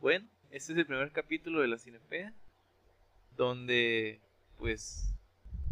Bueno, 0.00 0.26
este 0.50 0.72
es 0.72 0.78
el 0.80 0.84
primer 0.86 1.12
capítulo 1.12 1.60
de 1.60 1.68
la 1.68 1.78
Cinepea, 1.78 2.32
donde 3.36 4.20
pues 4.58 5.14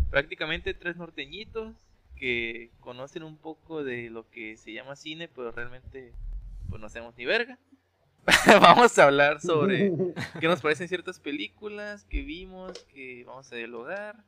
prácticamente 0.08 0.72
tres 0.72 0.94
norteñitos 0.94 1.74
que 2.14 2.70
conocen 2.78 3.24
un 3.24 3.36
poco 3.36 3.82
de 3.82 4.08
lo 4.08 4.30
que 4.30 4.56
se 4.56 4.72
llama 4.72 4.94
cine, 4.94 5.26
pero 5.26 5.50
realmente 5.50 6.12
pues 6.70 6.80
no 6.80 6.86
hacemos 6.86 7.16
ni 7.16 7.24
verga. 7.24 7.58
vamos 8.60 8.96
a 8.96 9.06
hablar 9.06 9.40
sobre 9.40 9.92
qué 10.38 10.46
nos 10.46 10.60
parecen 10.60 10.86
ciertas 10.86 11.18
películas 11.18 12.04
que 12.04 12.22
vimos, 12.22 12.84
que 12.94 13.24
vamos 13.24 13.50
a 13.50 13.56
dialogar. 13.56 14.22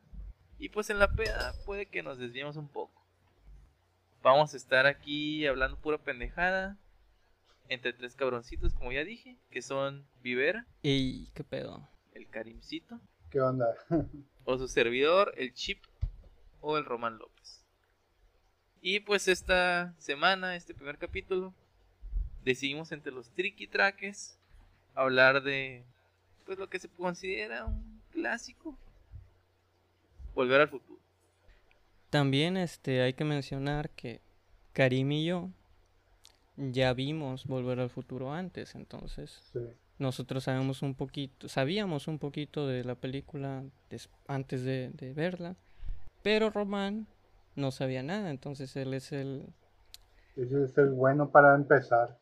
Y 0.59 0.69
pues 0.69 0.91
en 0.91 0.99
la 0.99 1.13
peda 1.13 1.55
puede 1.65 1.87
que 1.87 2.03
nos 2.03 2.19
desviemos 2.19 2.57
un 2.57 2.67
poco. 2.67 3.01
Vamos 4.21 4.53
a 4.53 4.57
estar 4.57 4.87
aquí 4.87 5.47
hablando 5.47 5.77
pura 5.77 5.99
pendejada. 5.99 6.77
Entre 7.71 7.95
tres 7.95 8.15
cabroncitos, 8.15 8.75
como 8.75 8.93
ya 8.93 9.03
dije, 9.05 9.39
que 9.51 9.63
son 9.63 10.07
Vivera. 10.23 10.67
¿Y 10.83 11.29
qué 11.31 11.43
pedo? 11.43 11.89
El 12.13 12.29
Karimcito. 12.29 13.01
¿Qué 13.31 13.41
onda? 13.41 13.75
o 14.45 14.59
su 14.59 14.69
servidor, 14.69 15.33
el 15.39 15.55
Chip. 15.55 15.83
O 16.61 16.77
el 16.77 16.85
Román 16.85 17.17
López. 17.17 17.65
Y 18.83 19.01
pues 19.01 19.29
esta 19.29 19.95
semana, 19.97 20.57
este 20.57 20.75
primer 20.75 20.99
capítulo, 20.99 21.55
decidimos 22.45 22.93
entre 22.93 23.13
los 23.13 23.31
tricky 23.31 23.67
traques 23.67 24.39
hablar 24.95 25.43
de 25.43 25.85
pues 26.45 26.59
lo 26.59 26.69
que 26.69 26.79
se 26.79 26.89
considera 26.89 27.65
un 27.65 28.03
clásico 28.11 28.77
volver 30.35 30.61
al 30.61 30.69
futuro 30.69 31.01
también 32.09 32.57
este 32.57 33.03
hay 33.03 33.15
que 33.15 33.25
mencionar 33.25 33.91
que 33.91 34.21
Karim 34.73 35.13
y 35.13 35.27
yo 35.27 35.51
ya 36.73 36.93
vimos 36.93 37.47
volver 37.47 37.81
al 37.81 37.91
futuro 37.91 38.33
antes 38.33 38.75
entonces 38.75 39.43
nosotros 39.99 40.45
sabemos 40.45 40.83
un 40.83 40.95
poquito 40.95 41.49
sabíamos 41.49 42.09
un 42.09 42.19
poquito 42.19 42.67
de 42.67 42.85
la 42.85 42.95
película 42.95 43.65
antes 44.29 44.65
de, 44.65 44.91
de 44.95 45.13
verla 45.13 45.57
pero 46.23 46.51
Román 46.51 47.07
no 47.57 47.71
sabía 47.71 48.03
nada 48.03 48.31
entonces 48.31 48.77
él 48.77 48.95
es 48.95 49.13
el 49.13 49.47
ese 50.37 50.65
es 50.65 50.79
el 50.79 50.91
bueno 50.91 51.31
para 51.31 51.55
empezar 51.55 52.21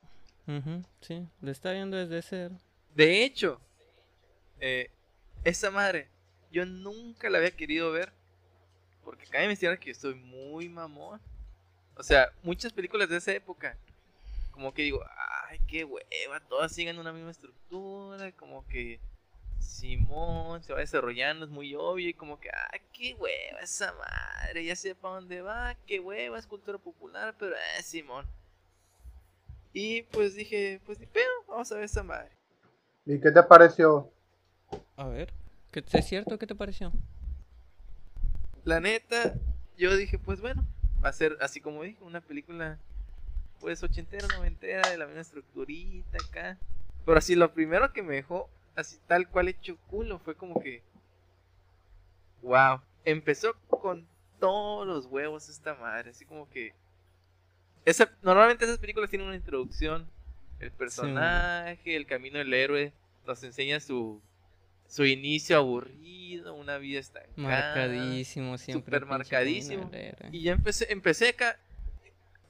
sí, 1.01 1.27
lo 1.41 1.51
está 1.51 1.73
viendo 1.73 1.97
desde 1.97 2.23
cero. 2.23 2.57
De 2.95 3.25
hecho, 3.25 3.61
eh, 4.61 4.91
esa 5.45 5.71
madre, 5.71 6.09
yo 6.51 6.65
nunca 6.65 7.29
la 7.29 7.39
había 7.39 7.51
querido 7.51 7.93
ver. 7.93 8.13
Porque 9.05 9.27
cabe 9.27 9.47
mencionar 9.47 9.79
que 9.79 9.87
yo 9.87 9.93
estoy 9.93 10.15
muy 10.15 10.69
mamón. 10.69 11.21
O 11.97 12.03
sea, 12.03 12.31
muchas 12.43 12.73
películas 12.73 13.09
de 13.09 13.17
esa 13.17 13.33
época, 13.33 13.77
como 14.59 14.75
que 14.75 14.83
digo, 14.83 15.01
ay, 15.49 15.61
qué 15.69 15.85
hueva, 15.85 16.41
todas 16.49 16.73
siguen 16.73 16.99
una 16.99 17.13
misma 17.13 17.31
estructura, 17.31 18.33
como 18.33 18.67
que 18.67 18.99
Simón 19.61 20.65
se 20.65 20.73
va 20.73 20.81
desarrollando, 20.81 21.45
es 21.45 21.51
muy 21.53 21.77
obvio, 21.77 22.09
y 22.09 22.13
como 22.13 22.41
que, 22.41 22.51
ay, 22.73 22.81
qué 22.93 23.15
hueva 23.15 23.61
esa 23.61 23.93
madre, 23.93 24.65
ya 24.65 24.75
sé 24.75 24.97
para 24.97 25.15
dónde 25.15 25.43
va, 25.43 25.77
qué 25.87 26.01
hueva, 26.01 26.41
es 26.41 26.49
cultura 26.49 26.77
popular, 26.77 27.37
pero 27.39 27.55
eh, 27.55 27.83
Simón. 27.85 28.27
Y 29.73 30.03
pues 30.03 30.35
dije, 30.35 30.81
pues 30.85 30.99
ni 30.99 31.07
pedo, 31.07 31.31
vamos 31.47 31.71
a 31.71 31.77
ver 31.77 31.85
esa 31.85 32.03
madre. 32.03 32.33
¿Y 33.07 33.21
qué 33.21 33.31
te 33.31 33.45
pareció? 33.45 34.11
A 34.97 35.07
ver, 35.07 35.33
¿qué, 35.71 35.85
¿es 35.89 36.05
cierto? 36.05 36.37
¿Qué 36.37 36.49
te 36.49 36.57
pareció? 36.57 36.93
La 38.65 38.81
neta, 38.81 39.35
yo 39.77 39.97
dije, 39.97 40.19
pues 40.19 40.41
bueno, 40.41 40.67
va 41.05 41.11
a 41.11 41.13
ser 41.13 41.39
así 41.41 41.61
como 41.61 41.85
dije, 41.85 42.03
una 42.03 42.21
película 42.21 42.81
pues 43.61 43.83
ochentera, 43.83 44.27
noventera, 44.29 44.89
de 44.91 44.99
la 44.99 45.07
misma 45.07 45.23
estructurita 45.23 46.19
acá. 46.29 46.59
Pero 47.05 47.19
así 47.19 47.35
lo 47.35 47.53
primero 47.53 47.93
que 47.93 48.03
me 48.03 48.15
dejó 48.15 48.49
así 48.77 48.99
tal 49.07 49.29
cual 49.29 49.49
hecho 49.49 49.77
culo 49.89 50.19
fue 50.19 50.37
como 50.37 50.61
que 50.61 50.83
wow, 52.43 52.81
empezó 53.05 53.55
con 53.69 54.07
todos 54.39 54.87
los 54.87 55.07
huevos 55.07 55.49
esta 55.49 55.75
madre, 55.75 56.11
así 56.11 56.25
como 56.25 56.49
que 56.49 56.75
normalmente 58.23 58.65
esas 58.65 58.79
películas 58.79 59.11
tienen 59.11 59.27
una 59.27 59.37
introducción. 59.37 60.09
El 60.61 60.73
personaje, 60.73 61.95
el 61.95 62.07
camino 62.07 62.39
del 62.39 62.53
héroe, 62.53 62.93
nos 63.27 63.43
enseña 63.45 63.79
su, 63.81 64.21
su 64.89 65.05
inicio 65.05 65.57
aburrido, 65.57 66.55
una 66.55 66.79
vida 66.79 66.99
estancada. 66.99 67.33
Marcadísimo, 67.37 68.59
siempre. 68.59 68.85
Super 68.85 69.07
marcadísimo. 69.07 69.91
Y 70.33 70.43
ya 70.43 70.53
empecé, 70.53 70.93
empecé 70.93 71.29
acá, 71.29 71.59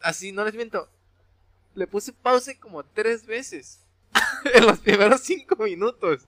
así 0.01 0.33
no 0.33 0.45
les 0.45 0.55
miento, 0.55 0.91
le 1.79 1.87
puse 1.87 2.13
pause 2.13 2.57
como 2.59 2.85
tres 2.85 3.25
veces 3.25 3.81
en 4.55 4.67
los 4.67 4.81
primeros 4.81 5.21
cinco 5.21 5.57
minutos. 5.63 6.27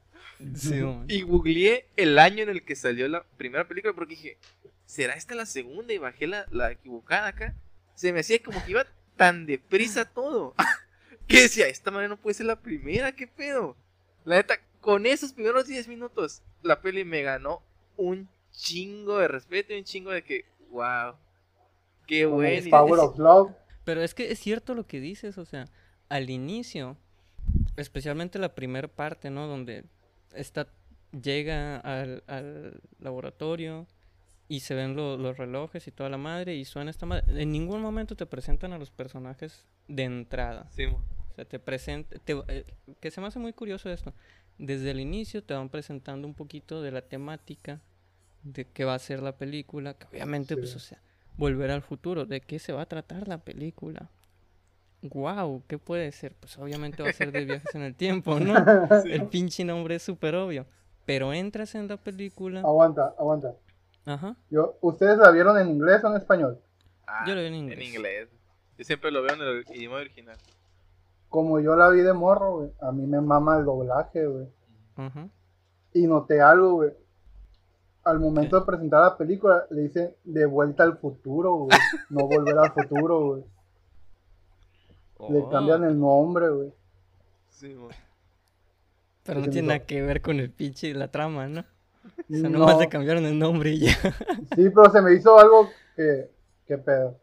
y 1.08 1.22
googleé 1.22 1.86
el 1.96 2.18
año 2.18 2.44
en 2.44 2.50
el 2.50 2.64
que 2.64 2.76
salió 2.76 3.08
la 3.08 3.24
primera 3.36 3.66
película 3.66 3.92
porque 3.92 4.14
dije, 4.14 4.38
¿será 4.86 5.14
esta 5.14 5.34
la 5.34 5.46
segunda? 5.46 5.92
Y 5.92 5.98
bajé 5.98 6.28
la, 6.28 6.46
la 6.50 6.70
equivocada 6.70 7.26
acá. 7.26 7.54
Se 7.94 8.12
me 8.12 8.20
hacía 8.20 8.42
como 8.42 8.64
que 8.64 8.70
iba 8.70 8.86
tan 9.16 9.44
deprisa 9.44 10.04
todo. 10.04 10.54
que 11.26 11.42
decía, 11.42 11.66
esta 11.66 11.90
manera 11.90 12.08
no 12.08 12.16
puede 12.16 12.34
ser 12.34 12.46
la 12.46 12.60
primera, 12.60 13.12
¿qué 13.12 13.26
pedo? 13.26 13.76
La 14.24 14.36
neta, 14.36 14.54
con 14.80 15.04
esos 15.04 15.32
primeros 15.32 15.66
10 15.66 15.88
minutos, 15.88 16.42
la 16.62 16.80
peli 16.80 17.04
me 17.04 17.22
ganó 17.22 17.62
un 17.96 18.28
chingo 18.52 19.18
de 19.18 19.28
respeto 19.28 19.74
y 19.74 19.78
un 19.78 19.84
chingo 19.84 20.10
de 20.10 20.22
que, 20.22 20.44
wow, 20.70 21.14
qué 22.06 22.26
bueno. 22.26 22.70
Power 22.70 23.00
of 23.00 23.18
Love. 23.18 23.59
Pero 23.84 24.02
es 24.02 24.14
que 24.14 24.30
es 24.30 24.38
cierto 24.38 24.74
lo 24.74 24.86
que 24.86 25.00
dices, 25.00 25.38
o 25.38 25.44
sea, 25.44 25.66
al 26.08 26.30
inicio, 26.30 26.96
especialmente 27.76 28.38
la 28.38 28.54
primera 28.54 28.88
parte, 28.88 29.30
¿no? 29.30 29.46
Donde 29.46 29.84
esta 30.34 30.68
llega 31.12 31.78
al, 31.78 32.22
al 32.26 32.80
laboratorio, 33.00 33.86
y 34.50 34.60
se 34.60 34.74
ven 34.74 34.96
los 34.96 35.38
relojes 35.38 35.86
y 35.86 35.92
toda 35.92 36.10
la 36.10 36.18
madre 36.18 36.56
y 36.56 36.64
suena 36.64 36.90
esta 36.90 37.06
madre. 37.06 37.40
En 37.40 37.52
ningún 37.52 37.80
momento 37.80 38.16
te 38.16 38.26
presentan 38.26 38.72
a 38.72 38.78
los 38.78 38.90
personajes 38.90 39.64
de 39.86 40.02
entrada. 40.02 40.68
Sí, 40.72 40.86
o 40.86 41.34
sea, 41.36 41.44
te 41.44 41.60
presentan, 41.60 42.20
eh, 42.26 42.64
que 42.98 43.12
se 43.12 43.20
me 43.20 43.28
hace 43.28 43.38
muy 43.38 43.52
curioso 43.52 43.88
esto. 43.90 44.12
Desde 44.58 44.90
el 44.90 44.98
inicio 44.98 45.44
te 45.44 45.54
van 45.54 45.68
presentando 45.68 46.26
un 46.26 46.34
poquito 46.34 46.82
de 46.82 46.90
la 46.90 47.02
temática 47.02 47.80
de 48.42 48.64
qué 48.64 48.84
va 48.84 48.94
a 48.94 48.98
ser 48.98 49.22
la 49.22 49.38
película, 49.38 49.94
que 49.94 50.08
obviamente, 50.08 50.56
pues, 50.56 50.74
o 50.74 50.80
sea, 50.80 51.00
volver 51.40 51.70
al 51.70 51.82
futuro, 51.82 52.26
de 52.26 52.40
qué 52.42 52.58
se 52.58 52.72
va 52.72 52.82
a 52.82 52.86
tratar 52.86 53.26
la 53.26 53.38
película. 53.38 54.10
Wow, 55.02 55.62
¿qué 55.66 55.78
puede 55.78 56.12
ser? 56.12 56.34
Pues 56.38 56.58
obviamente 56.58 57.02
va 57.02 57.08
a 57.08 57.14
ser 57.14 57.32
de 57.32 57.46
viajes 57.46 57.74
en 57.74 57.82
el 57.82 57.94
tiempo, 57.94 58.38
¿no? 58.38 58.54
El 59.06 59.26
pinche 59.28 59.64
nombre 59.64 59.94
es 59.94 60.02
súper 60.02 60.34
obvio. 60.34 60.66
Pero 61.06 61.32
entras 61.32 61.74
en 61.74 61.88
la 61.88 61.96
película. 61.96 62.60
Aguanta, 62.60 63.14
aguanta. 63.18 63.54
Ajá. 64.04 64.36
Yo, 64.50 64.76
¿Ustedes 64.82 65.16
la 65.16 65.30
vieron 65.30 65.58
en 65.58 65.70
inglés 65.70 66.04
o 66.04 66.08
en 66.08 66.16
español? 66.18 66.60
Ah, 67.06 67.24
yo 67.26 67.34
lo 67.34 67.40
vi 67.40 67.46
en 67.46 67.54
inglés. 67.54 67.78
En 67.78 67.86
inglés. 67.86 68.28
Yo 68.76 68.84
siempre 68.84 69.10
lo 69.10 69.22
veo 69.22 69.34
en 69.34 69.40
el 69.40 69.64
idioma 69.74 69.96
original. 69.96 70.36
Como 71.30 71.58
yo 71.60 71.74
la 71.74 71.88
vi 71.88 72.00
de 72.00 72.12
morro, 72.12 72.58
güey, 72.58 72.70
a 72.82 72.92
mí 72.92 73.06
me 73.06 73.20
mama 73.20 73.58
el 73.58 73.64
doblaje, 73.64 74.26
güey. 74.26 74.46
Ajá. 74.96 75.28
Y 75.94 76.06
noté 76.06 76.42
algo, 76.42 76.74
güey. 76.74 76.90
Al 78.10 78.18
momento 78.18 78.58
de 78.58 78.66
presentar 78.66 79.02
la 79.02 79.16
película, 79.16 79.66
le 79.70 79.82
dice 79.82 80.16
de 80.24 80.46
vuelta 80.46 80.82
al 80.82 80.98
futuro, 80.98 81.54
güey. 81.54 81.78
no 82.10 82.26
volver 82.26 82.58
al 82.58 82.72
futuro, 82.72 83.20
güey. 83.26 83.44
Le 85.30 85.38
oh. 85.38 85.48
cambian 85.48 85.84
el 85.84 85.98
nombre, 85.98 86.48
güey. 86.48 86.72
Sí, 87.48 87.74
güey. 87.74 87.94
Pero 89.22 89.40
no 89.40 89.46
tiene 89.48 89.68
nada 89.68 89.86
que 89.86 90.02
ver 90.02 90.22
con 90.22 90.40
el 90.40 90.50
pinche 90.50 90.88
y 90.88 90.94
la 90.94 91.10
trama, 91.10 91.46
¿no? 91.46 91.60
O 91.60 92.34
sea, 92.34 92.48
nomás 92.48 92.78
le 92.78 92.88
cambiaron 92.88 93.24
el 93.26 93.38
nombre 93.38 93.70
y 93.70 93.80
ya. 93.80 93.92
Sí, 94.56 94.70
pero 94.70 94.90
se 94.90 95.02
me 95.02 95.14
hizo 95.14 95.38
algo 95.38 95.68
que, 95.94 96.30
que 96.66 96.78
pedo. 96.78 97.16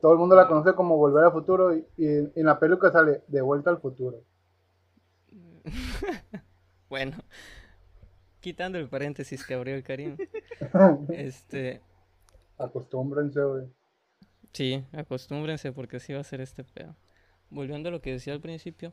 Todo 0.00 0.14
el 0.14 0.18
mundo 0.18 0.34
la 0.34 0.48
conoce 0.48 0.74
como 0.74 0.96
Volver 0.96 1.24
al 1.24 1.32
Futuro 1.32 1.76
y, 1.76 1.86
en 1.98 2.44
la 2.44 2.58
película 2.58 2.90
sale 2.90 3.22
De 3.28 3.40
Vuelta 3.40 3.70
al 3.70 3.80
Futuro. 3.80 4.24
bueno, 6.88 7.18
quitando 8.42 8.78
el 8.78 8.88
paréntesis 8.90 9.46
que 9.46 9.54
abrió 9.54 9.74
el 9.74 9.82
Karim. 9.82 10.18
este. 11.08 11.80
Acostúmbrense, 12.58 13.42
güey. 13.42 13.64
Sí, 14.52 14.84
acostúmbrense 14.92 15.72
porque 15.72 15.96
así 15.96 16.12
va 16.12 16.20
a 16.20 16.24
ser 16.24 16.42
este 16.42 16.62
pedo. 16.62 16.94
Volviendo 17.48 17.88
a 17.88 17.92
lo 17.92 18.02
que 18.02 18.12
decía 18.12 18.34
al 18.34 18.40
principio, 18.42 18.92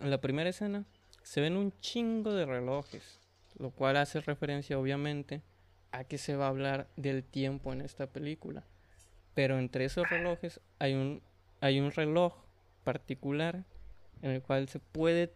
en 0.00 0.10
la 0.10 0.20
primera 0.20 0.50
escena 0.50 0.84
se 1.22 1.40
ven 1.40 1.56
un 1.56 1.72
chingo 1.80 2.34
de 2.34 2.44
relojes 2.44 3.18
lo 3.58 3.70
cual 3.70 3.96
hace 3.96 4.20
referencia 4.20 4.78
obviamente 4.78 5.42
a 5.90 6.04
que 6.04 6.18
se 6.18 6.36
va 6.36 6.46
a 6.46 6.50
hablar 6.50 6.88
del 6.96 7.24
tiempo 7.24 7.72
en 7.72 7.80
esta 7.80 8.06
película. 8.06 8.64
Pero 9.34 9.58
entre 9.58 9.84
esos 9.84 10.08
relojes 10.08 10.60
hay 10.78 10.94
un, 10.94 11.22
hay 11.60 11.80
un 11.80 11.90
reloj 11.92 12.34
particular 12.84 13.64
en 14.22 14.30
el 14.30 14.42
cual 14.42 14.68
se 14.68 14.80
puede 14.80 15.32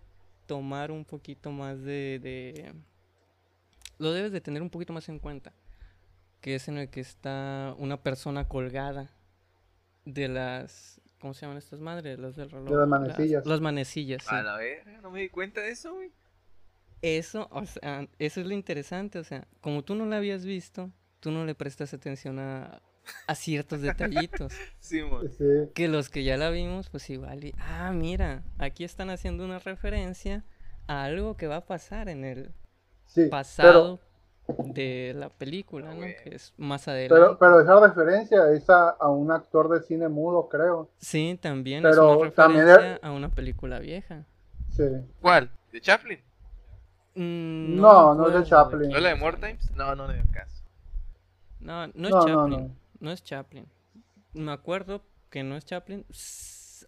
tomar 0.47 0.91
un 0.91 1.05
poquito 1.05 1.51
más 1.51 1.83
de, 1.83 2.19
de... 2.21 2.75
Lo 3.99 4.13
debes 4.13 4.33
de 4.33 4.41
tener 4.41 4.63
un 4.63 4.71
poquito 4.71 4.93
más 4.93 5.09
en 5.09 5.19
cuenta. 5.19 5.53
Que 6.41 6.57
es 6.57 6.69
en 6.69 6.79
el 6.79 6.91
que 6.91 7.01
está 7.01 7.75
una 7.79 8.03
persona 8.03 8.49
colgada 8.49 9.11
de 10.05 10.29
las 10.29 11.01
¿Cómo 11.23 11.35
se 11.35 11.43
llaman 11.43 11.59
estas 11.59 11.79
madres? 11.79 12.19
Los 12.19 12.35
del 12.35 12.51
reloj. 12.51 12.69
De 12.69 12.77
las 12.77 12.89
manecillas. 12.89 13.47
Las, 13.47 13.61
manecillas, 13.61 14.25
sí. 14.25 14.35
A 14.35 14.43
la 14.43 14.57
verga, 14.57 15.01
no 15.03 15.13
me 15.13 15.21
di 15.21 15.29
cuenta 15.29 15.61
de 15.61 15.71
eso, 15.71 15.95
güey. 15.95 16.11
Eso, 17.01 17.49
o 17.53 17.65
sea, 17.65 18.09
eso 18.19 18.41
es 18.41 18.47
lo 18.47 18.53
interesante, 18.55 19.21
o 19.21 19.25
sea, 19.25 19.47
como 19.61 19.85
tú 19.85 19.95
no 19.95 20.05
la 20.05 20.17
habías 20.17 20.45
visto, 20.45 20.91
tú 21.21 21.31
no 21.31 21.45
le 21.45 21.55
prestas 21.55 21.95
atención 21.95 22.41
a, 22.41 22.83
a 23.29 23.35
ciertos 23.37 23.83
detallitos. 23.83 24.53
sí. 24.81 25.01
Sí. 25.39 25.45
Que 25.77 25.87
los 25.87 26.09
que 26.09 26.25
ya 26.25 26.37
la 26.37 26.51
vimos, 26.51 26.91
pues 26.91 27.09
igual, 27.09 27.45
y, 27.45 27.55
ah, 27.57 27.93
mira, 27.93 28.43
aquí 28.59 28.83
están 28.83 29.09
haciendo 29.09 29.45
una 29.45 29.61
referencia 29.61 30.45
a 30.89 31.05
algo 31.05 31.37
que 31.37 31.47
va 31.47 31.57
a 31.59 31.67
pasar 31.67 32.09
en 32.09 32.25
el 32.25 32.53
Sí, 33.13 33.27
pasado 33.27 33.99
de 34.65 35.13
la 35.17 35.29
película, 35.29 35.95
¿no? 35.95 36.01
Que 36.01 36.35
es 36.35 36.53
más 36.57 36.89
adelante. 36.89 37.15
pero, 37.15 37.39
pero 37.39 37.61
esa 37.61 37.79
referencia 37.87 38.51
es 38.53 38.69
a, 38.71 38.91
a 38.91 39.09
un 39.09 39.31
actor 39.31 39.69
de 39.69 39.81
cine 39.83 40.09
mudo, 40.09 40.49
creo. 40.49 40.89
Sí, 40.99 41.39
también 41.41 41.83
Pero 41.83 42.15
es 42.15 42.21
una 42.23 42.31
también 42.33 42.67
referencia 42.67 42.97
er- 42.97 43.07
a 43.07 43.13
una 43.13 43.29
película 43.29 43.79
vieja. 43.79 44.25
Sí. 44.71 44.85
¿Cuál? 45.21 45.51
¿De 45.71 45.81
Chaplin? 45.81 46.19
Mm, 47.15 47.77
No, 47.81 48.15
no 48.15 48.29
es 48.29 48.35
de 48.35 48.45
Chaplin. 48.45 48.89
¿No 48.91 48.97
es 48.97 49.03
la 49.03 49.09
de 49.11 49.15
More 49.17 49.37
Times? 49.37 49.71
No, 49.73 49.95
no 49.95 50.09
le 50.09 50.15
dio 50.15 50.25
caso. 50.33 50.63
No, 51.61 51.87
no 51.89 52.09
es 52.09 52.15
No, 52.15 52.27
Chaplin. 52.27 52.61
no. 52.69 52.77
No 53.01 53.11
es 53.13 53.23
Chaplin. 53.23 53.67
Me 54.33 54.53
acuerdo 54.53 55.03
que 55.31 55.43
no 55.43 55.57
es 55.57 55.65
Chaplin. 55.65 56.05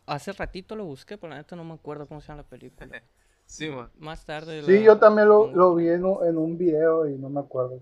Hace 0.06 0.32
ratito 0.32 0.74
lo 0.76 0.84
busqué, 0.84 1.16
pero 1.18 1.30
la 1.30 1.36
neta 1.36 1.56
no 1.56 1.64
me 1.64 1.74
acuerdo 1.74 2.06
cómo 2.06 2.20
se 2.20 2.28
llama 2.28 2.42
la 2.42 2.48
película. 2.48 2.88
Sí, 3.46 3.68
man. 3.70 3.90
Más 3.98 4.24
tarde. 4.24 4.62
Sí, 4.62 4.78
la 4.78 4.84
yo 4.84 4.98
también 4.98 5.28
lo, 5.28 5.74
vi 5.74 5.88
en 5.88 6.04
un, 6.04 6.26
en 6.26 6.36
un 6.36 6.58
video 6.58 7.08
y 7.08 7.16
no 7.18 7.28
me 7.28 7.40
acuerdo. 7.40 7.80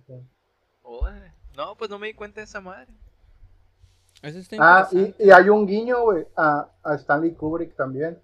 Órale. 0.82 1.32
No, 1.56 1.76
pues 1.76 1.90
no 1.90 1.98
me 1.98 2.08
di 2.08 2.14
cuenta 2.14 2.40
de 2.40 2.44
esa 2.44 2.60
madre. 2.60 2.92
Eso 4.22 4.38
está 4.38 4.56
Ah, 4.58 4.88
y, 4.92 5.14
y 5.18 5.30
hay 5.30 5.48
un 5.48 5.66
guiño, 5.66 6.02
güey, 6.02 6.26
a, 6.36 6.68
a 6.82 6.94
Stanley 6.94 7.32
Kubrick 7.32 7.74
también. 7.74 8.18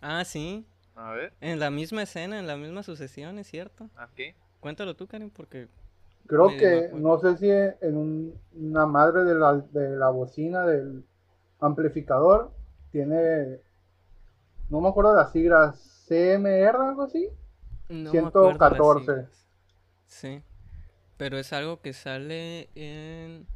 Ah, 0.00 0.24
sí. 0.24 0.66
A 0.96 1.12
ver, 1.12 1.32
En 1.40 1.58
la 1.58 1.70
misma 1.70 2.02
escena, 2.02 2.38
en 2.38 2.46
la 2.46 2.56
misma 2.56 2.82
sucesión, 2.82 3.38
¿es 3.38 3.48
cierto? 3.48 3.90
¿a 3.96 4.08
qué? 4.14 4.34
Cuéntalo 4.60 4.94
tú, 4.94 5.06
Karen, 5.06 5.30
porque. 5.30 5.68
Creo 6.26 6.48
que, 6.48 6.90
no 6.94 7.18
sé 7.18 7.36
si 7.36 7.50
en 7.50 7.96
un- 7.96 8.40
una 8.54 8.86
madre 8.86 9.24
de 9.24 9.34
la, 9.34 9.56
de 9.56 9.90
la 9.96 10.08
bocina 10.08 10.64
del 10.64 11.04
amplificador 11.60 12.50
tiene, 12.92 13.60
no 14.70 14.80
me 14.80 14.88
acuerdo 14.88 15.10
de 15.14 15.22
las 15.22 15.32
siglas, 15.32 16.04
CMR, 16.08 16.76
algo 16.76 17.02
así. 17.04 17.28
No 17.88 18.12
me 18.12 18.18
acuerdo 18.20 18.48
las 18.48 18.58
114. 18.58 19.00
siglas. 19.00 19.46
Sí. 20.06 20.42
Pero 21.16 21.38
es 21.38 21.52
algo 21.52 21.80
que 21.80 21.92
sale 21.92 22.68
en. 22.74 23.46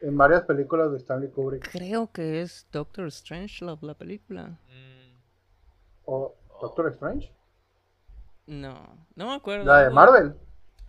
En 0.00 0.16
varias 0.16 0.42
películas 0.42 0.90
de 0.90 0.98
Stanley 0.98 1.30
Kubrick. 1.30 1.70
Creo 1.70 2.10
que 2.12 2.42
es 2.42 2.66
Doctor 2.72 3.10
Strangelove, 3.10 3.86
la 3.86 3.94
película. 3.94 4.58
Mm, 4.68 5.16
O 6.04 6.34
Doctor 6.60 6.88
Strange. 6.90 7.32
No, 8.46 9.06
no 9.14 9.26
me 9.28 9.34
acuerdo. 9.34 9.64
La 9.64 9.84
de 9.84 9.90
Marvel. 9.90 10.34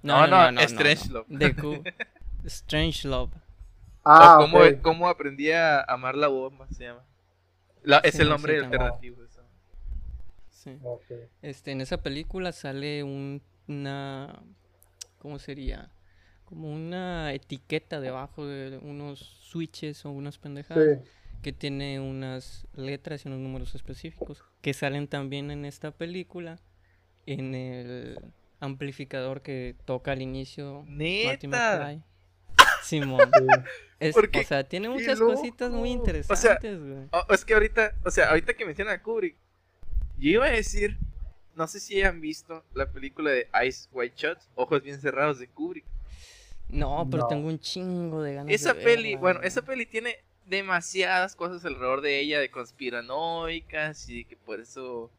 No, 0.01 0.25
no, 0.27 0.59
Strangelove. 0.61 1.25
De 1.29 1.55
Q. 1.55 1.83
Strangelove. 2.47 3.31
Ah, 4.03 4.37
o 4.37 4.41
cómo, 4.41 4.57
ok. 4.57 4.81
cómo 4.81 5.07
aprendí 5.07 5.51
a 5.51 5.81
amar 5.81 6.15
la 6.15 6.27
bomba, 6.27 6.67
se 6.69 6.83
llama. 6.85 7.03
La- 7.83 7.99
es 7.99 8.15
Sí, 8.15 8.21
el 8.21 8.27
sí, 8.27 8.29
nombre 8.29 8.59
también. 8.59 8.81
alternativo. 8.81 9.23
Sí. 10.63 10.77
Este, 11.41 11.71
en 11.71 11.81
esa 11.81 12.01
película 12.01 12.51
sale 12.51 13.03
un, 13.03 13.41
una, 13.67 14.41
¿cómo 15.19 15.39
sería? 15.39 15.91
Como 16.45 16.71
una 16.73 17.33
etiqueta 17.33 17.99
debajo 17.99 18.45
de 18.45 18.77
unos 18.77 19.19
switches 19.19 20.05
o 20.05 20.11
unas 20.11 20.37
pendejadas 20.37 20.99
Sí. 21.01 21.09
que 21.41 21.51
tiene 21.53 21.99
unas 21.99 22.67
letras 22.75 23.25
y 23.25 23.27
unos 23.29 23.39
números 23.39 23.75
específicos 23.75 24.43
que 24.61 24.73
salen 24.73 25.07
también 25.07 25.51
en 25.51 25.65
esta 25.65 25.91
película 25.91 26.59
en 27.25 27.55
el 27.55 28.19
amplificador 28.59 29.41
que 29.41 29.75
toca 29.85 30.11
al 30.13 30.21
inicio 30.21 30.83
¡Neta! 30.87 31.99
Simón. 32.83 33.31
Es- 33.99 34.15
o 34.17 34.43
sea, 34.45 34.63
tiene 34.65 34.89
muchas 34.89 35.19
cositas 35.19 35.71
muy 35.71 35.93
loco. 35.95 36.03
O 36.29 36.35
sea, 36.35 36.59
interesantes, 36.61 37.09
es 37.29 37.45
que 37.45 37.53
ahorita, 37.53 37.95
o 38.03 38.11
sea, 38.11 38.29
ahorita 38.29 38.53
que 38.53 38.65
mencionan 38.65 38.95
a 38.95 39.01
Kubrick, 39.01 39.37
yo 40.23 40.29
iba 40.29 40.45
a 40.45 40.51
decir, 40.51 40.97
no 41.55 41.67
sé 41.67 41.79
si 41.81 41.97
hayan 41.97 42.21
visto 42.21 42.63
la 42.73 42.89
película 42.89 43.31
de 43.31 43.47
Ice 43.67 43.89
White 43.91 44.15
Shot, 44.15 44.39
Ojos 44.55 44.81
Bien 44.81 44.99
Cerrados 44.99 45.37
de 45.39 45.47
Kubrick. 45.47 45.85
No, 46.69 47.05
pero 47.11 47.23
No. 47.23 47.27
tengo 47.27 47.47
un 47.49 47.59
chingo 47.59 48.23
de 48.23 48.35
ganas 48.35 48.53
Esa 48.53 48.73
de 48.73 48.81
peli, 48.81 49.09
verla, 49.09 49.19
bueno, 49.19 49.41
esa 49.43 49.61
peli 49.63 49.85
tiene 49.85 50.17
demasiadas 50.45 51.35
cosas 51.35 51.63
alrededor 51.65 51.99
de 52.01 52.19
ella, 52.19 52.39
de 52.39 52.49
conspiranoicas 52.49 54.07
y 54.09 54.23
que 54.23 54.37
por 54.37 54.59
eso 54.61 55.11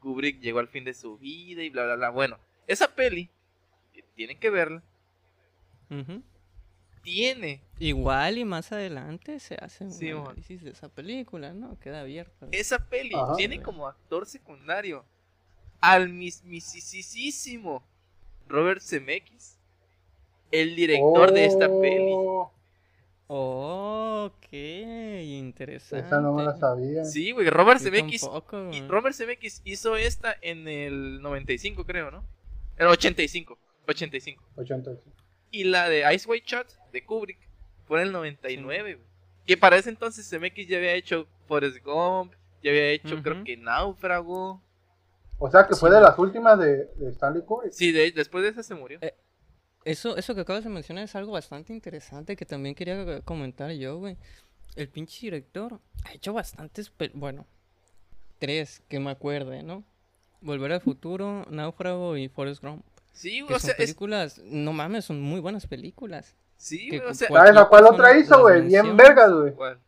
Kubrick 0.00 0.40
llegó 0.40 0.60
al 0.60 0.68
fin 0.68 0.84
de 0.84 0.94
su 0.94 1.18
vida 1.18 1.62
y 1.64 1.70
bla, 1.70 1.84
bla, 1.84 1.96
bla. 1.96 2.10
Bueno, 2.10 2.38
esa 2.68 2.94
peli, 2.94 3.28
tienen 4.14 4.38
que 4.38 4.50
verla, 4.50 4.82
Ujú. 5.90 6.22
Tiene 7.04 7.62
Igual 7.78 8.38
y 8.38 8.44
más 8.44 8.72
adelante 8.72 9.38
se 9.38 9.54
hace 9.56 9.84
un 9.84 9.92
Sí, 9.92 10.10
análisis 10.10 10.62
de 10.62 10.70
esa 10.70 10.88
película, 10.88 11.52
¿no? 11.52 11.78
Queda 11.78 12.00
abierto. 12.00 12.48
Esa 12.50 12.88
peli 12.88 13.14
Ajá. 13.14 13.36
tiene 13.36 13.62
como 13.62 13.86
actor 13.86 14.26
secundario 14.26 15.04
al 15.80 16.08
mismisísimo 16.08 17.84
Robert 18.48 18.80
Zemeckis, 18.82 19.58
el 20.50 20.74
director 20.76 21.32
de 21.32 21.44
esta 21.44 21.68
peli. 21.68 22.12
Oh, 23.26 24.30
ok, 24.30 24.52
interesante. 24.52 26.06
Esa 26.06 26.20
no 26.20 26.32
me 26.34 26.44
la 26.44 26.54
sabía. 26.56 27.04
Sí, 27.04 27.32
güey, 27.32 27.48
Robert 27.50 27.80
Yo 27.80 27.84
Zemeckis. 27.86 28.20
tampoco, 28.20 28.70
y. 28.72 28.80
Robert 28.86 29.14
Zemeckis 29.16 29.62
hizo 29.64 29.96
esta 29.96 30.36
en 30.42 30.68
el 30.68 31.20
95, 31.22 31.84
creo, 31.84 32.10
¿no? 32.10 32.24
El 32.76 32.86
85, 32.88 33.58
85. 33.86 34.42
85. 34.56 35.23
Y 35.54 35.64
la 35.64 35.88
de 35.88 36.12
Ice 36.14 36.28
White 36.28 36.46
Shot 36.48 36.66
de 36.92 37.04
Kubrick 37.04 37.38
fue 37.86 38.00
en 38.00 38.08
el 38.08 38.12
99, 38.12 38.94
güey. 38.94 39.06
Que 39.46 39.56
para 39.56 39.76
ese 39.76 39.90
entonces 39.90 40.28
Zemeckis 40.28 40.66
ya 40.66 40.78
había 40.78 40.94
hecho 40.94 41.28
Forrest 41.46 41.78
Gump, 41.84 42.32
ya 42.62 42.70
había 42.70 42.88
hecho, 42.90 43.22
creo 43.22 43.44
que 43.44 43.56
Náufrago. 43.56 44.60
O 45.38 45.50
sea 45.50 45.66
que 45.66 45.74
fue 45.76 45.90
Sí. 45.90 45.94
de 45.96 46.00
las 46.02 46.18
últimas 46.18 46.58
de, 46.58 46.86
de 46.96 47.10
Stanley 47.10 47.42
Kubrick. 47.42 47.72
Sí, 47.72 47.92
de- 47.92 48.10
después 48.10 48.42
de 48.42 48.50
esa 48.50 48.62
se 48.62 48.74
murió. 48.74 48.98
Eh, 49.02 49.14
Eso, 49.84 50.16
eso 50.16 50.34
que 50.34 50.40
acabas 50.40 50.64
de 50.64 50.70
mencionar 50.70 51.04
es 51.04 51.14
algo 51.14 51.32
bastante 51.32 51.72
interesante 51.74 52.36
que 52.36 52.46
también 52.46 52.74
quería 52.74 53.20
comentar 53.20 53.70
yo, 53.72 53.98
güey. 53.98 54.16
El 54.76 54.88
pinche 54.88 55.18
director 55.26 55.78
ha 56.04 56.14
hecho 56.14 56.32
bastantes, 56.32 56.90
pel- 56.96 57.12
bueno, 57.14 57.46
tres 58.38 58.82
que 58.88 58.98
me 58.98 59.10
acuerde, 59.10 59.62
¿no? 59.62 59.84
Volver 60.40 60.72
al 60.72 60.80
futuro, 60.80 61.44
Náufrago 61.50 62.16
y 62.16 62.28
Forrest 62.28 62.62
Gump. 62.64 62.84
Sí, 63.14 63.40
güey, 63.40 63.48
Que 63.48 63.54
o 63.54 63.58
son 63.58 63.66
sea, 63.68 63.70
es, 63.72 63.76
películas, 63.78 64.38
no 64.44 64.72
mames, 64.74 65.06
son 65.06 65.22
muy 65.22 65.40
buenas 65.40 65.66
películas. 65.66 66.36
sí, 66.56 66.88
güey, 66.88 67.00
o 67.00 67.14
sea, 67.14 67.28
cual- 67.28 67.46
¿Sabes 67.46 67.60
a 67.62 67.68
cuál 67.68 67.86
otra 67.86 68.18
hizo, 68.18 68.40
güey? 68.42 68.66
Bien 68.66 68.96
vergas, 68.96 69.32
güey. 69.32 69.52
¿cuál? 69.54 69.78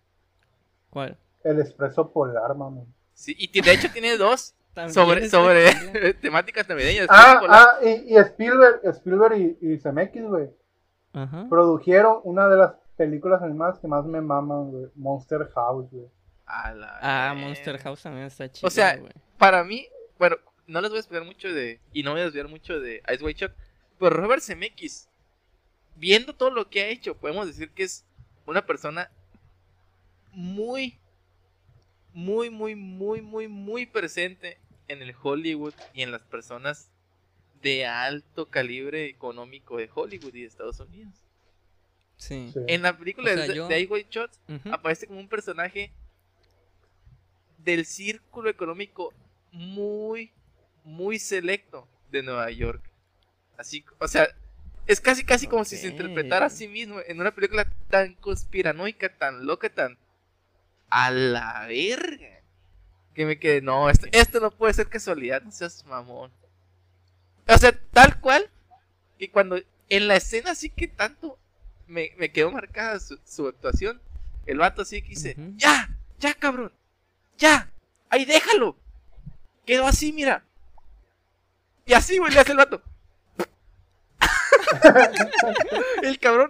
¿Cuál? 0.90 1.18
El 1.45 1.61
Expreso 1.61 2.11
Polar, 2.11 2.54
mami. 2.56 2.83
Sí, 3.12 3.35
y 3.38 3.61
de 3.61 3.73
hecho 3.73 3.90
tiene 3.92 4.16
dos 4.16 4.54
También 4.75 4.95
sobre, 4.95 5.28
sobre 5.28 6.14
temáticas 6.21 6.68
navideñas. 6.68 7.06
Ah, 7.11 7.40
ah, 7.49 7.78
y, 7.85 8.14
y 8.14 8.16
Spielberg, 8.16 8.80
Spielberg 8.85 9.37
y, 9.37 9.59
y 9.75 9.78
Zemeckis, 9.78 10.23
güey, 10.25 10.50
Ajá. 11.12 11.47
produjeron 11.49 12.21
una 12.25 12.49
de 12.49 12.56
las 12.56 12.73
películas 12.97 13.42
animadas 13.42 13.78
que 13.78 13.88
más 13.88 14.04
me 14.06 14.21
maman, 14.21 14.71
güey. 14.71 14.87
Monster 14.95 15.49
House, 15.54 15.87
güey. 15.90 16.06
Ah, 16.47 16.73
verga. 16.73 17.35
Monster 17.35 17.78
House 17.78 18.02
también 18.02 18.26
está 18.26 18.50
chido, 18.50 18.66
sea, 18.71 18.97
güey. 18.97 19.12
Para 19.38 19.64
mí, 19.64 19.87
bueno, 20.18 20.37
no 20.67 20.81
les 20.81 20.91
voy 20.91 20.97
a 20.99 21.01
explicar 21.01 21.25
mucho 21.27 21.53
de. 21.53 21.81
Y 21.93 22.03
no 22.03 22.13
voy 22.13 22.21
a 22.21 22.25
desviar 22.25 22.49
mucho 22.49 22.81
de 22.81 23.03
Ice 23.13 23.25
White 23.25 23.41
Shot. 23.41 23.55
Pero 23.99 24.11
Robert 24.11 24.43
Zemeckis, 24.43 25.09
viendo 25.97 26.35
todo 26.35 26.51
lo 26.51 26.69
que 26.69 26.83
ha 26.83 26.89
hecho, 26.89 27.17
podemos 27.17 27.47
decir 27.47 27.71
que 27.71 27.85
es 27.85 28.05
una 28.47 28.67
persona 28.67 29.11
muy, 30.33 30.99
muy, 32.13 32.51
muy, 32.51 32.75
muy, 32.75 33.23
muy, 33.23 33.49
muy 33.49 33.87
presente 33.87 34.59
en 34.89 35.03
el 35.03 35.15
Hollywood 35.21 35.75
y 35.95 36.03
en 36.03 36.13
las 36.13 36.23
personas 36.23 36.91
de 37.63 37.87
alto 37.87 38.47
calibre 38.51 39.07
económico 39.07 39.79
de 39.79 39.89
Hollywood 39.93 40.35
y 40.35 40.43
de 40.43 40.47
Estados 40.47 40.79
Unidos. 40.81 41.15
Sí. 42.19 42.51
Sí. 42.53 42.61
En 42.69 42.83
la 42.83 42.97
película 42.97 43.31
O 43.33 43.35
sea, 43.35 43.47
de, 43.47 43.55
yo- 43.55 43.69
de 43.69 43.81
Ice 43.81 43.93
White 43.93 44.09
Shot 44.11 44.31
aparece 44.73 45.07
como 45.07 45.21
un 45.21 45.29
personaje 45.29 45.91
del 47.59 47.85
círculo 47.85 48.49
económico 48.49 49.13
muy, 49.51 50.31
muy 50.87 51.19
selecto 51.19 51.87
de 52.11 52.23
Nueva 52.23 52.50
York. 52.50 52.83
Así, 53.59 53.85
o 53.99 54.09
sea, 54.09 54.28
es 54.87 55.00
casi, 55.00 55.25
casi 55.25 55.47
como 55.47 55.64
si 55.64 55.76
se 55.76 55.88
interpretara 55.88 56.47
a 56.47 56.50
sí 56.50 56.69
mismo 56.69 57.00
en 57.07 57.21
una 57.21 57.35
película 57.35 57.66
tan 57.90 58.14
conspiranoica, 58.14 59.14
tan 59.19 59.45
loca, 59.45 59.69
tan 59.69 59.99
a 60.88 61.11
la 61.11 61.66
verga. 61.66 62.40
Que 63.14 63.26
me 63.26 63.38
quedé, 63.38 63.62
no, 63.62 63.90
esto, 63.90 64.07
esto 64.12 64.40
no 64.40 64.50
puede 64.50 64.75
ser 64.75 64.88
casualidad, 64.88 65.43
no 65.43 65.50
seas 65.50 65.85
mamón. 65.87 66.31
O 67.49 67.59
sea, 67.59 67.73
tal 67.93 68.21
cual, 68.21 68.49
y 69.19 69.28
cuando 69.28 69.59
en 69.88 70.09
la 70.09 70.16
escena 70.16 70.55
sí 70.55 70.71
que 70.71 70.87
tanto 70.87 71.38
me, 71.87 72.12
me 72.19 72.31
quedó 72.31 72.50
marcada 72.52 73.00
su, 73.00 73.19
su 73.25 73.49
actuación, 73.49 74.00
el 74.45 74.59
vato 74.59 74.83
así 74.83 75.02
que 75.02 75.09
dice, 75.09 75.37
ya, 75.57 75.97
ya 76.21 76.35
cabrón, 76.35 76.73
ya, 77.38 77.73
ahí 78.09 78.25
déjalo. 78.25 78.76
Quedó 79.64 79.87
así, 79.87 80.12
mira. 80.12 80.46
Y 81.87 81.95
así, 81.95 82.19
güey, 82.19 82.33
le 82.33 82.40
hace 82.40 82.50
el 82.50 82.59
vato. 82.59 82.83
el 86.02 86.19
cabrón, 86.19 86.49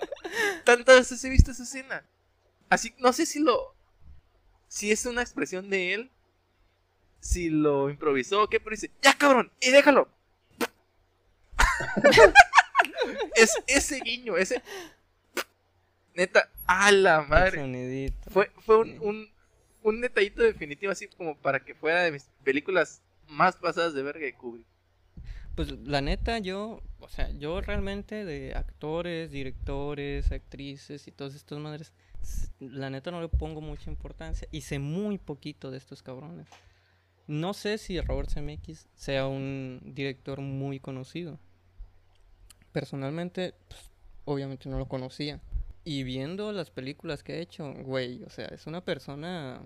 tantas 0.65 0.97
veces 0.97 1.23
he 1.25 1.29
visto 1.29 1.51
esa 1.51 1.65
escena. 1.65 2.03
Así, 2.71 2.95
no 2.99 3.13
sé 3.13 3.27
si 3.27 3.41
lo. 3.41 3.75
Si 4.69 4.91
es 4.91 5.05
una 5.05 5.21
expresión 5.21 5.69
de 5.69 5.95
él. 5.95 6.11
Si 7.21 7.51
lo 7.51 7.91
improvisó 7.91 8.43
o 8.43 8.49
qué, 8.49 8.61
pero 8.61 8.75
dice, 8.75 8.91
ya 9.03 9.15
cabrón, 9.15 9.51
y 9.61 9.71
déjalo. 9.71 10.09
es 13.35 13.53
ese 13.67 14.01
guiño, 14.01 14.37
ese. 14.37 14.63
Neta, 16.15 16.49
a 16.67 16.91
la 16.93 17.23
madre. 17.23 18.13
Fue, 18.31 18.51
fue 18.65 18.79
un, 18.79 18.99
un, 19.01 19.31
un, 19.83 20.01
detallito 20.01 20.43
definitivo 20.43 20.93
así 20.93 21.09
como 21.09 21.37
para 21.37 21.61
que 21.61 21.75
fuera 21.75 22.03
de 22.03 22.13
mis 22.13 22.25
películas 22.43 23.03
más 23.29 23.57
pasadas 23.57 23.93
de 23.93 24.03
verga 24.03 24.25
de 24.25 24.35
Kubrick. 24.35 24.67
Pues 25.57 25.73
la 25.81 26.03
neta, 26.03 26.39
yo, 26.39 26.83
o 27.01 27.09
sea, 27.09 27.31
yo 27.31 27.63
realmente 27.63 28.27
de 28.27 28.55
actores, 28.55 29.31
directores, 29.31 30.31
actrices 30.31 31.09
y 31.09 31.13
todas 31.13 31.35
estas 31.35 31.59
madres, 31.59 31.95
la 32.61 32.91
neta 32.91 33.11
no 33.11 33.23
le 33.23 33.29
pongo 33.29 33.63
mucha 33.63 33.91
importancia 33.91 34.47
y 34.53 34.61
sé 34.61 34.79
muy 34.79 35.17
poquito 35.17 35.71
de 35.71 35.79
estos 35.79 36.03
cabrones. 36.03 36.47
No 37.27 37.55
sé 37.55 37.79
si 37.79 37.99
Robert 38.03 38.31
Zemeckis 38.31 38.87
sea 38.95 39.27
un 39.27 39.81
director 39.83 40.43
muy 40.43 40.79
conocido. 40.79 41.41
Personalmente, 42.73 43.55
pues, 43.69 43.91
obviamente 44.27 44.69
no 44.69 44.79
lo 44.79 44.87
conocía. 44.87 45.41
Y 45.85 46.03
viendo 46.03 46.53
las 46.53 46.71
películas 46.71 47.23
que 47.23 47.33
ha 47.33 47.39
hecho, 47.39 47.73
güey, 47.73 48.23
o 48.25 48.29
sea, 48.31 48.47
es 48.49 48.67
una 48.67 48.85
persona 48.85 49.63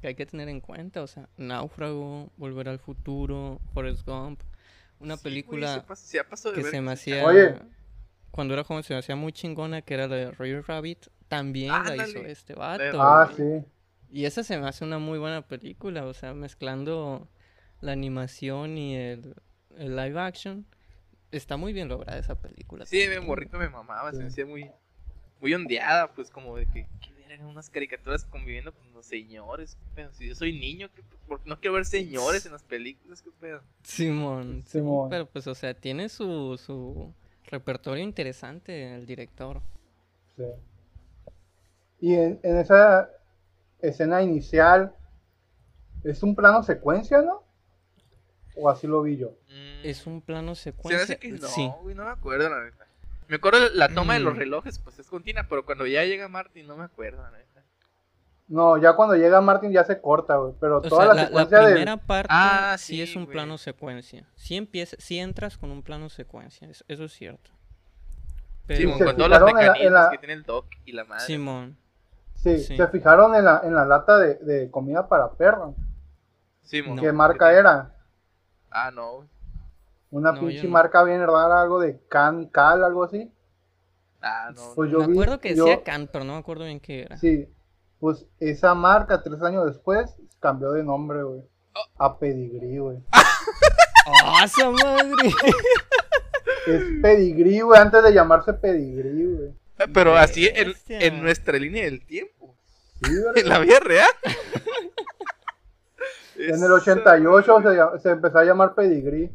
que 0.00 0.08
hay 0.08 0.14
que 0.14 0.24
tener 0.24 0.48
en 0.48 0.60
cuenta. 0.60 1.02
O 1.02 1.06
sea, 1.06 1.28
Náufrago, 1.36 2.30
Volver 2.38 2.70
al 2.70 2.78
Futuro, 2.78 3.60
Forrest 3.74 4.06
Gump. 4.06 4.40
Una 5.02 5.16
película 5.16 5.84
que 6.54 6.62
se 6.62 6.80
me 6.80 6.92
hacía... 6.92 7.24
Cuando 8.30 8.54
era 8.54 8.64
joven 8.64 8.82
se 8.82 8.94
me 8.94 9.00
hacía 9.00 9.14
muy 9.14 9.32
chingona, 9.32 9.82
que 9.82 9.92
era 9.92 10.08
la 10.08 10.16
de 10.16 10.30
Roger 10.30 10.64
Rabbit. 10.66 11.08
También 11.28 11.70
la 11.70 11.96
hizo 11.96 12.20
este 12.20 12.54
vato. 12.54 13.02
Ah, 13.02 13.30
sí. 13.36 13.64
Y 14.10 14.24
esa 14.24 14.42
se 14.42 14.58
me 14.58 14.66
hace 14.68 14.84
una 14.84 14.98
muy 14.98 15.18
buena 15.18 15.42
película, 15.42 16.06
o 16.06 16.14
sea, 16.14 16.32
mezclando 16.32 17.28
la 17.80 17.92
animación 17.92 18.78
y 18.78 18.96
el, 18.96 19.34
el 19.76 19.96
live 19.96 20.18
action. 20.20 20.66
Está 21.30 21.56
muy 21.56 21.72
bien 21.72 21.88
lograda 21.88 22.18
esa 22.18 22.34
película. 22.34 22.86
Sí, 22.86 23.06
mi 23.08 23.24
morrito 23.24 23.58
me 23.58 23.68
mamaba, 23.68 24.12
se 24.12 24.18
me 24.18 24.26
hacía 24.26 24.46
muy 24.46 24.70
muy 25.42 25.52
ondeada, 25.54 26.12
pues 26.12 26.30
como 26.30 26.56
de 26.56 26.66
que, 26.66 26.86
que 27.00 27.11
eran 27.32 27.46
unas 27.46 27.70
caricaturas 27.70 28.24
conviviendo 28.24 28.72
con 28.72 28.92
los 28.92 29.06
señores, 29.06 29.76
pero 29.94 30.12
si 30.12 30.28
yo 30.28 30.34
soy 30.34 30.58
niño, 30.58 30.88
¿qué, 30.94 31.02
no 31.44 31.58
quiero 31.60 31.74
ver 31.74 31.84
señores 31.84 32.44
en 32.46 32.52
las 32.52 32.62
películas, 32.62 33.22
qué 33.22 33.30
pedo. 33.40 33.62
Simón, 33.82 34.62
Simón. 34.66 35.08
pero 35.10 35.26
pues 35.26 35.46
o 35.46 35.54
sea, 35.54 35.74
tiene 35.74 36.08
su, 36.08 36.58
su 36.58 37.12
repertorio 37.46 38.04
interesante 38.04 38.94
el 38.94 39.06
director. 39.06 39.60
Sí. 40.36 40.44
Y 42.00 42.14
en, 42.14 42.40
en 42.42 42.58
esa 42.58 43.10
escena 43.80 44.22
inicial, 44.22 44.94
¿es 46.04 46.22
un 46.22 46.34
plano 46.34 46.62
secuencia, 46.62 47.22
no? 47.22 47.42
¿O 48.56 48.68
así 48.68 48.86
lo 48.86 49.02
vi 49.02 49.16
yo? 49.16 49.30
Mm. 49.48 49.84
Es 49.86 50.06
un 50.06 50.20
plano 50.20 50.54
secuencia. 50.54 51.16
que 51.16 51.32
no, 51.32 51.48
sí. 51.48 51.70
no 51.94 52.04
me 52.04 52.10
acuerdo 52.10 52.48
la 52.48 52.56
verdad. 52.56 52.86
Me 53.32 53.36
acuerdo 53.36 53.70
la 53.72 53.88
toma 53.88 54.12
de 54.12 54.20
los 54.20 54.34
mm. 54.34 54.36
relojes, 54.36 54.78
pues 54.78 54.98
es 54.98 55.08
continua, 55.08 55.46
pero 55.48 55.64
cuando 55.64 55.86
ya 55.86 56.04
llega 56.04 56.28
Martin 56.28 56.66
no 56.66 56.76
me 56.76 56.84
acuerdo, 56.84 57.24
No, 58.46 58.76
ya 58.76 58.92
cuando 58.92 59.14
llega 59.16 59.40
Martin 59.40 59.72
ya 59.72 59.84
se 59.84 60.02
corta, 60.02 60.36
güey. 60.36 60.52
Pero 60.60 60.82
toda 60.82 61.14
la, 61.14 61.24
secuencia 61.24 61.62
la 61.62 61.68
primera 61.68 61.96
parte 61.96 62.28
ah, 62.30 62.76
sí, 62.78 63.00
es 63.00 63.16
un 63.16 63.26
plano 63.26 63.56
secuencia. 63.56 64.28
Sí, 64.34 64.54
empieza, 64.54 64.98
sí 64.98 65.18
entras 65.18 65.56
con 65.56 65.70
un 65.70 65.82
plano 65.82 66.10
secuencia, 66.10 66.68
eso, 66.68 66.84
es 66.86 67.12
cierto. 67.14 67.50
Pero... 68.66 68.98
con 68.98 69.16
todos 69.16 69.30
los 69.30 69.54
mecanismos 69.54 70.10
que 70.10 70.18
tiene 70.18 70.34
el 70.34 70.42
Doc 70.42 70.66
y 70.84 70.92
la 70.92 71.04
madre. 71.04 71.24
Simón. 71.24 71.78
Sí, 72.34 72.58
se 72.58 72.86
fijaron 72.88 73.34
en 73.34 73.46
la, 73.46 73.62
en 73.64 73.74
la 73.74 73.86
lata 73.86 74.18
de, 74.18 74.34
de 74.34 74.70
comida 74.70 75.08
para 75.08 75.30
perro. 75.30 75.74
Simón. 76.60 76.98
¿Qué 76.98 77.10
marca 77.12 77.50
era? 77.50 77.96
Ah, 78.70 78.90
no. 78.90 79.26
Una 80.12 80.38
pinche 80.38 80.68
marca 80.68 81.02
bien 81.04 81.26
rara, 81.26 81.62
algo 81.62 81.80
de 81.80 81.98
Can 82.08 82.46
Cal, 82.48 82.84
algo 82.84 83.04
así. 83.04 83.32
Ah, 84.20 84.50
no. 84.54 84.74
Pues 84.76 84.92
me 84.92 85.04
acuerdo 85.04 85.40
que 85.40 85.54
decía 85.54 85.82
Can, 85.82 86.06
pero 86.12 86.22
no 86.24 86.34
me 86.34 86.38
acuerdo 86.38 86.64
bien 86.64 86.80
qué 86.80 87.04
era. 87.04 87.16
Sí. 87.16 87.48
Pues 87.98 88.26
esa 88.38 88.74
marca, 88.74 89.22
tres 89.22 89.40
años 89.42 89.64
después, 89.64 90.14
cambió 90.38 90.72
de 90.72 90.84
nombre, 90.84 91.22
güey. 91.22 91.40
Oh. 91.74 92.04
A 92.04 92.18
Pedigree, 92.18 92.78
güey. 92.78 92.98
¡Ah, 93.10 94.42
esa 94.44 94.70
madre! 94.70 95.30
es 96.66 96.84
Pedigree, 97.00 97.62
güey, 97.62 97.80
antes 97.80 98.02
de 98.02 98.12
llamarse 98.12 98.52
Pedigree, 98.52 99.26
güey. 99.26 99.48
Eh, 99.78 99.88
pero 99.94 100.14
así 100.14 100.46
en, 100.46 100.74
en, 100.88 101.22
nuestra 101.22 101.58
línea 101.58 101.84
del 101.84 102.04
tiempo. 102.04 102.54
Sí, 103.02 103.12
en 103.34 103.48
la 103.48 103.58
vida 103.60 103.80
real. 103.80 104.10
en 106.36 106.62
el 106.62 106.70
88 106.70 107.62
se, 107.62 108.02
se 108.02 108.10
empezó 108.10 108.38
a 108.38 108.44
llamar 108.44 108.74
Pedigree. 108.74 109.32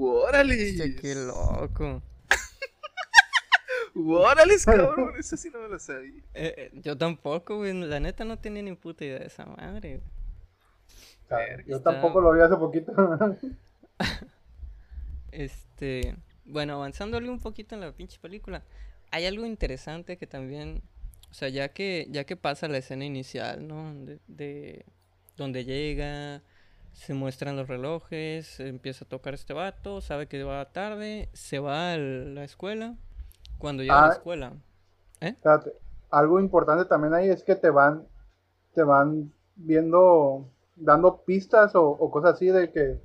¡Órale! 0.00 0.96
¡Qué 1.00 1.14
loco! 1.14 2.02
¡Órale, 3.94 4.54
cabrón! 4.64 5.12
Eso 5.18 5.36
sí 5.36 5.50
no 5.50 5.60
me 5.60 5.68
lo 5.68 5.78
sabía. 5.78 6.22
Eh, 6.32 6.54
eh, 6.56 6.70
yo 6.82 6.96
tampoco, 6.96 7.58
güey. 7.58 7.74
La 7.74 8.00
neta 8.00 8.24
no 8.24 8.38
tenía 8.38 8.62
ni 8.62 8.74
puta 8.74 9.04
idea 9.04 9.18
de 9.18 9.26
esa 9.26 9.44
madre. 9.44 10.00
yo 11.66 11.80
tampoco 11.82 12.20
lo 12.22 12.32
vi 12.32 12.40
hace 12.40 12.56
poquito. 12.56 12.92
este. 15.32 16.16
Bueno, 16.46 16.74
avanzándole 16.74 17.28
un 17.28 17.38
poquito 17.38 17.74
en 17.74 17.82
la 17.82 17.92
pinche 17.92 18.18
película. 18.18 18.62
Hay 19.10 19.26
algo 19.26 19.44
interesante 19.44 20.16
que 20.16 20.26
también. 20.26 20.82
O 21.30 21.34
sea, 21.34 21.48
ya 21.48 21.68
que, 21.68 22.06
ya 22.10 22.24
que 22.24 22.36
pasa 22.36 22.68
la 22.68 22.78
escena 22.78 23.04
inicial, 23.04 23.68
¿no? 23.68 23.94
De, 23.94 24.18
de 24.26 24.84
donde 25.36 25.64
llega 25.64 26.42
se 26.92 27.14
muestran 27.14 27.56
los 27.56 27.68
relojes, 27.68 28.60
empieza 28.60 29.04
a 29.04 29.08
tocar 29.08 29.34
este 29.34 29.52
vato, 29.52 30.00
sabe 30.00 30.26
que 30.26 30.42
va 30.42 30.72
tarde, 30.72 31.28
se 31.32 31.58
va 31.58 31.92
a 31.92 31.96
la 31.96 32.44
escuela. 32.44 32.96
Cuando 33.58 33.82
llega 33.82 33.98
a 33.98 34.06
la 34.06 34.08
ah, 34.08 34.12
escuela. 34.12 34.52
¿eh? 35.20 35.34
algo 36.10 36.40
importante 36.40 36.84
también 36.86 37.14
ahí 37.14 37.28
es 37.28 37.44
que 37.44 37.54
te 37.54 37.70
van, 37.70 38.06
te 38.74 38.82
van 38.82 39.32
viendo, 39.54 40.48
dando 40.76 41.22
pistas 41.24 41.72
o, 41.74 42.10
cosas 42.10 42.34
así 42.34 42.46
de 42.46 42.72
que 42.72 42.98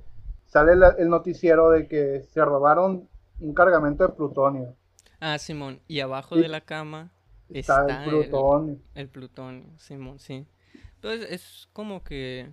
sale 0.46 0.72
el 0.98 1.08
noticiero 1.08 1.70
de 1.70 1.86
que 1.86 2.22
se 2.22 2.44
robaron 2.44 3.08
un 3.40 3.54
cargamento 3.54 4.06
de 4.06 4.14
plutonio. 4.14 4.74
Ah, 5.20 5.38
Simón, 5.38 5.80
y 5.86 6.00
abajo 6.00 6.36
de 6.36 6.48
la 6.48 6.60
cama 6.60 7.12
está, 7.48 7.86
el 7.86 8.08
plutonio. 8.08 8.78
el 8.94 9.08
plutonio, 9.08 9.66
Simón, 9.78 10.18
sí. 10.18 10.46
Entonces 10.94 11.30
es 11.30 11.68
como 11.72 12.02
que 12.02 12.50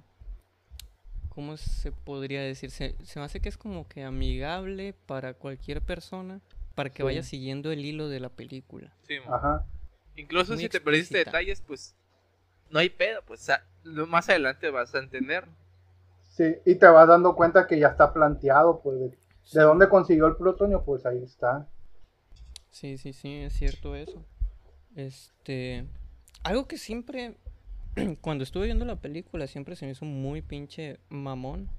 ¿cómo 1.33 1.57
se 1.57 1.91
podría 1.91 2.41
decir? 2.41 2.71
Se, 2.71 2.95
me 3.15 3.21
hace 3.21 3.39
que 3.39 3.49
es 3.49 3.57
como 3.57 3.87
que 3.87 4.03
amigable 4.03 4.93
para 5.05 5.33
cualquier 5.33 5.81
persona 5.81 6.41
para 6.75 6.89
que 6.89 7.03
vaya 7.03 7.23
siguiendo 7.23 7.71
el 7.71 7.85
hilo 7.85 8.09
de 8.09 8.19
la 8.19 8.29
película. 8.29 8.93
Sí, 9.07 9.17
Ajá. 9.27 9.65
Incluso 10.15 10.55
si 10.57 10.69
te 10.69 10.79
perdiste 10.79 11.17
detalles, 11.17 11.61
pues 11.61 11.95
no 12.69 12.79
hay 12.79 12.89
pedo, 12.89 13.21
pues 13.25 13.47
más 13.83 14.29
adelante 14.29 14.69
vas 14.69 14.93
a 14.93 14.99
entender. 14.99 15.47
Sí, 16.29 16.55
y 16.65 16.75
te 16.75 16.87
vas 16.87 17.07
dando 17.07 17.35
cuenta 17.35 17.67
que 17.67 17.79
ya 17.79 17.89
está 17.89 18.11
planteado, 18.11 18.79
pues, 18.81 18.99
de, 18.99 19.17
de 19.53 19.61
dónde 19.61 19.89
consiguió 19.89 20.27
el 20.27 20.35
plutonio, 20.35 20.83
pues 20.83 21.05
ahí 21.05 21.23
está. 21.23 21.67
Sí, 22.69 22.97
sí, 22.97 23.13
sí, 23.13 23.37
es 23.37 23.53
cierto 23.53 23.95
eso. 23.95 24.25
Este, 24.95 25.85
algo 26.43 26.67
que 26.67 26.77
siempre 26.77 27.35
cuando 28.21 28.43
estuve 28.43 28.65
viendo 28.65 28.85
la 28.85 28.95
película 28.95 29.47
siempre 29.47 29.75
se 29.75 29.85
me 29.85 29.91
hizo 29.91 30.05
muy 30.05 30.41
pinche 30.41 30.99
mamón. 31.09 31.69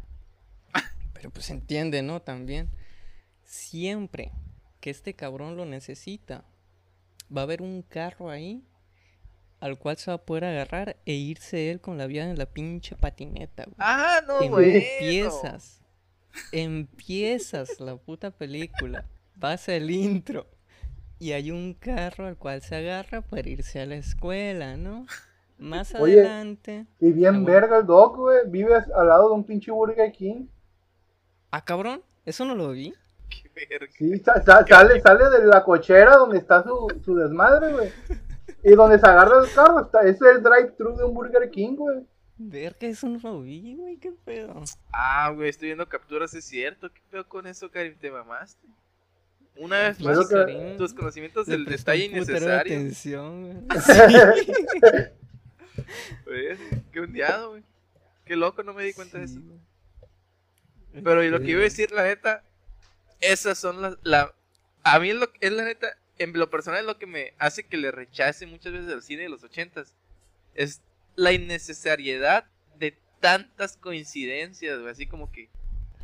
Pero 1.13 1.31
pues 1.31 1.51
entiende, 1.51 2.03
¿no? 2.03 2.21
También. 2.21 2.69
Siempre 3.45 4.33
que 4.81 4.91
este 4.91 5.15
cabrón 5.15 5.57
lo 5.57 5.65
necesita, 5.65 6.45
va 7.35 7.43
a 7.43 7.45
haber 7.45 7.63
un 7.63 7.83
carro 7.83 8.31
ahí 8.31 8.63
al 9.61 9.79
cual 9.79 9.97
se 9.97 10.11
va 10.11 10.17
a 10.17 10.25
poder 10.25 10.45
agarrar 10.45 10.97
e 11.07 11.15
irse 11.15 11.71
él 11.71 11.81
con 11.81 11.97
la 11.97 12.07
vida 12.07 12.29
en 12.29 12.37
la 12.37 12.45
pinche 12.45 12.97
patineta, 12.97 13.65
güey. 13.65 13.77
Ah, 13.79 14.21
no, 14.27 14.47
güey. 14.49 14.85
Empiezas. 15.01 15.81
Empiezas 16.53 17.81
la 17.81 17.97
puta 17.97 18.31
película. 18.31 19.07
Pasa 19.41 19.75
el 19.75 19.91
intro. 19.91 20.51
Y 21.19 21.33
hay 21.33 21.51
un 21.51 21.73
carro 21.73 22.27
al 22.27 22.37
cual 22.37 22.61
se 22.61 22.77
agarra 22.77 23.23
para 23.23 23.49
irse 23.49 23.81
a 23.81 23.87
la 23.87 23.95
escuela, 23.95 24.77
¿no? 24.77 25.07
Más 25.59 25.95
adelante. 25.95 26.87
Y 27.01 27.13
bien 27.13 27.45
verga 27.45 27.79
el 27.79 27.87
Doc, 27.87 28.17
güey. 28.17 28.41
Vives 28.47 28.85
al 28.95 29.09
lado 29.09 29.29
de 29.29 29.35
un 29.35 29.45
pinche 29.45 29.71
Burger 29.71 30.11
King. 30.13 30.47
Ah, 31.51 31.65
cabrón. 31.65 32.03
Eso 32.25 32.45
no 32.45 32.55
lo 32.55 32.71
vi. 32.71 32.95
Qué 33.29 33.51
verga. 33.55 33.93
Sí, 33.97 34.19
sale, 34.19 35.01
sale 35.01 35.31
de 35.31 35.47
la 35.47 35.63
cochera 35.63 36.17
donde 36.17 36.39
está 36.39 36.65
su, 36.65 37.15
desmadre, 37.15 37.73
güey. 37.73 37.93
Y 38.63 38.73
donde 38.73 38.99
se 38.99 39.07
agarra 39.07 39.43
el 39.43 39.53
carro, 39.53 39.81
está, 39.81 40.01
es 40.03 40.21
el 40.21 40.43
drive-thru 40.43 40.97
de 40.97 41.05
un 41.05 41.15
Burger 41.15 41.51
King, 41.51 41.77
güey. 41.77 42.07
Ver 42.37 42.77
que 42.77 42.89
es 42.89 43.03
un 43.03 43.21
rubí, 43.21 43.77
güey, 43.77 43.97
qué 43.99 44.13
pedo. 44.25 44.61
Ah, 44.93 45.31
güey, 45.31 45.51
estoy 45.51 45.69
viendo 45.69 45.89
capturas, 45.89 46.35
es 46.35 46.45
cierto. 46.45 46.93
¿Qué 46.93 47.01
pedo 47.11 47.29
con 47.29 47.47
eso, 47.47 47.71
Karim? 47.71 47.97
¿Te 47.97 48.11
mamaste? 48.11 48.67
Una 49.57 49.79
vez 49.79 50.01
más, 50.01 50.29
que... 50.29 50.75
tus 50.77 50.93
conocimientos 50.93 51.47
del 51.47 51.65
detalle 51.65 52.07
innecesario. 52.07 52.75
atención, 52.75 53.43
güey. 53.43 53.67
qué 56.93 57.01
hundiado, 57.01 57.51
güey. 57.51 57.63
Qué 58.25 58.37
loco, 58.37 58.63
no 58.63 58.73
me 58.73 58.85
di 58.85 58.95
cuenta 58.95 59.19
de 59.19 59.25
eso. 59.25 59.41
Pero 60.93 61.23
lo 61.23 61.41
que 61.41 61.51
iba 61.51 61.61
a 61.61 61.65
decir, 61.65 61.91
la 61.93 62.05
neta, 62.05 62.43
esas 63.21 63.59
son 63.59 63.83
las. 63.83 63.97
La, 64.03 64.35
a 64.83 64.99
mí 64.99 65.11
es, 65.11 65.17
lo, 65.17 65.29
es 65.41 65.53
la 65.53 65.65
neta, 65.65 65.97
en 66.19 66.33
lo 66.33 66.49
personal, 66.51 66.81
es 66.81 66.87
lo 66.87 66.99
que 66.99 67.07
me 67.07 67.35
hace 67.39 67.67
que 67.67 67.77
le 67.77 67.91
rechace 67.91 68.47
muchas 68.47 68.73
veces 68.73 68.93
al 68.93 69.03
cine 69.03 69.25
de 69.25 69.29
los 69.29 69.43
ochentas. 69.43 69.95
Es 70.55 70.81
la 71.17 71.33
innecesariedad 71.33 72.47
de 72.79 72.97
tantas 73.21 73.77
coincidencias, 73.77 74.79
güey. 74.79 74.93
Así 74.93 75.07
como 75.07 75.33
que, 75.33 75.49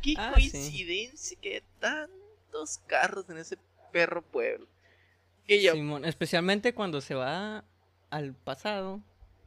¿qué 0.01 0.15
ah, 0.17 0.31
coincidencia 0.33 1.37
que 1.41 1.63
tantos 1.79 2.79
carros 2.87 3.29
en 3.29 3.37
ese 3.37 3.57
perro 3.91 4.21
pueblo? 4.21 4.67
Que 5.47 5.71
Simón, 5.71 6.05
especialmente 6.05 6.73
cuando 6.73 7.01
se 7.01 7.15
va 7.15 7.63
al 8.09 8.33
pasado, 8.33 9.01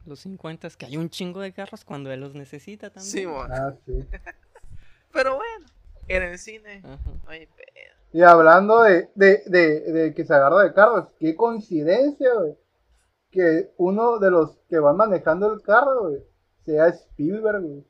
los 0.05 0.19
50, 0.21 0.69
que 0.77 0.85
hay 0.85 0.97
un 0.97 1.09
chingo 1.09 1.41
de 1.41 1.51
carros 1.51 1.85
cuando 1.85 2.11
él 2.11 2.19
los 2.21 2.35
necesita 2.35 2.89
también. 2.89 3.11
Simón. 3.11 3.51
Ah, 3.51 3.73
sí. 3.85 3.93
Pero 5.11 5.35
bueno, 5.35 5.65
en 6.07 6.23
el 6.23 6.37
cine, 6.37 6.81
Y 8.11 8.21
hablando 8.21 8.83
de, 8.83 9.09
de, 9.15 9.43
de, 9.45 9.79
de, 9.81 10.13
que 10.13 10.25
se 10.25 10.33
agarra 10.33 10.63
de 10.63 10.73
carros, 10.73 11.07
qué 11.19 11.35
coincidencia, 11.35 12.33
güey 12.33 12.55
que 13.35 13.69
uno 13.77 14.17
de 14.17 14.31
los 14.31 14.57
que 14.69 14.79
van 14.79 14.95
manejando 14.95 15.53
el 15.53 15.61
carro, 15.61 16.09
sea 16.65 16.87
Spielberg, 16.87 17.83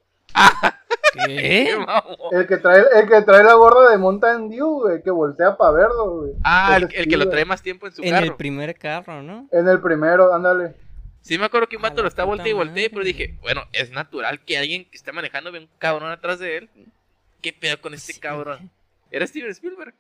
¿Qué? 1.14 1.70
El 2.32 2.46
que 2.46 2.58
trae, 2.58 2.84
el 2.94 3.08
que 3.08 3.22
trae 3.22 3.42
la 3.42 3.54
gorra 3.54 3.90
de 3.92 3.98
Mountain 3.98 4.50
Dew, 4.50 4.82
güey, 4.82 5.02
que 5.02 5.12
voltea 5.12 5.56
para 5.56 5.72
verlo, 5.72 6.20
güey. 6.20 6.34
Ah, 6.44 6.76
el, 6.76 6.90
que 6.90 7.16
lo 7.16 7.30
trae 7.30 7.46
más 7.46 7.62
tiempo 7.62 7.86
en 7.86 7.94
su 7.94 8.02
carro. 8.02 8.18
En 8.18 8.24
el 8.24 8.36
primer 8.36 8.76
carro, 8.78 9.24
¿no? 9.24 9.48
En 9.52 9.66
el 9.70 9.80
primero, 9.80 10.34
ándale. 10.34 10.76
Sí, 11.26 11.40
me 11.40 11.46
acuerdo 11.46 11.68
que 11.68 11.76
un 11.76 11.82
vato 11.82 12.04
lo 12.04 12.08
está 12.08 12.24
volteando 12.24 12.52
y 12.52 12.54
volteando, 12.54 12.92
pero 12.94 13.04
dije, 13.04 13.36
bueno, 13.42 13.64
es 13.74 13.90
natural 13.90 14.46
que 14.46 14.60
alguien 14.60 14.88
que 14.88 14.96
esté 14.96 15.12
manejando 15.12 15.52
vea 15.52 15.60
un 15.60 15.70
cabrón 15.80 16.12
atrás 16.12 16.38
de 16.38 16.58
él. 16.58 16.70
¿Qué 17.42 17.52
pedo 17.52 17.82
con 17.82 17.96
este 17.96 18.20
cabrón? 18.20 18.70
¿Era 19.10 19.26
Steven 19.26 19.50
Spielberg? 19.50 19.96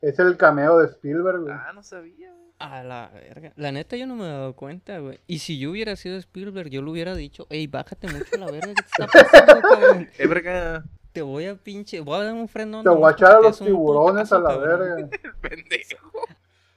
Es 0.00 0.18
el 0.18 0.36
cameo 0.36 0.78
de 0.78 0.88
Spielberg, 0.88 1.42
güey. 1.42 1.54
Ah, 1.54 1.70
no 1.72 1.84
sabía, 1.84 2.32
güey. 2.32 2.50
A 2.58 2.82
la 2.82 3.12
verga. 3.14 3.52
La 3.54 3.70
neta 3.70 3.94
yo 3.96 4.08
no 4.08 4.16
me 4.16 4.24
he 4.24 4.28
dado 4.28 4.56
cuenta, 4.56 4.98
güey. 4.98 5.20
Y 5.28 5.38
si 5.38 5.56
yo 5.56 5.70
hubiera 5.70 5.94
sido 5.94 6.16
Spielberg, 6.16 6.68
yo 6.68 6.82
le 6.82 6.90
hubiera 6.90 7.14
dicho, 7.14 7.46
ey, 7.48 7.68
bájate 7.68 8.08
mucho 8.08 8.36
la 8.36 8.50
verga 8.50 8.74
que 8.74 8.82
te 8.82 8.88
está 8.88 9.06
pasando, 9.06 9.60
cabrón. 9.68 10.10
Es 10.18 10.28
verga. 10.28 10.84
Te 11.12 11.22
voy 11.22 11.46
a 11.46 11.54
pinche, 11.54 12.00
voy 12.00 12.22
a 12.22 12.24
dar 12.24 12.34
un 12.34 12.48
frenón. 12.48 12.82
Te 12.82 12.90
voy 12.90 13.08
a 13.08 13.12
echar 13.12 13.36
a 13.36 13.40
los 13.40 13.56
tiburones 13.56 14.32
a 14.32 14.40
la 14.40 14.56
verga. 14.56 15.08
Pendejo. 15.40 16.10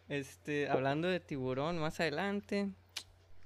Este, 0.10 0.70
hablando 0.70 1.08
de 1.08 1.20
tiburón, 1.20 1.80
más 1.80 2.00
adelante 2.00 2.70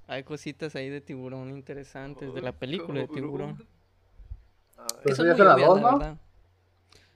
hay 0.08 0.24
cositas 0.24 0.74
ahí 0.74 0.88
de 0.88 1.00
tiburón 1.00 1.50
interesantes 1.50 2.34
de 2.34 2.42
la 2.42 2.52
película 2.58 3.00
de 3.00 3.08
tiburón. 3.08 3.64
Eso 5.04 5.24
ya 5.24 5.36
se 5.36 5.44
la 5.44 5.54
dos, 5.54 5.80
¿no? 5.80 6.18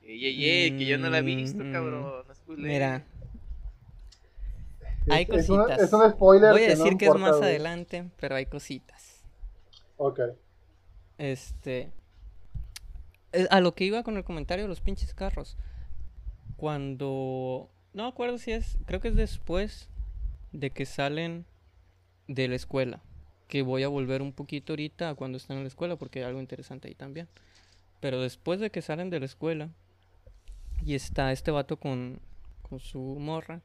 Ey, 0.02 0.26
ey, 0.26 0.44
ey, 0.44 0.78
que 0.78 0.84
yo 0.84 0.98
no 0.98 1.10
la 1.10 1.18
he 1.18 1.22
visto, 1.22 1.62
mm, 1.62 1.72
cabrón. 1.72 2.24
Mira, 2.48 3.04
hay 5.10 5.26
cositas. 5.26 5.80
Es 5.80 5.92
un, 5.92 6.10
spoiler. 6.10 6.52
Voy 6.52 6.64
a 6.64 6.68
decir 6.68 6.96
que 6.96 7.06
es 7.06 7.14
más 7.14 7.40
adelante, 7.40 8.10
pero 8.20 8.34
hay 8.34 8.46
cositas. 8.46 9.22
Ok. 9.96 10.20
Este. 11.18 11.92
Eh, 13.32 13.46
a 13.50 13.60
lo 13.60 13.74
que 13.74 13.84
iba 13.84 14.02
con 14.02 14.16
el 14.16 14.24
comentario 14.24 14.64
de 14.64 14.68
los 14.68 14.80
pinches 14.80 15.14
carros. 15.14 15.56
Cuando. 16.56 17.70
No 17.94 18.04
me 18.04 18.08
acuerdo 18.08 18.38
si 18.38 18.52
es. 18.52 18.78
Creo 18.86 19.00
que 19.00 19.08
es 19.08 19.16
después 19.16 19.88
de 20.52 20.70
que 20.70 20.84
salen 20.84 21.46
de 22.28 22.48
la 22.48 22.56
escuela. 22.56 23.02
Que 23.48 23.62
voy 23.62 23.82
a 23.82 23.88
volver 23.88 24.22
un 24.22 24.32
poquito 24.32 24.72
ahorita 24.72 25.10
a 25.10 25.14
cuando 25.14 25.38
están 25.38 25.58
en 25.58 25.64
la 25.64 25.68
escuela 25.68 25.96
porque 25.96 26.20
hay 26.20 26.26
algo 26.26 26.40
interesante 26.40 26.88
ahí 26.88 26.94
también. 26.94 27.28
Pero 28.00 28.20
después 28.20 28.60
de 28.60 28.70
que 28.70 28.82
salen 28.82 29.10
de 29.10 29.20
la 29.20 29.26
escuela 29.26 29.70
y 30.84 30.94
está 30.94 31.32
este 31.32 31.50
vato 31.50 31.76
con, 31.76 32.20
con 32.62 32.80
su 32.80 32.98
morra 32.98 33.62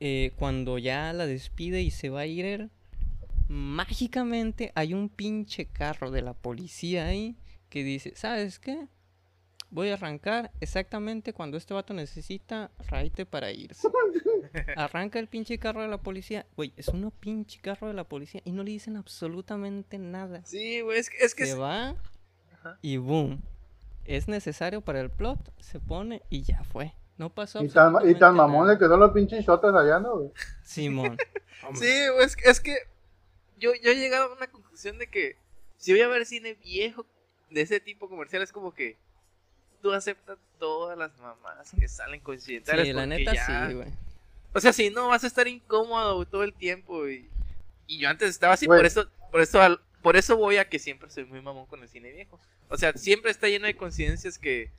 eh, 0.00 0.32
cuando 0.36 0.78
ya 0.78 1.12
la 1.12 1.26
despide 1.26 1.82
y 1.82 1.90
se 1.90 2.10
va 2.10 2.20
a 2.20 2.26
ir, 2.26 2.70
mágicamente 3.48 4.72
hay 4.74 4.92
un 4.92 5.08
pinche 5.08 5.66
carro 5.66 6.10
de 6.10 6.22
la 6.22 6.34
policía 6.34 7.06
ahí 7.06 7.36
que 7.70 7.84
dice, 7.84 8.12
¿sabes 8.16 8.58
qué? 8.58 8.86
Voy 9.74 9.90
a 9.90 9.94
arrancar 9.94 10.52
exactamente 10.60 11.32
cuando 11.32 11.56
este 11.56 11.74
vato 11.74 11.94
necesita 11.94 12.70
raite 12.86 13.26
para 13.26 13.50
irse. 13.50 13.88
Arranca 14.76 15.18
el 15.18 15.26
pinche 15.26 15.58
carro 15.58 15.82
de 15.82 15.88
la 15.88 15.98
policía. 15.98 16.46
Güey, 16.54 16.72
es 16.76 16.86
un 16.86 17.10
pinche 17.10 17.60
carro 17.60 17.88
de 17.88 17.94
la 17.94 18.04
policía 18.04 18.40
y 18.44 18.52
no 18.52 18.62
le 18.62 18.70
dicen 18.70 18.96
absolutamente 18.96 19.98
nada. 19.98 20.42
Sí, 20.44 20.80
güey, 20.80 21.00
es 21.00 21.10
que... 21.10 21.16
Es 21.16 21.34
que 21.34 21.46
se 21.46 21.56
va 21.56 21.96
y 22.82 22.98
boom. 22.98 23.42
Es 24.04 24.28
necesario 24.28 24.80
para 24.80 25.00
el 25.00 25.10
plot, 25.10 25.40
se 25.58 25.80
pone 25.80 26.22
y 26.30 26.44
ya 26.44 26.62
fue. 26.62 26.94
No 27.16 27.30
pasó. 27.30 27.60
Y 27.60 27.68
tan, 27.68 27.96
y 28.08 28.14
tan 28.14 28.36
mamones 28.36 28.78
que 28.78 28.84
son 28.84 29.00
los 29.00 29.10
pinches 29.10 29.44
shotes 29.44 29.74
allá, 29.74 29.98
¿no? 29.98 30.30
Simón. 30.62 31.18
sí, 31.74 31.90
es, 32.20 32.36
es 32.44 32.60
que 32.60 32.76
yo, 33.58 33.72
yo 33.82 33.90
he 33.90 33.96
llegado 33.96 34.32
a 34.32 34.36
una 34.36 34.46
conclusión 34.46 34.98
de 34.98 35.08
que 35.08 35.36
si 35.78 35.90
voy 35.90 36.02
a 36.02 36.06
ver 36.06 36.26
cine 36.26 36.54
viejo 36.54 37.04
de 37.50 37.62
ese 37.62 37.80
tipo 37.80 38.08
comercial 38.08 38.40
es 38.40 38.52
como 38.52 38.72
que 38.72 39.02
tú 39.84 39.92
aceptas 39.92 40.38
todas 40.58 40.96
las 40.96 41.14
mamás 41.18 41.70
que 41.78 41.86
salen 41.88 42.18
coincidentales. 42.20 42.86
Sí, 42.86 42.92
la 42.94 43.04
neta 43.04 43.32
sí, 43.68 43.74
güey. 43.74 43.88
O 44.54 44.60
sea, 44.60 44.72
si 44.72 44.88
no, 44.88 45.08
vas 45.08 45.24
a 45.24 45.26
estar 45.26 45.46
incómodo 45.46 46.24
todo 46.24 46.42
el 46.42 46.54
tiempo 46.54 47.06
y, 47.06 47.28
y 47.86 47.98
yo 47.98 48.08
antes 48.08 48.30
estaba 48.30 48.54
así, 48.54 48.66
por 48.66 48.86
eso, 48.86 49.06
por 49.30 49.42
eso, 49.42 49.80
por 50.00 50.16
eso 50.16 50.38
voy 50.38 50.56
a 50.56 50.70
que 50.70 50.78
siempre 50.78 51.10
soy 51.10 51.26
muy 51.26 51.42
mamón 51.42 51.66
con 51.66 51.82
el 51.82 51.88
cine 51.90 52.12
viejo. 52.12 52.40
O 52.70 52.78
sea, 52.78 52.94
siempre 52.94 53.30
está 53.30 53.46
lleno 53.46 53.66
de 53.66 53.76
coincidencias 53.76 54.38
que 54.38 54.70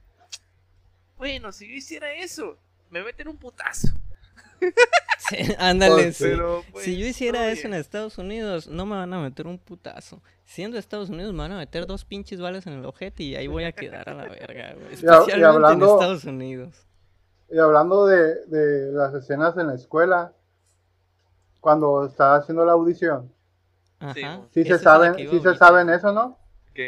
bueno, 1.20 1.52
si 1.52 1.68
yo 1.68 1.76
hiciera 1.76 2.12
eso, 2.12 2.58
me 2.90 3.04
meten 3.04 3.28
un 3.28 3.38
putazo. 3.38 3.90
ándale, 5.58 6.12
si 6.14 6.26
pues, 6.72 6.86
yo 6.86 7.06
hiciera 7.06 7.50
eso 7.52 7.68
en 7.68 7.74
Estados 7.74 8.18
Unidos, 8.18 8.68
no 8.68 8.86
me 8.86 8.96
van 8.96 9.14
a 9.14 9.22
meter 9.22 9.48
un 9.48 9.58
putazo. 9.58 10.22
Siendo 10.46 10.78
Estados 10.78 11.10
Unidos, 11.10 11.34
me 11.34 11.40
van 11.40 11.52
a 11.54 11.58
meter 11.58 11.88
dos 11.88 12.06
pinches 12.06 12.40
balas 12.40 12.68
en 12.68 12.74
el 12.74 12.86
ojete 12.86 13.24
y 13.24 13.36
ahí 13.36 13.48
voy 13.48 13.64
a 13.64 13.72
quedar 13.72 14.10
a 14.10 14.14
la 14.14 14.26
verga, 14.26 14.74
güey. 14.74 14.88
Especialmente 14.94 15.46
hablando, 15.46 15.86
en 15.86 15.92
Estados 15.92 16.26
Unidos. 16.26 16.86
Y 17.50 17.58
hablando 17.58 18.06
de, 18.06 18.46
de 18.46 18.92
las 18.92 19.14
escenas 19.14 19.58
en 19.58 19.68
la 19.68 19.76
escuela, 19.76 20.34
cuando 21.60 22.06
estaba 22.06 22.36
haciendo 22.36 22.64
la 22.66 22.74
audición. 22.74 23.34
Ajá. 24.00 24.42
Sí, 24.52 24.64
se 24.64 24.78
saben, 24.78 25.16
sí 25.16 25.40
se 25.40 25.56
saben 25.56 25.90
eso, 25.90 26.12
¿no? 26.12 26.38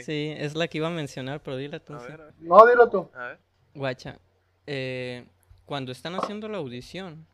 Sí, 0.04 0.36
es 0.38 0.56
la 0.56 0.68
que 0.68 0.78
iba 0.80 0.88
a 0.88 0.92
mencionar, 0.92 1.42
pero 1.42 1.58
dile 1.58 1.80
tú. 1.80 1.94
No, 2.40 2.66
dilo 2.68 2.90
tú. 2.90 3.10
A 3.16 3.28
ver. 3.28 3.40
Guacha, 3.74 4.20
eh, 4.66 5.26
cuando 5.66 5.92
están 5.92 6.16
haciendo 6.16 6.48
la 6.50 6.58
audición, 6.58 7.26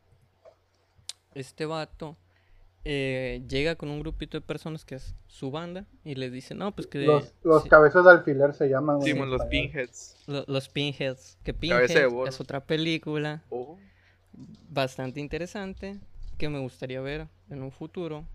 este 1.34 1.66
vato 1.66 2.16
eh, 2.86 3.42
llega 3.48 3.76
con 3.76 3.88
un 3.88 4.00
grupito 4.00 4.36
de 4.36 4.42
personas 4.42 4.84
que 4.84 4.96
es 4.96 5.14
su 5.26 5.50
banda 5.50 5.86
y 6.04 6.16
les 6.16 6.30
dice, 6.30 6.54
no, 6.54 6.74
pues 6.74 6.86
que... 6.86 6.98
Los, 7.42 7.64
cabezas 7.64 8.04
de 8.04 8.10
alfiler 8.10 8.52
se 8.52 8.68
llaman. 8.68 9.00
Sí, 9.00 9.14
los 9.14 9.44
pinheads. 9.46 10.16
los 10.26 10.68
pinheads. 10.68 11.38
Que 11.42 11.54
pinheads 11.54 11.90
es 11.90 12.40
otra 12.40 12.60
película 12.64 13.42
oh. 13.48 13.78
bastante 14.68 15.20
interesante 15.20 15.98
que 16.36 16.50
me 16.50 16.58
gustaría 16.58 17.00
ver 17.00 17.28
en 17.48 17.62
un 17.62 17.72
futuro. 17.72 18.26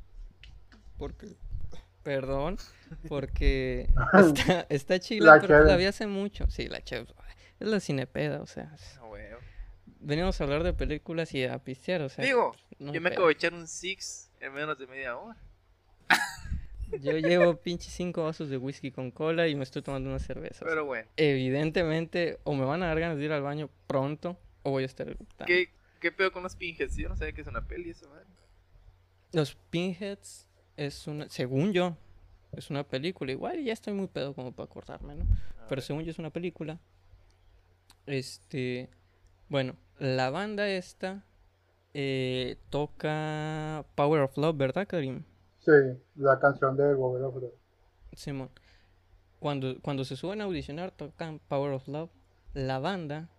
Porque... 0.97 1.27
Perdón, 2.01 2.57
porque 3.09 3.89
está, 4.13 4.65
está 4.69 4.99
chila, 4.99 5.37
pero 5.41 5.65
la 5.65 5.75
vi 5.75 5.83
hace 5.83 6.07
mucho. 6.07 6.49
Sí, 6.49 6.67
la 6.67 6.81
chef. 6.81 7.07
Es 7.59 7.67
la 7.67 7.79
cinepeda, 7.81 8.41
o 8.41 8.47
sea. 8.47 8.73
Venimos 9.99 10.39
a 10.39 10.43
hablar 10.45 10.63
de 10.63 10.73
películas 10.73 11.33
y 11.33 11.43
a 11.43 11.59
pistear, 11.59 12.01
o 12.01 12.09
sea. 12.09 12.23
Digo, 12.23 12.55
yo 12.79 13.01
me 13.01 13.09
acabo 13.09 13.27
de 13.27 13.33
echar 13.33 13.53
un 13.53 13.67
six 13.67 14.31
en 14.39 14.53
menos 14.53 14.77
de 14.79 14.87
media 14.87 15.17
hora. 15.17 15.37
Yo 17.01 17.11
llevo 17.17 17.55
pinche 17.55 17.91
cinco 17.91 18.23
vasos 18.23 18.49
de 18.49 18.57
whisky 18.57 18.89
con 18.89 19.11
cola 19.11 19.47
y 19.47 19.53
me 19.53 19.63
estoy 19.63 19.83
tomando 19.83 20.09
una 20.09 20.17
cerveza. 20.17 20.65
Pero 20.65 20.85
bueno. 20.85 21.07
Evidentemente, 21.17 22.39
o 22.45 22.55
me 22.55 22.65
van 22.65 22.81
a 22.81 22.87
dar 22.87 22.99
ganas 22.99 23.17
de 23.17 23.25
ir 23.25 23.31
al 23.31 23.43
baño 23.43 23.69
pronto, 23.85 24.39
o 24.63 24.71
voy 24.71 24.83
a 24.83 24.85
estar 24.87 25.15
¿Qué, 25.45 25.69
¿Qué 25.99 26.11
pedo 26.11 26.31
con 26.31 26.41
los 26.41 26.55
pinheads? 26.55 26.95
Yo 26.95 27.07
no 27.07 27.15
sabía 27.15 27.33
que 27.33 27.41
es 27.41 27.47
una 27.47 27.67
peli 27.67 27.91
eso, 27.91 28.09
madre. 28.09 28.25
Los 29.33 29.53
pinheads 29.69 30.47
es 30.77 31.05
una, 31.05 31.29
según 31.29 31.73
yo, 31.73 31.95
es 32.53 32.71
una 32.71 32.83
película. 32.83 33.31
Igual 33.31 33.63
ya 33.63 33.73
estoy 33.73 33.93
muy 33.93 34.07
pedo 34.07 34.33
como 34.33 34.51
para 34.51 34.65
acordarme, 34.65 35.13
¿no? 35.13 35.27
Pero 35.67 35.81
según 35.81 36.03
yo 36.03 36.09
es 36.09 36.17
una 36.17 36.31
película 36.31 36.79
este, 38.07 38.89
bueno, 39.49 39.75
la 39.97 40.29
banda 40.29 40.67
esta 40.67 41.23
eh, 41.93 42.57
toca 42.69 43.85
Power 43.95 44.21
of 44.21 44.37
Love, 44.37 44.57
¿verdad, 44.57 44.87
Karim? 44.87 45.23
Sí, 45.59 45.71
la 46.15 46.39
canción 46.39 46.77
de 46.77 46.95
Power 46.95 47.23
of 47.23 47.35
Love. 47.35 47.53
Simón. 48.13 48.49
Cuando, 49.39 49.81
cuando 49.81 50.03
se 50.05 50.15
suben 50.15 50.41
a 50.41 50.45
audicionar, 50.45 50.91
tocan 50.91 51.39
Power 51.47 51.73
of 51.73 51.87
Love. 51.87 52.09
La 52.53 52.79
banda 52.79 53.29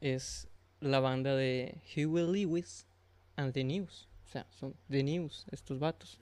es 0.00 0.48
la 0.80 1.00
banda 1.00 1.34
de 1.34 1.80
Huey 1.94 2.44
Lewis 2.44 2.86
and 3.36 3.52
the 3.52 3.64
News. 3.64 4.08
O 4.26 4.28
sea, 4.28 4.46
son 4.50 4.74
The 4.90 5.02
News, 5.02 5.46
estos 5.50 5.78
vatos. 5.78 6.20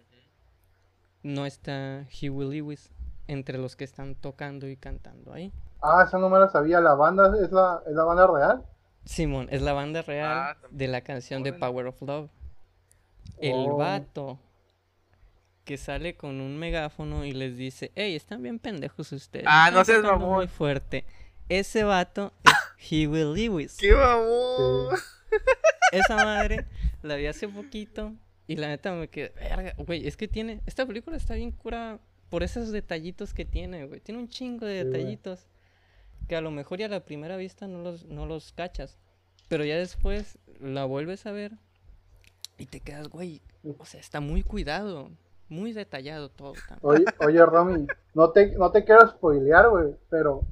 No 1.23 1.45
está 1.45 2.07
Huey 2.23 2.61
Lewis 2.61 2.93
entre 3.27 3.59
los 3.59 3.75
que 3.75 3.85
están 3.85 4.15
tocando 4.15 4.69
y 4.69 4.77
cantando 4.77 5.33
ahí. 5.33 5.53
Ah, 5.83 6.05
esa 6.07 6.19
no 6.19 6.29
me 6.29 6.39
la 6.39 6.49
sabía. 6.49 6.81
¿La 6.81 6.95
banda 6.95 7.33
es 7.43 7.51
la, 7.51 7.83
es 7.87 7.95
la 7.95 8.05
banda 8.05 8.27
real? 8.27 8.65
Simón, 9.07 9.49
es 9.51 9.63
la 9.63 9.73
banda 9.73 10.03
real 10.03 10.31
Ah, 10.33 10.57
de 10.71 10.89
la 10.89 11.01
canción 11.01 11.43
de 11.43 11.53
Power 11.53 11.87
of 11.87 12.03
Love. 12.03 12.31
El 13.39 13.55
Oh. 13.55 13.77
vato 13.77 14.39
que 15.65 15.77
sale 15.79 16.17
con 16.17 16.41
un 16.41 16.57
megáfono 16.59 17.25
y 17.25 17.33
les 17.33 17.57
dice, 17.57 17.91
hey, 17.97 18.15
están 18.15 18.43
bien 18.43 18.59
pendejos 18.59 19.11
ustedes. 19.13 19.47
Ah, 19.49 19.71
no 19.73 19.85
seas 19.85 20.03
mamón. 20.03 20.31
muy 20.37 20.47
fuerte. 20.49 21.05
Ese 21.49 21.83
vato 21.85 22.33
es 22.45 22.53
Huey 22.93 23.25
Lewis. 23.49 23.77
¡Qué 23.79 23.93
mamón! 23.93 24.97
Esa 25.93 26.17
madre 26.17 26.67
la 27.03 27.17
vi 27.17 27.27
hace 27.27 27.49
poquito 27.49 28.13
y 28.49 28.57
la 28.57 28.69
neta 28.69 28.93
me 28.93 29.09
quedé, 29.09 29.31
verga, 29.35 29.75
güey, 29.79 30.07
es 30.07 30.17
que 30.17 30.29
tiene, 30.29 30.61
esta 30.67 30.87
película 30.87 31.17
está 31.17 31.35
bien 31.35 31.51
cura 31.53 31.99
por 32.29 32.43
esos 32.43 32.71
detallitos 32.73 33.35
que 33.35 33.45
tiene, 33.45 33.87
güey. 33.87 34.01
Tiene 34.01 34.21
un 34.21 34.29
chingo 34.29 34.67
de 34.67 34.85
detallitos 34.85 35.47
que 36.27 36.37
a 36.37 36.41
lo 36.41 36.51
mejor 36.51 36.79
ya 36.79 36.87
a 36.87 36.91
la 36.91 37.05
primera 37.05 37.37
vista 37.37 37.67
no 37.67 37.83
los, 37.83 38.05
no 38.07 38.27
los 38.27 38.53
cachas. 38.53 38.99
Pero 39.49 39.65
ya 39.65 39.77
después 39.77 40.39
la 40.61 40.85
vuelves 40.85 41.27
a 41.27 41.33
ver 41.33 41.53
y 42.59 42.67
te 42.67 42.81
quedas, 42.81 43.09
güey, 43.09 43.43
o 43.79 43.85
sea, 43.85 44.01
está 44.01 44.21
muy 44.21 44.43
cuidado, 44.43 45.11
muy 45.49 45.73
detallado 45.73 46.31
todo. 46.31 46.55
Oye, 46.81 47.05
oye 47.21 47.45
Romy, 47.45 47.87
no 48.15 48.31
te, 48.31 48.53
no 48.53 48.71
te 48.71 48.85
quiero 48.85 49.07
spoilear, 49.09 49.69
güey, 49.69 49.95
pero 50.09 50.43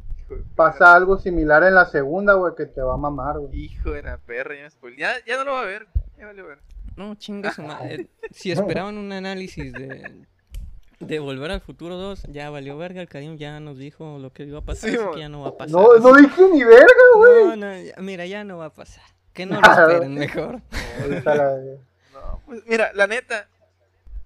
pasa 0.54 0.94
algo 0.94 1.18
similar 1.18 1.64
en 1.64 1.74
la 1.74 1.86
segunda, 1.86 2.34
güey, 2.34 2.54
que 2.54 2.66
te 2.66 2.80
va 2.80 2.94
a 2.94 2.98
mamar, 2.98 3.38
güey. 3.38 3.56
Hijo 3.56 3.90
de 3.90 4.02
la 4.02 4.18
perra, 4.18 4.54
ya 4.54 4.62
me 4.64 4.70
spoilé. 4.70 4.96
Ya, 4.98 5.12
ya 5.26 5.38
no 5.38 5.44
lo 5.44 5.52
va 5.52 5.62
a 5.62 5.66
ver. 5.66 5.86
Ya 6.18 6.26
vale 6.26 6.42
ver. 6.42 6.58
No, 6.96 7.14
chinga 7.16 7.52
su 7.52 7.62
madre. 7.62 8.08
Si 8.30 8.50
esperaban 8.50 8.98
un 8.98 9.12
análisis 9.12 9.72
de, 9.72 10.26
de 11.00 11.18
Volver 11.18 11.50
al 11.50 11.60
Futuro 11.60 11.96
2, 11.96 12.24
ya 12.30 12.50
valió 12.50 12.76
verga. 12.78 13.00
El 13.00 13.08
Karim 13.08 13.36
ya 13.36 13.60
nos 13.60 13.78
dijo 13.78 14.18
lo 14.18 14.32
que 14.32 14.44
iba 14.44 14.58
a 14.60 14.62
pasar, 14.62 14.90
Sí, 14.90 14.96
así 14.96 15.04
mon. 15.04 15.14
que 15.14 15.20
ya 15.20 15.28
no 15.28 15.40
va 15.42 15.48
a 15.48 15.56
pasar. 15.56 15.72
No, 15.72 15.92
así- 15.92 16.02
no 16.02 16.14
dije 16.14 16.42
ni 16.52 16.64
verga, 16.64 16.86
güey. 17.16 17.44
No, 17.46 17.56
no, 17.56 17.80
ya- 17.82 17.94
mira, 17.98 18.26
ya 18.26 18.44
no 18.44 18.58
va 18.58 18.66
a 18.66 18.74
pasar. 18.74 19.04
Que 19.32 19.46
no 19.46 19.60
lo 19.60 19.60
esperen 20.00 20.14
mejor. 20.14 20.60
Ahorita 21.02 21.34
la- 21.34 21.56
No, 22.12 22.40
pues 22.46 22.62
mira, 22.66 22.92
la 22.94 23.06
neta, 23.06 23.48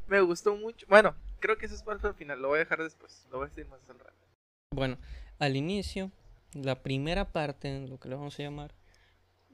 me 0.07 0.21
gustó 0.21 0.55
mucho. 0.57 0.87
Bueno, 0.89 1.15
creo 1.41 1.57
que 1.59 1.67
eso 1.67 1.75
es 1.75 1.83
parte 1.83 2.07
del 2.07 2.15
final. 2.17 2.41
Lo 2.41 2.49
voy 2.49 2.57
a 2.57 2.61
dejar 2.61 2.83
después. 2.83 3.27
Lo 3.31 3.39
voy 3.39 3.47
a 3.47 3.49
decir 3.49 3.67
más 3.69 3.81
al 3.89 3.99
rato. 3.99 4.13
Bueno, 4.75 4.99
al 5.39 5.57
inicio, 5.57 6.11
la 6.53 6.83
primera 6.83 7.25
parte, 7.33 7.87
lo 7.89 7.99
que 7.99 8.09
le 8.09 8.15
vamos 8.17 8.39
a 8.39 8.43
llamar, 8.43 8.73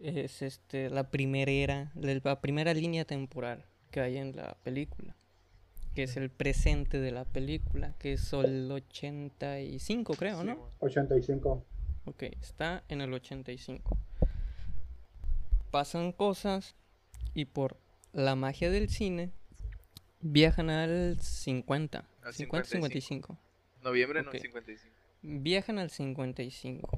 es 0.00 0.42
este 0.42 0.90
la 0.90 1.10
primera 1.10 1.50
era, 1.50 1.92
la 1.94 2.40
primera 2.40 2.74
línea 2.74 3.04
temporal 3.04 3.64
que 3.92 4.00
hay 4.00 4.16
en 4.18 4.34
la 4.34 4.56
película, 4.64 5.14
que 5.94 6.02
es 6.04 6.16
el 6.16 6.30
presente 6.30 6.98
de 7.00 7.10
la 7.12 7.24
película, 7.24 7.94
que 7.98 8.14
es 8.14 8.32
el 8.32 8.70
85, 8.70 10.14
creo, 10.14 10.42
¿no? 10.44 10.56
mon. 10.56 10.68
85. 10.80 11.64
Ok, 12.06 12.22
está 12.40 12.82
en 12.88 13.00
el 13.00 13.12
85. 13.14 13.96
Pasan 15.70 16.12
cosas 16.12 16.74
y 17.34 17.46
por 17.46 17.76
la 18.12 18.34
magia 18.36 18.70
del 18.70 18.88
cine 18.88 19.30
viajan 20.20 20.70
al 20.70 21.18
50. 21.20 22.04
Al 22.22 22.34
50, 22.34 22.68
55. 22.70 23.38
Noviembre, 23.82 24.22
no, 24.22 24.30
Ok. 24.30 24.36
55. 24.38 24.94
Viajan 25.22 25.78
al 25.78 25.90
55. 25.90 26.88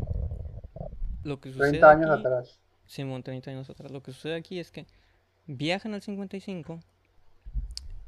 Lo 1.24 1.40
que 1.40 1.50
sucede 1.52 1.70
30 1.70 1.90
años 1.90 2.11
aquí- 2.11 2.20
atrás. 2.26 2.61
Simón, 2.87 3.22
30 3.22 3.50
años 3.50 3.68
atrás. 3.70 3.90
Lo 3.90 4.02
que 4.02 4.12
sucede 4.12 4.37
aquí 4.37 4.61
es 4.61 4.70
que 4.70 4.87
viajan 5.46 5.94
al 5.94 6.02
55 6.02 6.80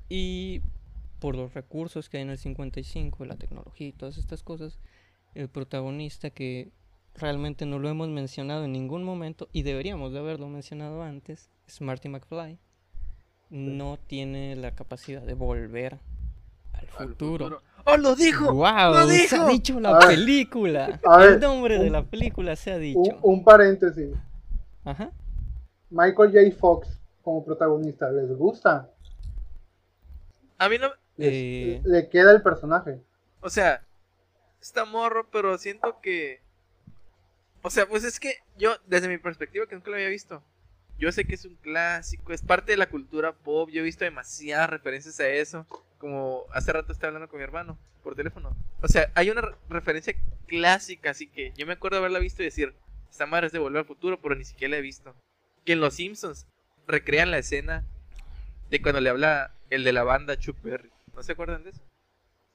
y 0.08 0.60
por 1.20 1.36
los 1.36 1.54
recursos 1.54 2.08
que 2.08 2.18
hay 2.18 2.22
en 2.22 2.30
el 2.30 2.38
55, 2.38 3.24
la 3.24 3.36
tecnología 3.36 3.88
y 3.88 3.92
todas 3.92 4.18
estas 4.18 4.42
cosas, 4.42 4.78
el 5.34 5.48
protagonista 5.48 6.30
que 6.30 6.70
realmente 7.14 7.66
no 7.66 7.78
lo 7.78 7.88
hemos 7.88 8.08
mencionado 8.08 8.64
en 8.64 8.72
ningún 8.72 9.02
momento 9.02 9.48
y 9.52 9.62
deberíamos 9.62 10.12
de 10.12 10.20
haberlo 10.20 10.48
mencionado 10.48 11.02
antes, 11.02 11.50
es 11.66 11.80
Marty 11.80 12.08
McFly, 12.08 12.58
no 13.50 13.98
tiene 14.06 14.56
la 14.56 14.74
capacidad 14.74 15.22
de 15.22 15.34
volver 15.34 15.98
al 16.74 16.88
Al 16.98 17.08
futuro. 17.08 17.62
¡Oh, 17.84 17.96
lo 17.96 18.14
dijo! 18.14 18.52
¡Wow! 18.52 18.92
¡Lo 18.92 19.08
Se 19.08 19.36
ha 19.36 19.46
dicho 19.46 19.80
la 19.80 19.96
A 19.96 20.00
película. 20.00 21.00
el 21.20 21.40
nombre 21.40 21.78
de 21.78 21.90
la 21.90 22.04
película 22.04 22.54
se 22.56 22.72
ha 22.72 22.78
dicho. 22.78 23.00
Un, 23.00 23.18
un 23.38 23.44
paréntesis. 23.44 24.10
Ajá. 24.84 25.10
Michael 25.90 26.30
J. 26.32 26.56
Fox 26.58 27.00
como 27.22 27.44
protagonista, 27.44 28.10
¿les 28.10 28.30
gusta? 28.36 28.90
A 30.58 30.68
mí 30.68 30.76
no. 30.78 30.88
Eh. 31.18 31.80
¿Le 31.84 32.08
queda 32.08 32.32
el 32.32 32.42
personaje? 32.42 33.00
O 33.40 33.50
sea, 33.50 33.82
está 34.60 34.84
morro, 34.84 35.28
pero 35.30 35.58
siento 35.58 36.00
que. 36.00 36.40
O 37.62 37.70
sea, 37.70 37.86
pues 37.86 38.04
es 38.04 38.20
que 38.20 38.36
yo, 38.56 38.76
desde 38.86 39.08
mi 39.08 39.18
perspectiva, 39.18 39.66
que 39.66 39.74
nunca 39.74 39.90
lo 39.90 39.96
había 39.96 40.08
visto. 40.08 40.42
Yo 40.98 41.12
sé 41.12 41.24
que 41.24 41.34
es 41.34 41.44
un 41.44 41.54
clásico, 41.56 42.32
es 42.32 42.42
parte 42.42 42.72
de 42.72 42.76
la 42.78 42.88
cultura 42.88 43.32
pop. 43.32 43.68
Yo 43.70 43.80
he 43.80 43.84
visto 43.84 44.04
demasiadas 44.04 44.70
referencias 44.70 45.18
a 45.20 45.28
eso. 45.28 45.66
Como 45.98 46.44
hace 46.52 46.72
rato 46.72 46.92
estaba 46.92 47.08
hablando 47.08 47.28
con 47.28 47.38
mi 47.38 47.44
hermano 47.44 47.78
por 48.02 48.14
teléfono. 48.14 48.56
O 48.82 48.88
sea, 48.88 49.10
hay 49.14 49.30
una 49.30 49.40
re- 49.42 49.54
referencia 49.68 50.14
clásica, 50.46 51.10
así 51.10 51.26
que 51.26 51.52
yo 51.56 51.66
me 51.66 51.74
acuerdo 51.74 51.96
de 51.96 52.00
haberla 52.00 52.18
visto 52.20 52.42
y 52.42 52.46
decir: 52.46 52.74
Esta 53.10 53.26
madre 53.26 53.46
es 53.48 53.52
de 53.52 53.58
volver 53.58 53.80
al 53.80 53.86
futuro, 53.86 54.20
pero 54.20 54.34
ni 54.34 54.44
siquiera 54.44 54.72
la 54.72 54.78
he 54.78 54.82
visto. 54.82 55.14
Que 55.64 55.72
en 55.72 55.80
Los 55.80 55.94
Simpsons 55.94 56.46
recrean 56.86 57.30
la 57.30 57.38
escena 57.38 57.84
de 58.70 58.80
cuando 58.82 59.00
le 59.00 59.10
habla 59.10 59.52
el 59.70 59.84
de 59.84 59.92
la 59.92 60.02
banda 60.04 60.36
Chuck 60.38 60.60
Berry. 60.62 60.90
¿No 61.18 61.24
se 61.24 61.32
acuerdan 61.32 61.64
de 61.64 61.70
eso? 61.70 61.80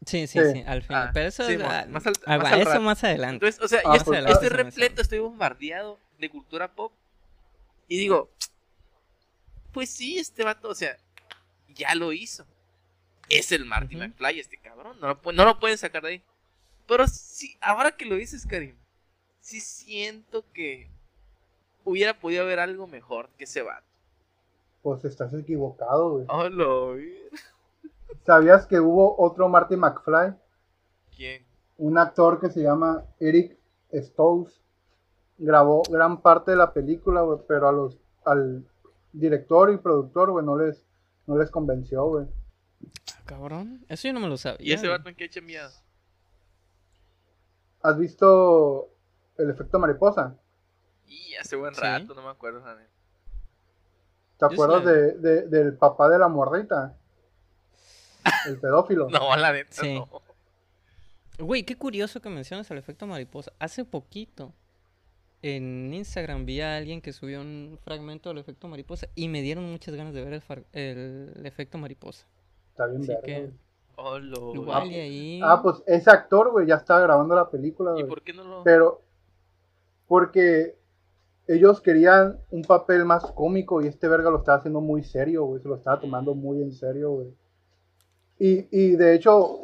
Sí, 0.06 0.26
sí, 0.26 0.39
Sí. 0.39 0.52
sí, 0.54 0.63
al 0.65 0.84
final. 0.84 1.08
Ah, 1.08 1.12
pero 1.13 1.28
eso 1.28 1.45
sí, 1.45 1.58
ah, 1.62 1.86
más 1.89 2.08
al- 2.08 2.13
ah, 2.26 2.38
más 2.38 2.45
va, 2.45 2.49
al 2.54 2.62
eso 2.62 2.80
más 2.82 3.04
adelante. 3.04 3.34
Entonces, 3.45 3.62
o 3.62 3.67
sea, 3.67 3.80
Ah, 3.84 3.91
yo 3.91 3.95
estoy, 3.95 4.15
ah, 4.17 4.30
estoy 4.32 4.47
repleto, 4.49 5.02
estoy 5.02 5.19
bombardeado 5.19 5.99
de 6.17 6.30
cultura 6.30 6.71
pop. 6.73 6.93
Y 7.89 7.97
digo, 7.97 8.30
pues 9.73 9.89
sí, 9.89 10.17
este 10.17 10.45
vato, 10.45 10.69
o 10.69 10.76
sea, 10.76 10.97
ya 11.76 11.93
lo 11.95 12.13
hizo. 12.13 12.45
Es 13.28 13.52
el 13.52 13.65
Marty 13.65 13.95
Ujú. 13.97 14.06
McFly, 14.06 14.39
este 14.39 14.58
cabrón. 14.58 14.97
No 15.02 15.08
lo, 15.10 15.32
no 15.34 15.43
lo 15.45 15.60
pueden 15.60 15.78
sacar 15.78 16.04
de 16.04 16.10
ahí. 16.10 16.23
Pero 16.88 17.06
sí, 17.08 17.58
ahora 17.60 17.91
que 17.91 18.06
lo 18.06 18.15
dices, 18.15 18.45
Karim, 18.45 18.78
sí 19.41 19.60
siento 19.60 20.45
que 20.54 20.89
hubiera 21.84 22.17
podido 22.17 22.43
haber 22.43 22.60
algo 22.60 22.88
mejor 22.88 23.30
que 23.38 23.43
ese 23.43 23.62
vato. 23.62 23.86
Pues 24.82 25.04
estás 25.04 25.34
equivocado, 25.34 26.12
güey. 26.12 26.26
Oh, 26.30 26.47
lo 26.47 26.93
vi. 26.95 27.13
¿Sabías 28.26 28.66
que 28.68 28.80
hubo 28.80 29.16
otro 29.20 29.50
Marty 29.50 29.76
McFly? 29.76 30.34
¿Quién? 31.16 31.46
Un 31.78 31.98
actor 31.98 32.40
que 32.40 32.50
se 32.50 32.62
llama 32.62 33.04
Eric 33.20 33.58
Stoltz. 33.94 34.62
Grabó 35.38 35.82
gran 35.90 36.22
parte 36.22 36.52
de 36.52 36.58
la 36.58 36.72
película, 36.74 37.22
güey, 37.22 37.40
pero 37.48 37.68
a 37.68 37.72
los, 37.72 37.98
al 38.26 38.66
director 39.12 39.72
y 39.72 39.78
productor, 39.78 40.32
güey, 40.32 40.46
no 40.46 40.58
les, 40.58 40.86
no 41.28 41.38
les 41.38 41.50
convenció, 41.52 42.06
güey. 42.06 42.28
Ah, 43.16 43.22
Cabrón, 43.26 43.84
eso 43.90 44.08
yo 44.08 44.14
no 44.14 44.20
me 44.20 44.28
lo 44.28 44.38
sabía. 44.38 44.58
¿Y 44.66 44.72
ese 44.74 44.88
vato 44.88 45.10
en 45.10 45.16
qué 45.16 45.26
echa 45.26 45.42
miedo? 45.42 45.70
¿Has 47.82 47.98
visto 47.98 48.90
el 49.38 49.50
efecto 49.50 49.80
mariposa? 49.80 50.38
Y 51.08 51.36
hace 51.36 51.56
buen 51.56 51.76
Sí. 51.76 51.82
rato, 51.82 52.14
no 52.14 52.22
me 52.22 52.30
acuerdo. 52.30 52.60
neta. 52.60 52.90
¿Te 54.38 54.46
acuerdas 54.46 54.86
de, 54.86 55.12
de- 55.18 55.48
del 55.48 55.78
papá 55.78 56.10
de 56.10 56.20
la 56.20 56.28
morrita? 56.28 56.98
El 58.45 58.60
pedófilo. 58.60 59.10
No, 59.10 59.36
la 59.36 59.51
neta, 59.51 59.71
Sí. 59.71 59.95
no. 59.95 60.10
Güey, 61.39 61.63
qué 61.63 61.75
curioso 61.75 62.21
que 62.21 62.29
mencionas 62.29 62.69
el 62.71 62.77
efecto 62.77 63.08
mariposa. 63.08 63.51
Hace 63.60 63.86
poquito 63.86 64.53
en 65.41 65.93
Instagram 65.93 66.45
vi 66.45 66.62
a 66.62 66.77
alguien 66.77 67.01
que 67.01 67.12
subió 67.12 67.41
un 67.41 67.77
fragmento 67.84 68.29
del 68.29 68.38
efecto 68.38 68.67
mariposa 68.67 69.08
y 69.13 69.27
me 69.27 69.41
dieron 69.41 69.69
muchas 69.69 69.93
ganas 69.95 70.13
de 70.13 70.23
ver 70.23 70.41
el, 70.71 71.45
efecto 71.45 71.77
mariposa. 71.77 72.25
Está 72.69 72.88
bien 72.88 73.01
Así 73.01 73.13
que-. 73.23 73.51
Oh, 73.95 74.17
lo 74.17 74.56
Igual 74.56 74.91
y 74.91 74.95
ahí. 74.95 75.41
Ah, 75.43 75.60
pues 75.62 75.84
ese 75.86 76.10
actor, 76.10 76.51
güey, 76.51 76.65
ya 76.65 76.75
estaba 76.75 77.01
grabando 77.01 77.36
la 77.36 77.49
película, 77.49 77.93
¿Y 77.95 78.03
por 78.06 78.23
qué 78.23 78.34
no 78.34 78.43
lo.? 78.43 78.63
Pero, 78.63 79.01
porque 80.08 80.75
ellos 81.47 81.82
querían 81.82 82.39
un 82.49 82.63
papel 82.63 83.06
más 83.06 83.23
cómico 83.34 83.82
y 83.82 83.88
este 83.88 84.08
verga 84.08 84.32
lo 84.32 84.38
estaba 84.38 84.58
haciendo 84.58 84.82
muy 84.82 85.03
serio, 85.03 85.43
güey. 85.43 85.62
Se 85.62 85.67
lo 85.67 85.75
estaba 85.75 85.99
tomando 85.99 86.34
muy 86.34 86.62
en 86.62 86.71
serio, 86.71 87.12
güey. 87.12 87.27
Y, 88.39 88.67
y 88.72 88.96
de 88.96 89.15
hecho, 89.15 89.60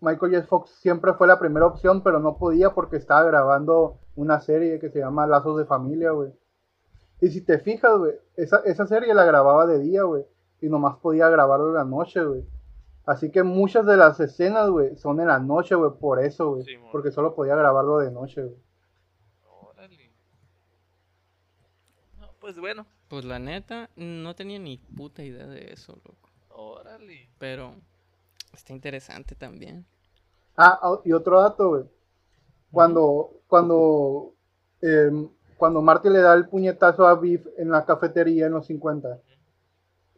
Michael 0.00 0.34
J. 0.34 0.46
Fox 0.46 0.70
siempre 0.80 1.14
fue 1.14 1.26
la 1.26 1.38
primera 1.38 1.66
opción, 1.66 2.02
pero 2.02 2.18
no 2.18 2.36
podía 2.36 2.70
porque 2.70 2.96
estaba 2.96 3.22
grabando 3.22 3.98
una 4.16 4.40
serie 4.40 4.78
que 4.80 4.90
se 4.90 4.98
llama 4.98 5.26
Lazos 5.26 5.56
de 5.58 5.64
Familia, 5.64 6.10
güey. 6.10 6.32
Y 7.20 7.28
si 7.28 7.40
te 7.40 7.60
fijas, 7.60 7.96
güey, 7.98 8.14
esa, 8.36 8.62
esa 8.64 8.86
serie 8.86 9.14
la 9.14 9.24
grababa 9.24 9.64
de 9.66 9.78
día, 9.78 10.02
güey. 10.02 10.24
Y 10.60 10.68
nomás 10.68 10.96
podía 10.96 11.28
grabarlo 11.28 11.68
en 11.68 11.74
la 11.74 11.84
noche, 11.84 12.24
güey. 12.24 12.44
Así 13.06 13.30
que 13.30 13.44
muchas 13.44 13.86
de 13.86 13.96
las 13.96 14.18
escenas, 14.18 14.70
güey, 14.70 14.96
son 14.96 15.20
en 15.20 15.28
la 15.28 15.38
noche, 15.38 15.76
güey, 15.76 15.92
por 16.00 16.22
eso, 16.22 16.50
güey. 16.54 16.64
porque 16.90 17.12
solo 17.12 17.34
podía 17.34 17.54
grabarlo 17.54 17.98
de 17.98 18.10
noche, 18.10 18.42
güey. 18.42 18.56
Órale. 19.46 20.10
No, 22.18 22.28
pues 22.40 22.58
bueno. 22.58 22.86
Pues 23.08 23.24
la 23.24 23.38
neta, 23.38 23.88
no 23.94 24.34
tenía 24.34 24.58
ni 24.58 24.78
puta 24.78 25.22
idea 25.22 25.46
de 25.46 25.72
eso, 25.72 25.94
loco. 26.04 26.28
Órale. 26.48 27.28
Pero 27.38 27.76
está 28.52 28.72
interesante 28.72 29.34
también. 29.34 29.86
Ah, 30.56 30.78
ah 30.82 31.00
y 31.04 31.12
otro 31.12 31.40
dato, 31.40 31.68
güey. 31.70 31.84
Cuando, 32.70 33.42
cuando, 33.46 34.34
eh, 34.80 35.10
cuando 35.56 35.82
Marty 35.82 36.08
le 36.08 36.20
da 36.20 36.34
el 36.34 36.48
puñetazo 36.48 37.06
a 37.06 37.18
Biff 37.18 37.46
en 37.58 37.70
la 37.70 37.84
cafetería 37.84 38.46
en 38.46 38.52
los 38.52 38.66
50, 38.66 39.20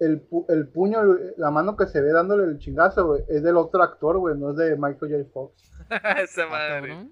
el, 0.01 0.27
el 0.49 0.69
puño, 0.69 1.01
la 1.37 1.51
mano 1.51 1.77
que 1.77 1.87
se 1.87 2.01
ve 2.01 2.13
dándole 2.13 2.45
el 2.45 2.59
chingazo, 2.59 3.07
güey, 3.07 3.25
es 3.29 3.43
del 3.43 3.57
otro 3.57 3.83
actor, 3.83 4.19
güey, 4.19 4.37
no 4.37 4.51
es 4.51 4.57
de 4.57 4.77
Michael 4.77 5.13
J. 5.13 5.31
Fox. 5.33 5.55
Esa 6.23 6.47
madre. 6.47 7.09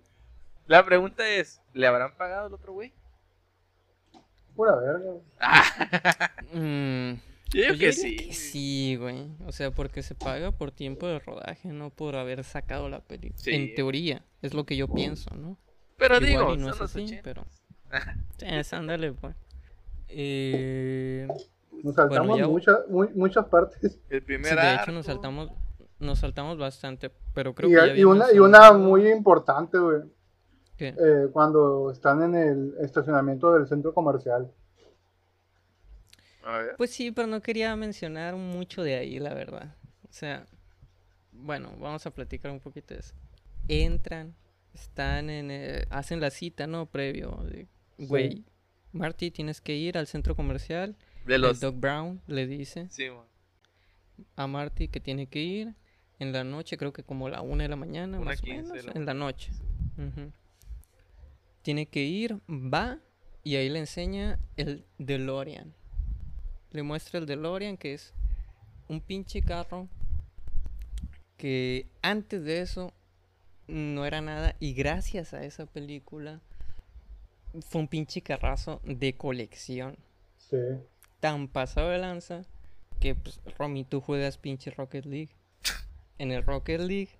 La 0.66 0.84
pregunta 0.84 1.28
es, 1.28 1.60
¿le 1.72 1.86
habrán 1.86 2.16
pagado 2.16 2.46
el 2.48 2.54
otro 2.54 2.72
güey? 2.72 2.92
Pura 4.54 4.76
verga. 4.76 5.12
mm, 6.52 7.14
yo 7.52 7.68
pues 7.68 7.78
que 7.78 7.92
sí. 7.92 8.16
Que 8.16 8.32
sí, 8.32 8.96
güey. 8.96 9.28
O 9.46 9.52
sea, 9.52 9.70
porque 9.70 10.02
se 10.02 10.14
paga 10.14 10.50
por 10.52 10.70
tiempo 10.70 11.06
de 11.06 11.18
rodaje, 11.18 11.68
no 11.68 11.90
por 11.90 12.16
haber 12.16 12.44
sacado 12.44 12.88
la 12.88 13.00
película. 13.00 13.42
En 13.46 13.74
teoría, 13.74 14.24
es 14.40 14.54
lo 14.54 14.64
que 14.64 14.76
yo 14.76 14.88
pienso, 14.88 15.34
¿no? 15.36 15.56
Pero 15.96 16.20
digo, 16.20 16.56
no 16.56 16.70
es 16.70 16.80
así, 16.80 17.18
pero... 17.22 17.44
sí, 18.38 18.46
ándale, 18.74 19.12
pues. 19.12 19.36
Eh... 20.08 21.28
Nos 21.82 21.94
saltamos 21.94 22.40
muchas, 22.48 22.78
muchas 22.88 23.46
partes. 23.46 23.98
El 24.08 24.22
primer 24.22 24.54
de 24.54 24.74
hecho 24.74 24.92
nos 24.92 25.06
saltamos, 25.06 25.50
nos 25.98 26.18
saltamos 26.20 26.58
bastante, 26.58 27.10
pero 27.34 27.54
creo 27.54 27.70
y, 27.70 27.92
que 27.92 28.00
y 28.00 28.04
una, 28.04 28.32
y 28.32 28.38
una 28.38 28.72
muy 28.72 29.10
importante, 29.10 29.78
güey. 29.78 30.02
Eh, 30.78 31.28
cuando 31.32 31.90
están 31.92 32.22
en 32.22 32.34
el 32.34 32.74
estacionamiento 32.80 33.52
del 33.52 33.66
centro 33.68 33.94
comercial. 33.94 34.50
Pues 36.76 36.90
sí, 36.90 37.12
pero 37.12 37.26
no 37.28 37.40
quería 37.40 37.74
mencionar 37.76 38.36
mucho 38.36 38.82
de 38.82 38.96
ahí, 38.96 39.18
la 39.18 39.34
verdad. 39.34 39.74
O 40.08 40.12
sea, 40.12 40.46
bueno, 41.32 41.74
vamos 41.78 42.04
a 42.06 42.10
platicar 42.12 42.50
un 42.50 42.60
poquito 42.60 42.94
de 42.94 43.00
eso. 43.00 43.14
Entran, 43.68 44.34
están 44.74 45.30
en, 45.30 45.86
hacen 45.90 46.20
la 46.20 46.30
cita, 46.30 46.66
¿no? 46.66 46.86
Previo, 46.86 47.44
güey, 47.98 48.44
Marty, 48.92 49.30
tienes 49.30 49.60
que 49.60 49.76
ir 49.76 49.96
al 49.96 50.06
centro 50.06 50.34
comercial 50.34 50.96
de 51.24 51.38
los... 51.38 51.60
Doc 51.60 51.78
Brown 51.78 52.20
le 52.26 52.46
dice 52.46 52.88
a 54.36 54.46
Marty 54.46 54.88
que 54.88 55.00
tiene 55.00 55.26
que 55.26 55.40
ir 55.40 55.74
en 56.18 56.32
la 56.32 56.44
noche, 56.44 56.76
creo 56.76 56.92
que 56.92 57.02
como 57.02 57.28
la 57.28 57.40
una 57.40 57.64
de 57.64 57.68
la 57.68 57.76
mañana, 57.76 58.20
más 58.20 58.42
o 58.42 58.46
menos, 58.46 58.72
en 58.94 59.06
la 59.06 59.14
noche. 59.14 59.50
Tiene 61.62 61.86
que 61.86 62.02
ir, 62.02 62.40
va 62.48 62.98
y 63.42 63.56
ahí 63.56 63.68
le 63.68 63.78
enseña 63.78 64.38
el 64.56 64.84
DeLorean. 64.98 65.74
Le 66.72 66.82
muestra 66.82 67.18
el 67.20 67.26
DeLorean 67.26 67.76
que 67.76 67.94
es 67.94 68.12
un 68.88 69.00
pinche 69.00 69.42
carro 69.42 69.88
que 71.36 71.86
antes 72.02 72.44
de 72.44 72.60
eso 72.60 72.92
no 73.66 74.04
era 74.04 74.20
nada 74.20 74.56
y 74.60 74.74
gracias 74.74 75.32
a 75.32 75.44
esa 75.44 75.66
película 75.66 76.40
fue 77.68 77.82
un 77.82 77.88
pinche 77.88 78.22
carrazo 78.22 78.80
de 78.84 79.14
colección. 79.14 79.96
Sí 80.36 80.58
tan 81.22 81.46
pasado 81.46 81.90
de 81.90 81.98
lanza 81.98 82.42
que, 82.98 83.14
pues, 83.14 83.40
Romy, 83.56 83.84
tú 83.84 84.00
juegas 84.00 84.38
pinche 84.38 84.72
Rocket 84.72 85.06
League. 85.06 85.30
En 86.18 86.32
el 86.32 86.44
Rocket 86.44 86.80
League, 86.80 87.10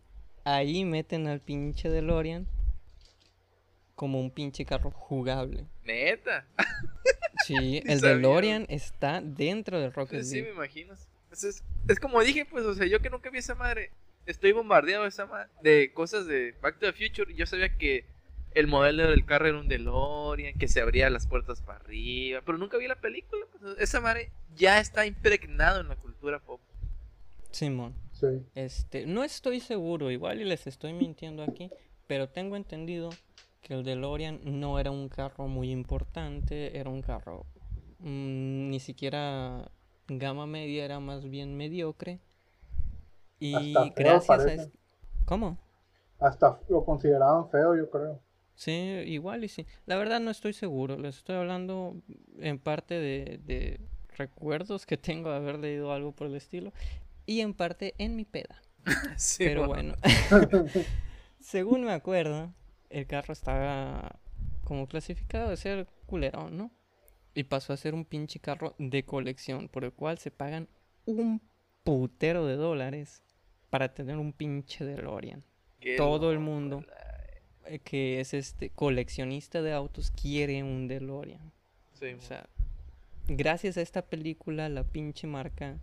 ahí 0.42 0.84
meten 0.84 1.28
al 1.28 1.40
pinche 1.40 1.88
DeLorean 1.88 2.48
como 3.94 4.20
un 4.20 4.32
pinche 4.32 4.64
carro 4.64 4.90
jugable. 4.90 5.66
Neta. 5.84 6.48
Sí, 7.46 7.82
el 7.86 8.00
DeLorean 8.00 8.66
está 8.68 9.20
dentro 9.20 9.80
del 9.80 9.92
Rocket 9.92 10.20
League. 10.20 10.26
Sí, 10.26 10.42
me 10.42 10.50
imagino. 10.50 10.94
Es, 11.30 11.62
es, 11.88 12.00
como 12.00 12.20
dije, 12.22 12.44
pues, 12.44 12.64
o 12.64 12.74
sea, 12.74 12.86
yo 12.86 13.00
que 13.00 13.10
nunca 13.10 13.30
vi 13.30 13.38
esa 13.38 13.54
madre, 13.54 13.90
estoy 14.26 14.52
bombardeado 14.52 15.04
de, 15.04 15.08
esa 15.08 15.48
de 15.62 15.92
cosas 15.94 16.26
de 16.26 16.54
Back 16.60 16.78
to 16.78 16.92
the 16.92 16.92
Future 16.92 17.32
y 17.32 17.36
yo 17.36 17.46
sabía 17.46 17.76
que 17.76 18.04
el 18.54 18.66
modelo 18.66 19.08
del 19.08 19.24
carro 19.24 19.48
era 19.48 19.58
un 19.58 19.68
DeLorean, 19.68 20.58
que 20.58 20.68
se 20.68 20.80
abría 20.80 21.08
las 21.10 21.26
puertas 21.26 21.62
para 21.62 21.78
arriba, 21.78 22.42
pero 22.44 22.58
nunca 22.58 22.76
vi 22.76 22.86
la 22.86 23.00
película. 23.00 23.46
Pues, 23.58 23.78
esa 23.78 24.00
madre 24.00 24.30
ya 24.54 24.78
está 24.78 25.06
impregnado 25.06 25.80
en 25.80 25.88
la 25.88 25.96
cultura 25.96 26.38
pop. 26.38 26.60
Simón. 27.50 27.94
Sí. 28.12 28.26
Este, 28.54 29.06
no 29.06 29.24
estoy 29.24 29.60
seguro, 29.60 30.10
igual 30.10 30.40
y 30.40 30.44
les 30.44 30.66
estoy 30.66 30.92
mintiendo 30.92 31.42
aquí, 31.42 31.70
pero 32.06 32.28
tengo 32.28 32.56
entendido 32.56 33.10
que 33.62 33.74
el 33.74 33.84
DeLorean 33.84 34.40
no 34.44 34.78
era 34.78 34.90
un 34.90 35.08
carro 35.08 35.48
muy 35.48 35.70
importante, 35.70 36.78
era 36.78 36.90
un 36.90 37.00
carro 37.00 37.46
mm, 38.00 38.68
ni 38.70 38.80
siquiera 38.80 39.70
gama 40.08 40.46
media, 40.46 40.84
era 40.84 41.00
más 41.00 41.28
bien 41.28 41.56
mediocre. 41.56 42.20
Y 43.38 43.74
gracias 43.96 44.40
a... 44.40 44.70
¿Cómo? 45.24 45.58
Hasta 46.18 46.60
lo 46.68 46.84
consideraban 46.84 47.48
feo, 47.50 47.76
yo 47.76 47.90
creo. 47.90 48.20
Sí, 48.54 48.72
igual 49.06 49.44
y 49.44 49.48
sí. 49.48 49.66
La 49.86 49.96
verdad 49.96 50.20
no 50.20 50.30
estoy 50.30 50.52
seguro. 50.52 50.98
Les 50.98 51.16
estoy 51.18 51.36
hablando 51.36 51.96
en 52.38 52.58
parte 52.58 52.94
de, 52.94 53.80
recuerdos 54.16 54.86
que 54.86 54.96
tengo 54.96 55.30
de 55.30 55.36
haber 55.36 55.58
leído 55.58 55.92
algo 55.92 56.12
por 56.12 56.26
el 56.26 56.34
estilo. 56.34 56.72
Y 57.26 57.40
en 57.40 57.54
parte 57.54 57.94
en 57.98 58.14
mi 58.16 58.24
peda. 58.24 58.62
Pero 59.38 59.66
bueno. 59.66 59.94
Según 61.40 61.84
me 61.84 61.92
acuerdo, 61.92 62.52
el 62.92 63.06
carro 63.06 63.32
estaba 63.32 64.18
como 64.64 64.86
clasificado 64.86 65.50
de 65.50 65.56
ser 65.56 65.86
culerón, 66.06 66.56
¿no? 66.56 66.70
Y 67.34 67.44
pasó 67.44 67.72
a 67.72 67.76
ser 67.76 67.94
un 67.94 68.04
pinche 68.04 68.38
carro 68.38 68.74
de 68.78 69.04
colección, 69.04 69.68
por 69.68 69.84
el 69.84 69.92
cual 69.92 70.18
se 70.18 70.30
pagan 70.30 70.68
un 71.06 71.40
putero 71.82 72.46
de 72.46 72.56
dólares 72.56 73.22
para 73.70 73.92
tener 73.92 74.18
un 74.18 74.32
pinche 74.32 74.84
DeLorean. 74.84 75.42
Todo 75.96 76.30
el 76.30 76.38
mundo 76.38 76.84
eh, 77.66 77.78
que 77.80 78.20
es 78.20 78.34
este 78.34 78.70
coleccionista 78.70 79.62
de 79.62 79.72
autos 79.72 80.10
quiere 80.10 80.62
un 80.62 80.88
DeLorean. 80.88 81.52
o 82.16 82.20
sea, 82.20 82.46
gracias 83.26 83.76
a 83.76 83.82
esta 83.82 84.02
película 84.02 84.68
la 84.68 84.84
pinche 84.84 85.26
marca 85.26 85.78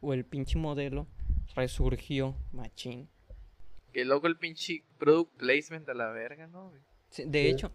o 0.00 0.12
el 0.12 0.24
pinche 0.24 0.58
modelo 0.58 1.06
resurgió 1.54 2.34
machín. 2.52 3.08
Que 3.94 4.04
loco 4.04 4.26
el 4.26 4.36
pinche 4.36 4.82
product 4.98 5.36
placement 5.36 5.88
a 5.88 5.94
la 5.94 6.10
verga, 6.10 6.46
¿no? 6.48 6.72
de 7.16 7.48
hecho, 7.48 7.70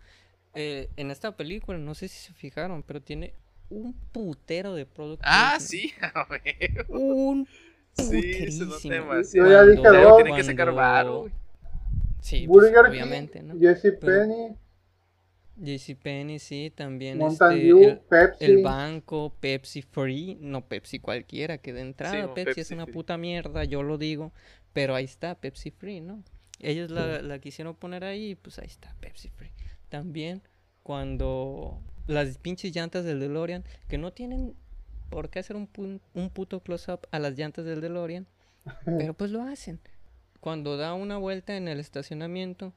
eh, 0.53 0.89
en 0.97 1.12
esta 1.12 1.38
película, 1.38 1.77
no 1.77 1.95
sé 1.95 2.10
si 2.10 2.27
se 2.27 2.34
fijaron, 2.34 2.84
pero 2.84 3.01
tiene 3.01 3.34
un 3.69 3.93
putero 4.12 4.73
de 4.73 4.86
product 4.86 5.23
Ah, 5.25 5.58
sí, 5.62 5.93
a 6.13 6.25
ver. 6.25 6.86
Un 6.89 7.47
puterísimo. 7.95 9.23
Sí, 9.23 9.38
Yo 9.38 9.47
ya 9.47 9.63
dije 9.63 9.82
Tiene 9.82 10.36
que 10.36 10.43
sacar 10.43 10.73
varo, 10.73 11.32
Sí, 12.19 12.45
pues, 12.47 12.73
obviamente, 12.75 13.41
¿no? 13.41 13.58
Jesse 13.58 13.93
Penny. 13.97 14.58
JC 15.62 15.95
Penny, 15.95 16.39
sí, 16.39 16.71
también 16.73 17.17
Mountain 17.17 17.60
este, 17.60 17.86
el, 17.89 17.99
Pepsi. 17.99 18.45
el 18.45 18.63
banco, 18.63 19.34
Pepsi 19.39 19.82
Free, 19.82 20.38
no 20.39 20.65
Pepsi 20.65 20.99
cualquiera, 20.99 21.58
que 21.58 21.73
de 21.73 21.82
entrada 21.82 22.34
Pepsi, 22.34 22.62
es 22.62 22.71
una 22.71 22.86
puta 22.86 23.17
mierda, 23.17 23.65
yo 23.65 23.84
lo 23.84 23.97
digo, 23.97 24.32
pero 24.73 24.95
ahí 24.95 25.05
está 25.05 25.36
Pepsi 25.36 25.71
Free, 25.71 26.01
¿no? 26.01 26.23
Ellos 26.60 26.91
la, 26.91 27.21
la 27.21 27.39
quisieron 27.39 27.75
poner 27.75 28.03
ahí, 28.03 28.36
pues 28.36 28.60
ahí 28.60 28.67
está 28.67 28.93
Pepsi 28.99 29.29
Free. 29.29 29.51
También 29.89 30.41
cuando 30.84 31.82
las 32.08 32.38
pinches 32.38 32.75
llantas 32.75 33.05
del 33.05 33.19
DeLorean, 33.19 33.63
que 33.88 33.97
no 33.97 34.12
tienen 34.12 34.55
por 35.10 35.29
qué 35.29 35.39
hacer 35.39 35.55
un, 35.55 35.69
un 36.13 36.29
puto 36.29 36.62
close-up 36.62 37.08
a 37.12 37.19
las 37.19 37.38
llantas 37.38 37.65
del 37.65 37.82
DeLorean, 37.82 38.27
pero 38.86 39.13
pues 39.13 39.32
lo 39.32 39.41
hacen 39.43 39.79
cuando 40.39 40.77
da 40.77 40.93
una 40.93 41.17
vuelta 41.17 41.58
en 41.58 41.67
el 41.67 41.79
estacionamiento 41.79 42.73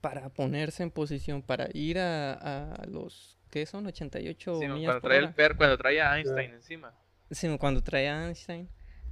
para 0.00 0.30
ponerse 0.30 0.82
en 0.82 0.90
posición 0.90 1.42
para 1.42 1.68
ir 1.74 1.98
a, 1.98 2.32
a 2.32 2.86
los 2.86 3.38
¿qué 3.50 3.66
son? 3.66 3.86
88 3.86 4.58
sí, 4.58 4.66
cuando 4.66 5.00
trae 5.00 5.18
el 5.18 5.34
per, 5.34 5.56
cuando 5.56 5.76
trae 5.76 6.00
a 6.00 6.16
Einstein 6.16 6.52
encima. 6.52 6.94
Sí, 7.30 7.48
cuando 7.58 7.82
trae 7.82 8.08
a 8.08 8.26
Einstein 8.26 8.68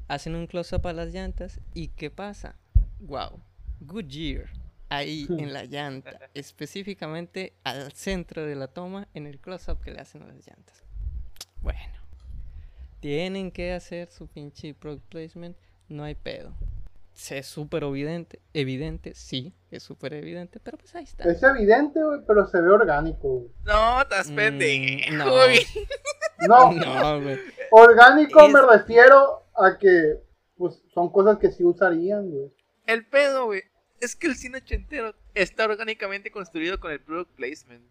hacen 0.09 0.35
un 0.35 0.47
close 0.47 0.75
up 0.75 0.87
a 0.87 0.92
las 0.92 1.12
llantas 1.12 1.61
y 1.75 1.88
¿qué 1.88 2.11
pasa? 2.11 2.57
Wow. 3.01 3.40
Goodyear 3.81 4.49
ahí 4.88 5.27
en 5.38 5.53
la 5.53 5.64
llanta, 5.64 6.18
específicamente 6.35 7.53
al 7.62 7.92
centro 7.92 8.44
de 8.44 8.57
la 8.57 8.68
toma 8.68 9.09
en 9.14 9.27
el 9.27 9.38
close 9.38 9.71
up 9.71 9.81
que 9.81 9.92
le 9.92 10.01
hacen 10.01 10.23
a 10.23 10.27
las 10.27 10.47
llantas. 10.47 10.83
Bueno, 11.61 12.01
tienen 13.01 13.53
que 13.53 13.73
hacer 13.73 14.11
su 14.11 14.27
pinche 14.27 14.75
product 14.75 15.07
placement, 15.09 15.57
no 15.88 16.05
hay 16.05 16.14
pedo 16.14 16.55
es 17.31 17.47
súper 17.47 17.83
evidente, 17.83 18.40
evidente, 18.55 19.12
sí, 19.14 19.53
es 19.71 19.83
súper 19.83 20.14
evidente, 20.14 20.61
pero 20.61 20.79
pues 20.79 20.94
ahí 20.94 21.05
está. 21.05 21.25
Es 21.25 21.42
evidente, 21.42 22.03
güey, 22.03 22.21
pero 22.27 22.47
se 22.47 22.61
ve 22.61 22.71
orgánico, 22.71 23.47
No, 23.64 24.01
estás 24.01 24.31
mm, 24.31 24.35
pendejo. 24.35 25.16
no. 25.16 26.73
no, 26.73 27.21
güey. 27.21 27.38
Orgánico 27.71 28.49
me 28.49 28.62
refiero 28.62 29.42
a 29.62 29.79
que 29.79 30.21
pues 30.57 30.83
son 30.92 31.11
cosas 31.11 31.38
que 31.38 31.51
sí 31.51 31.64
usarían, 31.64 32.31
güey. 32.31 32.53
El 32.87 33.07
pedo, 33.07 33.47
güey, 33.47 33.62
es 34.01 34.16
que 34.16 34.27
el 34.27 34.35
cine 34.35 34.59
ochentero 34.59 35.14
está 35.35 35.64
orgánicamente 35.64 36.31
construido 36.31 36.81
con 36.81 36.90
el 36.90 37.01
product 37.01 37.31
placement. 37.37 37.85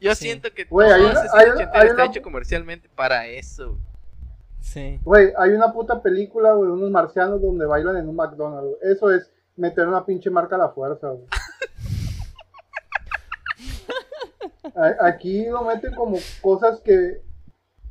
Yo 0.00 0.14
siento 0.14 0.52
que 0.52 0.66
todo 0.66 0.82
ese 0.82 1.28
cine 1.28 1.52
ochentero 1.54 1.90
está 1.90 2.04
hecho 2.04 2.22
comercialmente 2.22 2.88
para 2.94 3.26
eso. 3.26 3.78
Sí. 4.60 5.00
Güey, 5.02 5.32
hay 5.38 5.50
una 5.50 5.72
puta 5.72 6.02
película, 6.02 6.52
güey, 6.52 6.70
unos 6.70 6.90
marcianos 6.90 7.40
donde 7.40 7.66
bailan 7.66 7.96
en 7.96 8.08
un 8.08 8.16
McDonald's. 8.16 8.76
Eso 8.82 9.10
es 9.10 9.30
meter 9.56 9.86
una 9.86 10.04
pinche 10.04 10.28
marca 10.28 10.56
a 10.56 10.58
la 10.58 10.68
fuerza, 10.70 11.08
güey. 11.08 11.26
Aquí 15.00 15.46
lo 15.46 15.62
meten 15.62 15.94
como 15.94 16.18
cosas 16.42 16.80
que 16.80 17.22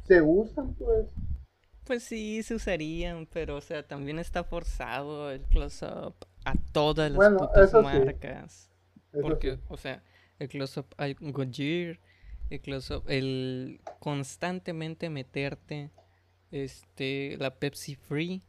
se 0.04 0.22
usan, 0.22 0.76
pues. 0.76 1.08
Pues 1.86 2.04
sí, 2.04 2.42
se 2.44 2.56
usarían, 2.56 3.28
pero 3.32 3.58
o 3.58 3.62
sea, 3.62 3.84
también 3.88 4.20
está 4.20 4.44
forzado 4.44 5.32
el 5.32 5.42
close-up 5.42 6.16
a 6.44 6.56
todas 6.72 7.12
las 7.12 7.34
putas 7.34 7.74
marcas. 7.74 8.70
Porque, 9.22 9.60
o 9.70 9.78
sea, 9.78 10.04
el 10.40 10.50
close-up 10.50 10.88
hay 10.98 11.16
Goodyear, 11.20 12.00
el 12.50 12.60
close-up, 12.62 13.04
el 13.08 13.82
constantemente 14.00 15.10
meterte 15.10 15.92
este 16.52 17.38
la 17.38 17.56
Pepsi 17.56 17.96
Free 17.96 18.42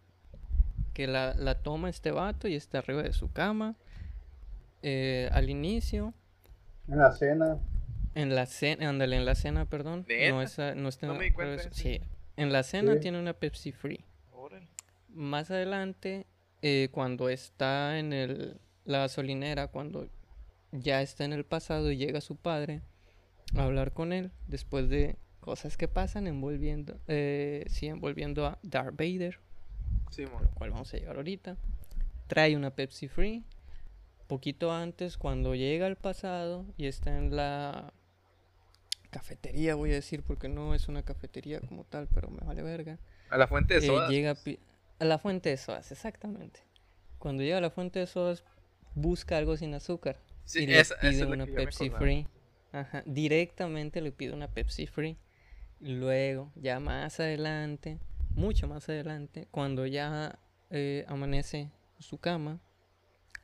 que 0.95 1.07
la, 1.07 1.35
la 1.35 1.57
toma 1.57 1.91
este 1.91 2.11
vato 2.11 2.49
y 2.49 2.55
está 2.55 2.79
arriba 2.79 3.03
de 3.03 3.13
su 3.13 3.31
cama 3.31 3.77
eh, 4.83 5.29
al 5.33 5.51
inicio. 5.51 6.15
En 6.89 6.99
la 6.99 7.13
cena. 7.13 7.59
En 8.15 8.35
la 8.35 8.47
cena, 8.47 8.89
ándale, 8.89 9.17
en 9.17 9.27
la 9.27 9.35
cena, 9.35 9.67
perdón. 9.67 10.07
No, 10.09 10.41
esa, 10.41 10.75
no 10.75 10.89
está 10.89 11.09
no 11.09 11.15
me 11.15 11.31
Sí, 11.73 12.01
en 12.37 12.53
la 12.53 12.63
cena 12.63 13.01
tiene 13.01 13.19
una 13.19 13.33
Pepsi 13.33 13.73
Free. 13.73 14.05
Más 15.09 15.51
adelante, 15.51 16.27
eh, 16.61 16.89
cuando 16.93 17.31
está 17.31 17.99
en 17.99 18.13
el, 18.13 18.61
la 18.85 18.99
gasolinera, 18.99 19.69
cuando 19.69 20.09
ya 20.73 21.01
está 21.01 21.25
en 21.25 21.33
el 21.33 21.45
pasado 21.45 21.91
y 21.91 21.97
llega 21.97 22.21
su 22.21 22.37
padre 22.37 22.83
a 23.57 23.65
hablar 23.65 23.93
con 23.93 24.13
él, 24.13 24.31
después 24.47 24.91
de 24.91 25.17
cosas 25.41 25.77
que 25.77 25.89
pasan 25.89 26.27
envolviendo, 26.27 26.99
eh, 27.07 27.65
sí, 27.69 27.87
envolviendo 27.87 28.45
a 28.47 28.59
Darth 28.63 28.97
Vader, 28.97 29.39
sí, 30.11 30.25
lo 30.25 30.51
cual 30.51 30.73
vamos 30.73 30.93
a 30.93 30.99
llegar 30.99 31.17
ahorita. 31.17 31.57
Trae 32.27 32.57
una 32.57 32.71
Pepsi 32.71 33.09
Free. 33.09 33.45
Poquito 34.27 34.73
antes, 34.73 35.17
cuando 35.17 35.55
llega 35.55 35.87
al 35.87 35.97
pasado 35.97 36.67
y 36.77 36.87
está 36.87 37.17
en 37.17 37.37
la 37.37 37.93
cafetería, 39.17 39.75
voy 39.75 39.93
a 39.93 39.95
decir, 39.95 40.23
porque 40.23 40.47
no 40.47 40.75
es 40.75 40.89
una 40.89 41.03
cafetería 41.03 41.59
como 41.61 41.85
tal, 41.85 42.07
pero 42.07 42.29
me 42.29 42.45
vale 42.45 42.63
verga. 42.63 42.99
A 43.31 43.39
la 43.39 43.47
fuente 43.47 43.73
de 43.73 43.81
eh, 43.81 43.87
sodas. 43.87 44.11
llega 44.11 44.37
a, 44.99 45.05
la 45.07 45.19
fuente 45.19 45.49
de 45.49 45.57
sodas, 45.57 45.91
exactamente. 45.91 46.61
Cuando 47.19 47.43
llega 47.43 47.57
a 47.57 47.63
la 47.63 47.71
fuente 47.71 47.99
de 47.99 48.07
sodas, 48.07 48.45
busca 48.95 49.39
algo 49.39 49.57
sin 49.57 49.73
azúcar. 49.73 50.21
Sí, 50.45 50.65
y 50.65 50.67
le 50.67 50.85
pide 51.01 51.25
una 51.25 51.47
Pepsi 51.47 51.89
Free. 51.89 52.27
Ajá, 52.73 53.03
directamente 53.07 54.03
le 54.03 54.13
pide 54.13 54.35
una 54.35 54.49
Pepsi 54.49 54.87
Free. 54.87 55.17
Luego, 55.81 56.53
ya 56.55 56.79
más 56.79 57.19
adelante, 57.19 57.99
mucho 58.35 58.69
más 58.69 58.87
adelante, 58.91 59.49
cuando 59.51 59.87
ya 59.87 60.39
eh, 60.69 61.07
amanece 61.09 61.71
su 61.99 62.19
cama, 62.19 62.61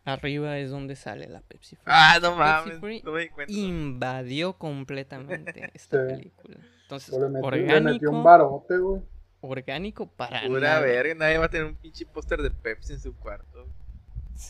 Arriba 0.04 0.58
es 0.58 0.70
donde 0.70 0.96
sale 0.96 1.28
la 1.28 1.40
Pepsi 1.42 1.76
Free. 1.76 1.84
Ah, 1.86 2.18
no 2.20 2.34
mames. 2.34 2.80
no 3.04 3.12
me 3.12 3.30
invadió 3.48 4.54
completamente 4.54 5.70
esta 5.74 6.04
película. 6.06 6.56
Entonces, 6.82 7.14
orgánico. 7.14 8.10
un 8.10 8.22
güey. 8.22 9.02
Orgánico 9.40 10.06
para 10.06 10.42
Pura 10.46 10.80
verga, 10.80 11.14
nadie 11.14 11.38
va 11.38 11.46
a 11.46 11.50
tener 11.50 11.66
un 11.66 11.74
pinche 11.74 12.06
póster 12.06 12.42
de 12.42 12.50
Pepsi 12.50 12.94
en 12.94 13.00
su 13.00 13.14
cuarto. 13.16 13.66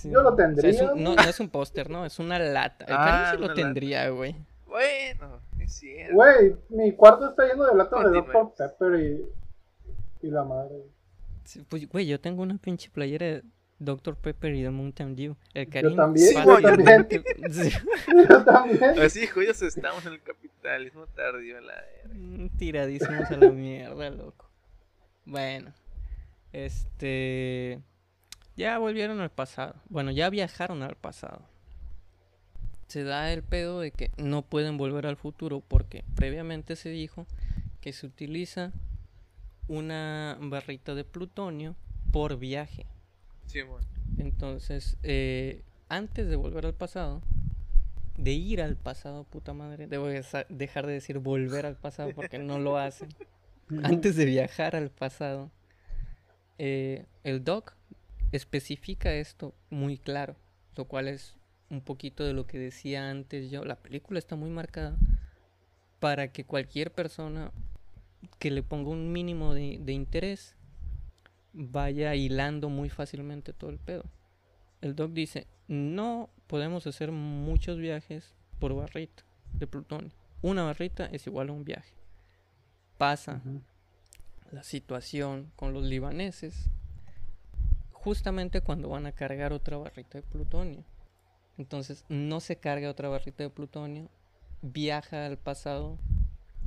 Yo 0.04 0.22
lo 0.22 0.34
tendría. 0.34 0.94
no, 0.94 1.14
no, 1.14 1.22
es 1.22 1.38
un 1.38 1.48
póster, 1.48 1.90
no, 1.90 2.04
es 2.06 2.18
una 2.18 2.38
lata. 2.38 2.84
El 2.86 2.94
ah, 2.96 3.32
sí 3.32 3.40
lo 3.40 3.52
tendría, 3.52 4.08
güey. 4.08 4.34
Bueno, 4.66 5.40
es 5.58 5.74
cierto. 5.74 6.14
Güey, 6.14 6.56
mi 6.70 6.92
cuarto 6.92 7.28
está 7.28 7.46
lleno 7.46 7.66
de 7.66 7.74
latas 7.74 8.04
de 8.04 8.10
Dr. 8.10 8.54
Pepper 8.56 9.00
y, 9.00 10.26
y 10.26 10.30
la 10.30 10.44
madre. 10.44 10.76
pues, 11.68 11.88
güey, 11.88 12.06
yo 12.06 12.18
tengo 12.20 12.42
una 12.42 12.56
pinche 12.56 12.88
playera 12.90 13.26
de 13.26 13.42
Dr. 13.84 14.16
Pepper 14.16 14.54
y 14.54 14.62
The 14.62 14.70
Mountain 14.70 15.16
Dew. 15.16 15.36
El 15.54 15.68
cariño. 15.68 15.90
Yo 15.96 15.96
también, 15.96 16.34
yo 16.34 16.60
también. 16.60 17.06
yo 18.28 18.44
también. 18.44 18.98
Así, 19.00 19.26
joyos, 19.26 19.60
estamos 19.62 20.04
en 20.06 20.14
el 20.14 20.22
capitalismo 20.22 21.06
tardío, 21.08 21.60
la 21.60 21.74
mm, 22.12 22.48
Tiradísimos 22.56 23.30
a 23.30 23.36
la 23.36 23.50
mierda, 23.50 24.10
loco. 24.10 24.48
Bueno, 25.24 25.72
este. 26.52 27.80
Ya 28.56 28.78
volvieron 28.78 29.20
al 29.20 29.30
pasado. 29.30 29.74
Bueno, 29.88 30.10
ya 30.10 30.28
viajaron 30.30 30.82
al 30.82 30.96
pasado. 30.96 31.42
Se 32.86 33.04
da 33.04 33.32
el 33.32 33.42
pedo 33.42 33.80
de 33.80 33.90
que 33.90 34.10
no 34.18 34.42
pueden 34.42 34.76
volver 34.76 35.06
al 35.06 35.16
futuro 35.16 35.60
porque 35.60 36.04
previamente 36.14 36.76
se 36.76 36.90
dijo 36.90 37.26
que 37.80 37.94
se 37.94 38.06
utiliza 38.06 38.72
una 39.68 40.36
barrita 40.40 40.94
de 40.94 41.04
plutonio 41.04 41.74
por 42.12 42.36
viaje. 42.38 42.86
Entonces, 44.18 44.96
eh, 45.02 45.62
antes 45.88 46.28
de 46.28 46.36
volver 46.36 46.66
al 46.66 46.74
pasado, 46.74 47.22
de 48.16 48.32
ir 48.32 48.62
al 48.62 48.76
pasado, 48.76 49.24
puta 49.24 49.52
madre, 49.52 49.86
debo 49.86 50.06
dejar 50.06 50.86
de 50.86 50.92
decir 50.92 51.18
volver 51.18 51.66
al 51.66 51.76
pasado 51.76 52.10
porque 52.14 52.38
no 52.38 52.58
lo 52.58 52.78
hacen. 52.78 53.08
antes 53.82 54.16
de 54.16 54.24
viajar 54.24 54.76
al 54.76 54.90
pasado, 54.90 55.50
eh, 56.58 57.06
el 57.24 57.44
doc 57.44 57.74
especifica 58.32 59.12
esto 59.14 59.54
muy 59.70 59.98
claro, 59.98 60.36
lo 60.76 60.86
cual 60.86 61.08
es 61.08 61.36
un 61.70 61.80
poquito 61.80 62.24
de 62.24 62.32
lo 62.32 62.46
que 62.46 62.58
decía 62.58 63.10
antes 63.10 63.50
yo. 63.50 63.64
La 63.64 63.76
película 63.76 64.18
está 64.18 64.36
muy 64.36 64.50
marcada 64.50 64.96
para 66.00 66.32
que 66.32 66.44
cualquier 66.44 66.92
persona 66.92 67.52
que 68.38 68.50
le 68.50 68.62
ponga 68.62 68.90
un 68.90 69.12
mínimo 69.12 69.54
de, 69.54 69.78
de 69.80 69.92
interés 69.92 70.54
vaya 71.52 72.14
hilando 72.14 72.68
muy 72.68 72.88
fácilmente 72.88 73.52
todo 73.52 73.70
el 73.70 73.78
pedo. 73.78 74.04
El 74.80 74.94
doc 74.94 75.12
dice, 75.12 75.46
no 75.68 76.30
podemos 76.46 76.86
hacer 76.86 77.12
muchos 77.12 77.78
viajes 77.78 78.34
por 78.58 78.74
barrita 78.74 79.24
de 79.52 79.66
plutonio. 79.66 80.12
Una 80.40 80.64
barrita 80.64 81.06
es 81.06 81.26
igual 81.26 81.50
a 81.50 81.52
un 81.52 81.64
viaje. 81.64 81.94
Pasa 82.98 83.40
la 84.50 84.62
situación 84.62 85.52
con 85.56 85.72
los 85.72 85.84
libaneses 85.84 86.68
justamente 87.92 88.60
cuando 88.60 88.88
van 88.88 89.06
a 89.06 89.12
cargar 89.12 89.52
otra 89.52 89.76
barrita 89.76 90.18
de 90.18 90.22
plutonio. 90.22 90.84
Entonces 91.58 92.04
no 92.08 92.40
se 92.40 92.56
carga 92.56 92.90
otra 92.90 93.08
barrita 93.08 93.44
de 93.44 93.50
plutonio, 93.50 94.08
viaja 94.62 95.26
al 95.26 95.38
pasado 95.38 95.98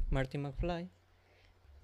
Marty 0.10 0.38
McFly 0.38 0.90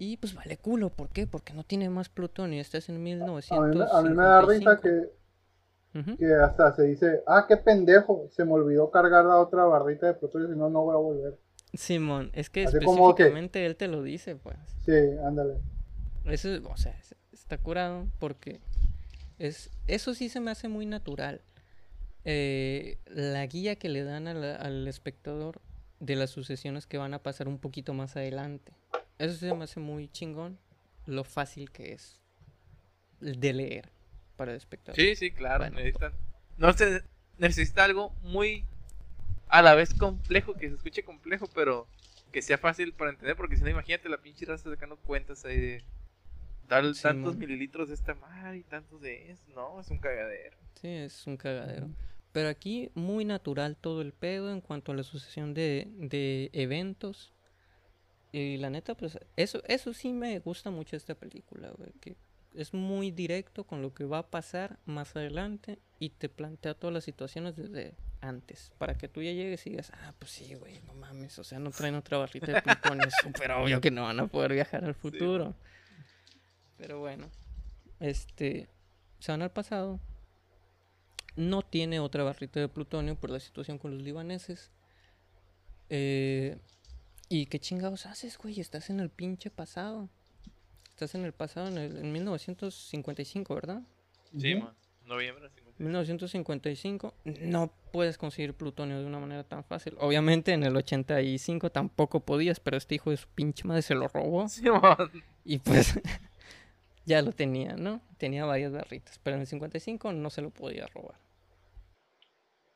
y 0.02 0.16
pues 0.16 0.34
vale 0.34 0.56
culo, 0.56 0.90
¿por 0.90 1.10
qué? 1.10 1.28
Porque 1.28 1.52
no 1.54 1.62
tiene 1.62 1.88
más 1.88 2.08
plutonio, 2.08 2.60
estás 2.60 2.88
en 2.88 3.00
1900. 3.00 3.92
A 3.92 4.02
mí, 4.02 4.10
me 4.10 4.24
da 4.24 4.42
risa 4.42 4.80
que, 4.80 5.12
que 6.18 6.34
hasta 6.34 6.74
se 6.74 6.82
dice, 6.82 7.22
ah, 7.24 7.44
qué 7.46 7.56
pendejo, 7.56 8.26
se 8.32 8.44
me 8.44 8.50
olvidó 8.50 8.90
cargar 8.90 9.24
la 9.24 9.38
otra 9.38 9.64
barrita 9.64 10.08
de 10.08 10.14
plutonio, 10.14 10.48
si 10.48 10.58
no, 10.58 10.68
no 10.70 10.82
voy 10.82 10.94
a 10.94 10.98
volver. 10.98 11.38
Simón, 11.74 12.32
es 12.34 12.50
que 12.50 12.64
específicamente 12.64 13.64
él 13.64 13.76
te 13.76 13.86
lo 13.86 14.02
dice, 14.02 14.34
pues. 14.34 14.56
Sí, 14.84 14.92
ándale. 15.24 15.58
Eso, 16.24 16.48
o 16.68 16.76
sea, 16.76 16.98
está 17.32 17.58
curado 17.58 18.08
porque 18.18 18.58
es, 19.38 19.70
eso 19.86 20.14
sí 20.14 20.28
se 20.28 20.40
me 20.40 20.50
hace 20.50 20.66
muy 20.66 20.84
natural. 20.84 21.42
Eh, 22.24 22.98
la 23.06 23.46
guía 23.46 23.76
que 23.76 23.88
le 23.88 24.02
dan 24.02 24.26
al 24.26 24.88
espectador 24.88 25.60
de 26.00 26.16
las 26.16 26.30
sucesiones 26.30 26.88
que 26.88 26.98
van 26.98 27.14
a 27.14 27.22
pasar 27.22 27.46
un 27.46 27.58
poquito 27.58 27.94
más 27.94 28.16
adelante. 28.16 28.72
Eso 29.22 29.36
se 29.36 29.54
me 29.54 29.62
hace 29.62 29.78
muy 29.78 30.08
chingón 30.08 30.58
lo 31.06 31.22
fácil 31.22 31.70
que 31.70 31.92
es 31.92 32.20
de 33.20 33.52
leer 33.52 33.88
para 34.36 34.50
el 34.50 34.56
espectador. 34.56 34.96
Sí, 34.96 35.14
sí, 35.14 35.30
claro. 35.30 35.64
no 36.58 36.72
se 36.72 37.04
necesita 37.38 37.84
algo 37.84 38.10
muy 38.22 38.64
a 39.46 39.62
la 39.62 39.76
vez 39.76 39.94
complejo, 39.94 40.54
que 40.54 40.68
se 40.68 40.74
escuche 40.74 41.04
complejo, 41.04 41.48
pero 41.54 41.86
que 42.32 42.42
sea 42.42 42.58
fácil 42.58 42.94
para 42.94 43.10
entender, 43.10 43.36
porque 43.36 43.56
si 43.56 43.62
no, 43.62 43.70
imagínate 43.70 44.08
la 44.08 44.18
pinche 44.18 44.44
raza 44.44 44.68
sacando 44.68 44.96
cuentas 44.96 45.44
ahí 45.44 45.60
de 45.60 45.84
tal, 46.66 46.98
tantos 47.00 47.36
mililitros 47.36 47.88
de 47.88 47.94
esta 47.94 48.16
madre 48.16 48.58
y 48.58 48.62
tantos 48.64 49.00
de 49.02 49.30
eso. 49.30 49.44
No, 49.54 49.80
es 49.80 49.88
un 49.88 49.98
cagadero. 49.98 50.56
Sí, 50.80 50.88
es 50.88 51.28
un 51.28 51.36
cagadero. 51.36 51.88
Pero 52.32 52.48
aquí 52.48 52.90
muy 52.94 53.24
natural 53.24 53.76
todo 53.76 54.02
el 54.02 54.12
pedo 54.12 54.50
en 54.50 54.60
cuanto 54.60 54.90
a 54.90 54.96
la 54.96 55.04
sucesión 55.04 55.54
de, 55.54 55.86
de 55.96 56.50
eventos 56.52 57.31
y 58.32 58.56
la 58.56 58.70
neta, 58.70 58.94
pues 58.94 59.18
eso, 59.36 59.62
eso 59.66 59.92
sí 59.92 60.12
me 60.12 60.38
gusta 60.38 60.70
mucho 60.70 60.96
esta 60.96 61.14
película, 61.14 61.70
güey, 61.76 61.92
que 62.00 62.16
es 62.54 62.74
muy 62.74 63.10
directo 63.10 63.64
con 63.64 63.82
lo 63.82 63.94
que 63.94 64.04
va 64.04 64.18
a 64.18 64.30
pasar 64.30 64.78
más 64.86 65.14
adelante 65.16 65.78
y 65.98 66.10
te 66.10 66.28
plantea 66.28 66.74
todas 66.74 66.92
las 66.94 67.04
situaciones 67.04 67.56
desde 67.56 67.94
antes, 68.20 68.72
para 68.78 68.96
que 68.96 69.08
tú 69.08 69.22
ya 69.22 69.32
llegues 69.32 69.66
y 69.66 69.70
digas, 69.70 69.92
ah, 69.94 70.14
pues 70.18 70.30
sí, 70.30 70.54
güey, 70.54 70.80
no 70.86 70.94
mames, 70.94 71.38
o 71.38 71.44
sea, 71.44 71.58
no 71.58 71.70
traen 71.70 71.94
otra 71.94 72.18
barrita 72.18 72.52
de 72.52 72.62
plutonio, 72.62 73.06
es 73.06 73.14
súper 73.22 73.52
obvio 73.52 73.80
que 73.80 73.90
no 73.90 74.04
van 74.04 74.20
a 74.20 74.26
poder 74.26 74.52
viajar 74.52 74.84
al 74.84 74.94
futuro. 74.94 75.54
Pero 76.78 77.00
bueno, 77.00 77.28
este, 78.00 78.68
se 79.18 79.32
van 79.32 79.42
al 79.42 79.52
pasado. 79.52 80.00
No 81.36 81.62
tiene 81.62 82.00
otra 82.00 82.24
barrita 82.24 82.60
de 82.60 82.68
plutonio 82.68 83.16
por 83.16 83.30
la 83.30 83.40
situación 83.40 83.78
con 83.78 83.92
los 83.92 84.02
libaneses. 84.02 84.70
Eh, 85.88 86.58
¿Y 87.32 87.46
qué 87.46 87.58
chingados 87.58 88.04
haces, 88.04 88.36
güey? 88.36 88.60
Estás 88.60 88.90
en 88.90 89.00
el 89.00 89.08
pinche 89.08 89.48
pasado. 89.48 90.10
Estás 90.90 91.14
en 91.14 91.24
el 91.24 91.32
pasado, 91.32 91.68
en, 91.68 91.78
el, 91.78 91.96
en 91.96 92.12
1955, 92.12 93.54
¿verdad? 93.54 93.80
Sí, 94.36 94.56
man. 94.56 94.74
Noviembre 95.06 95.48
1955. 95.78 97.14
No 97.24 97.72
puedes 97.90 98.18
conseguir 98.18 98.52
plutonio 98.52 99.00
de 99.00 99.06
una 99.06 99.18
manera 99.18 99.44
tan 99.44 99.64
fácil. 99.64 99.96
Obviamente 99.98 100.52
en 100.52 100.62
el 100.62 100.76
85 100.76 101.70
tampoco 101.70 102.20
podías, 102.20 102.60
pero 102.60 102.76
este 102.76 102.96
hijo 102.96 103.08
de 103.08 103.16
su 103.16 103.28
pinche 103.28 103.66
madre 103.66 103.80
se 103.80 103.94
lo 103.94 104.08
robó. 104.08 104.46
Sí, 104.48 104.68
man. 104.68 105.10
Y 105.42 105.58
pues 105.58 105.98
ya 107.06 107.22
lo 107.22 107.32
tenía, 107.32 107.76
¿no? 107.76 108.02
Tenía 108.18 108.44
varias 108.44 108.72
barritas, 108.72 109.18
pero 109.22 109.36
en 109.36 109.40
el 109.40 109.46
55 109.46 110.12
no 110.12 110.28
se 110.28 110.42
lo 110.42 110.50
podía 110.50 110.86
robar. 110.88 111.16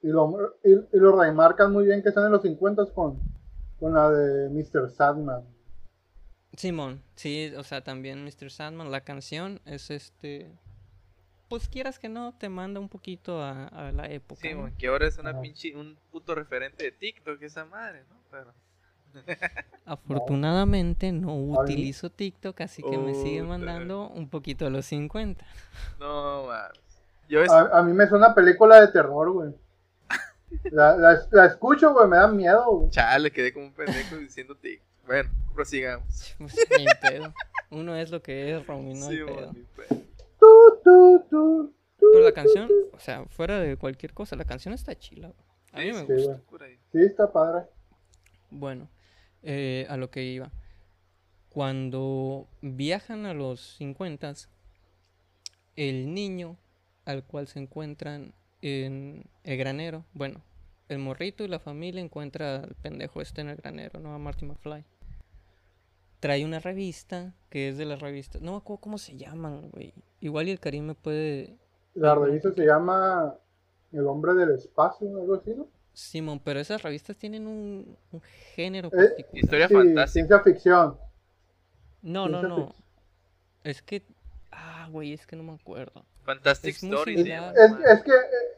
Y 0.01 0.09
lo, 0.09 0.57
y, 0.65 0.71
lo 0.93 1.21
remarcan 1.21 1.75
muy 1.75 1.85
bien 1.85 2.03
que 2.03 2.09
están 2.09 2.25
en 2.25 2.33
los 2.33 2.41
50 2.41 2.87
con, 2.87 3.36
con 3.79 3.95
la 3.95 4.11
de 4.11 4.49
Mr. 4.51 4.91
Sadman. 4.91 5.45
Simón, 6.57 7.03
sí, 7.15 7.53
o 7.57 7.63
sea, 7.63 7.83
también 7.83 8.25
Mr. 8.25 8.51
Sandman, 8.51 8.91
la 8.91 9.03
canción 9.03 9.61
es 9.67 9.91
este. 9.91 10.51
Pues 11.49 11.69
quieras 11.69 11.99
que 11.99 12.09
no, 12.09 12.35
te 12.37 12.49
manda 12.49 12.81
un 12.81 12.89
poquito 12.89 13.43
a, 13.43 13.93
la 13.95 14.11
época. 14.11 14.41
Sí, 14.41 14.55
que 14.79 14.89
ahora 14.89 15.07
es 15.07 15.19
una 15.19 15.41
pinche, 15.41 15.77
un 15.77 15.97
puto 16.11 16.35
referente 16.35 16.83
de 16.83 16.93
TikTok, 16.93 17.41
esa 17.43 17.65
madre, 17.65 18.05
¿no? 18.09 18.17
Pero... 18.31 18.53
Afortunadamente 19.85 21.13
no 21.13 21.37
utilizo 21.37 22.11
TikTok, 22.11 22.61
así 22.63 22.83
que 22.83 22.99
me 22.99 23.15
sigue 23.15 23.43
mandando 23.43 24.09
un 24.09 24.29
poquito 24.29 24.67
a 24.67 24.71
los 24.71 24.87
50. 24.87 25.45
No, 26.01 26.51
a, 26.51 27.83
mí 27.83 27.93
me 27.93 28.09
suena 28.09 28.35
película 28.35 28.81
de 28.81 28.89
terror, 28.89 29.31
güey. 29.31 29.55
La, 30.71 30.97
la, 31.31 31.47
escucho, 31.47 31.93
güey, 31.93 32.09
me 32.09 32.17
da 32.17 32.29
miedo, 32.29 32.65
güey. 32.71 32.91
Chale, 32.91 33.31
quedé 33.31 33.53
como 33.53 33.67
un 33.67 33.73
pendejo 33.73 34.17
diciendo 34.17 34.57
TikTok. 34.57 34.87
Bueno, 35.07 35.31
prosigamos. 35.55 36.37
Uno 37.71 37.97
es 37.97 38.11
lo 38.11 38.23
que 38.23 38.57
es, 38.57 38.67
Romy, 38.67 38.95
no 38.95 39.09
Pero 41.99 42.21
la 42.21 42.33
canción, 42.33 42.69
o 42.93 42.99
sea, 42.99 43.25
fuera 43.27 43.61
de 43.61 43.77
cualquier 43.77 44.13
cosa, 44.13 44.37
la 44.37 44.45
canción 44.45 44.75
está 44.75 44.97
chila. 44.97 45.33
A 45.73 45.81
mí 45.81 45.93
me 45.93 46.03
gusta. 46.03 46.41
Sí, 46.93 46.99
está 47.03 47.31
padre. 47.31 47.67
Bueno, 48.51 48.89
eh, 49.43 49.87
a 49.89 49.97
lo 49.97 50.11
que 50.11 50.23
iba. 50.23 50.51
Cuando 51.51 52.49
viajan 52.61 53.27
a 53.27 53.35
los 53.35 53.77
50, 53.77 54.35
el 55.77 56.13
niño 56.15 56.57
al 57.05 57.25
cual 57.25 57.47
se 57.47 57.61
encuentran 57.61 58.35
en 58.69 59.25
el 59.45 59.59
granero, 59.59 60.05
bueno, 60.13 60.43
el 60.89 60.99
morrito 60.99 61.45
y 61.45 61.49
la 61.49 61.59
familia 61.59 62.01
encuentra 62.01 62.57
al 62.57 62.75
pendejo 62.77 63.21
este 63.21 63.41
en 63.41 63.49
el 63.49 63.57
granero, 63.57 64.01
¿no? 64.01 64.15
A 64.15 64.19
Marty 64.19 64.47
McFly. 64.47 64.85
Trae 66.21 66.45
una 66.45 66.59
revista 66.59 67.35
que 67.51 67.69
es 67.69 67.79
de 67.79 67.85
la 67.85 67.97
revista. 67.97 68.39
No 68.41 68.53
me 68.53 68.59
acuerdo 68.59 68.81
cómo 68.81 68.99
se 68.99 69.17
llaman, 69.17 69.71
güey. 69.71 69.93
Igual 70.21 70.49
y 70.49 70.53
el 70.53 70.61
Karim 70.61 70.85
me 70.85 70.95
puede. 70.95 71.57
La 71.95 72.15
revista 72.15 72.53
se 72.53 72.65
llama 72.65 73.35
El 73.93 74.07
hombre 74.07 74.35
del 74.35 74.53
espacio, 74.53 75.09
algo 75.09 75.35
así, 75.35 75.55
¿no? 75.55 75.69
Simón, 75.93 76.41
pero 76.45 76.61
esas 76.61 76.83
revistas 76.83 77.17
tienen 77.17 77.47
un, 77.47 77.97
género 78.55 78.89
eh, 78.89 78.91
particular. 78.91 79.45
Historia 79.45 79.69
fantástica. 79.69 80.07
Ciencia 80.07 80.41
ficción. 80.41 80.99
No, 82.03 82.29
no, 82.29 82.43
no. 82.43 82.75
Es 83.65 83.83
que. 83.83 84.03
Ah, 84.53 84.89
güey, 84.91 85.13
es 85.13 85.27
que 85.27 85.37
no 85.37 85.43
me 85.43 85.55
acuerdo. 85.55 86.05
Fantastic 86.25 86.77
Stories. 86.77 87.21
Es, 87.21 88.03
que 88.03 88.13
eh, 88.13 88.56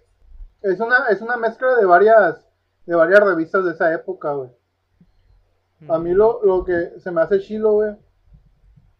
es 0.62 0.80
una, 0.80 1.08
es 1.10 1.20
una 1.20 1.36
mezcla 1.36 1.74
de 1.76 1.84
varias, 1.84 2.46
de 2.86 2.94
varias 2.94 3.20
revistas 3.20 3.64
de 3.64 3.72
esa 3.72 3.92
época, 3.92 4.32
güey. 4.32 4.50
A 5.88 5.98
mí 5.98 6.12
lo, 6.12 6.40
lo 6.44 6.64
que 6.64 6.98
se 6.98 7.10
me 7.12 7.20
hace 7.20 7.38
chilo, 7.40 7.74
güey, 7.74 7.94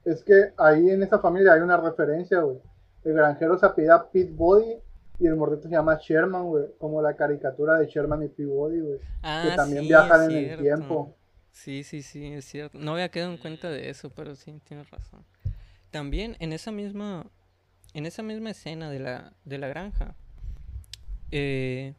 es 0.04 0.22
que 0.22 0.52
ahí 0.56 0.90
en 0.90 1.02
esa 1.02 1.18
familia 1.18 1.54
hay 1.54 1.60
una 1.60 1.76
referencia, 1.76 2.40
güey. 2.40 2.58
El 3.04 3.14
granjero 3.14 3.58
se 3.58 3.66
apellida 3.66 4.08
Pete 4.10 4.32
Body 4.32 4.76
y 5.18 5.26
el 5.26 5.34
mordito 5.34 5.62
se 5.64 5.74
llama 5.74 5.98
Sherman, 6.00 6.44
güey. 6.44 6.66
Como 6.78 7.02
la 7.02 7.16
caricatura 7.16 7.78
de 7.78 7.86
Sherman 7.86 8.22
y 8.22 8.28
Pete 8.28 8.46
Body, 8.46 8.80
güey. 8.80 9.00
Ah, 9.22 9.44
que 9.44 9.56
también 9.56 9.88
viajan 9.88 10.30
en 10.30 10.36
el 10.36 10.58
tiempo. 10.60 11.16
Sí, 11.50 11.82
sí, 11.82 12.02
sí, 12.02 12.32
es 12.32 12.44
cierto. 12.44 12.78
No 12.78 12.92
había 12.92 13.08
quedado 13.08 13.32
en 13.32 13.38
cuenta 13.38 13.68
de 13.68 13.90
eso, 13.90 14.10
pero 14.10 14.36
sí, 14.36 14.60
tienes 14.64 14.88
razón. 14.90 15.24
También 15.90 16.36
en 16.38 16.52
esa 16.52 16.70
misma, 16.70 17.26
en 17.94 18.06
esa 18.06 18.22
misma 18.22 18.50
escena 18.50 18.90
de 18.90 19.00
la, 19.00 19.32
de 19.44 19.58
la 19.58 19.66
granja, 19.66 20.14
eh, 21.30 21.94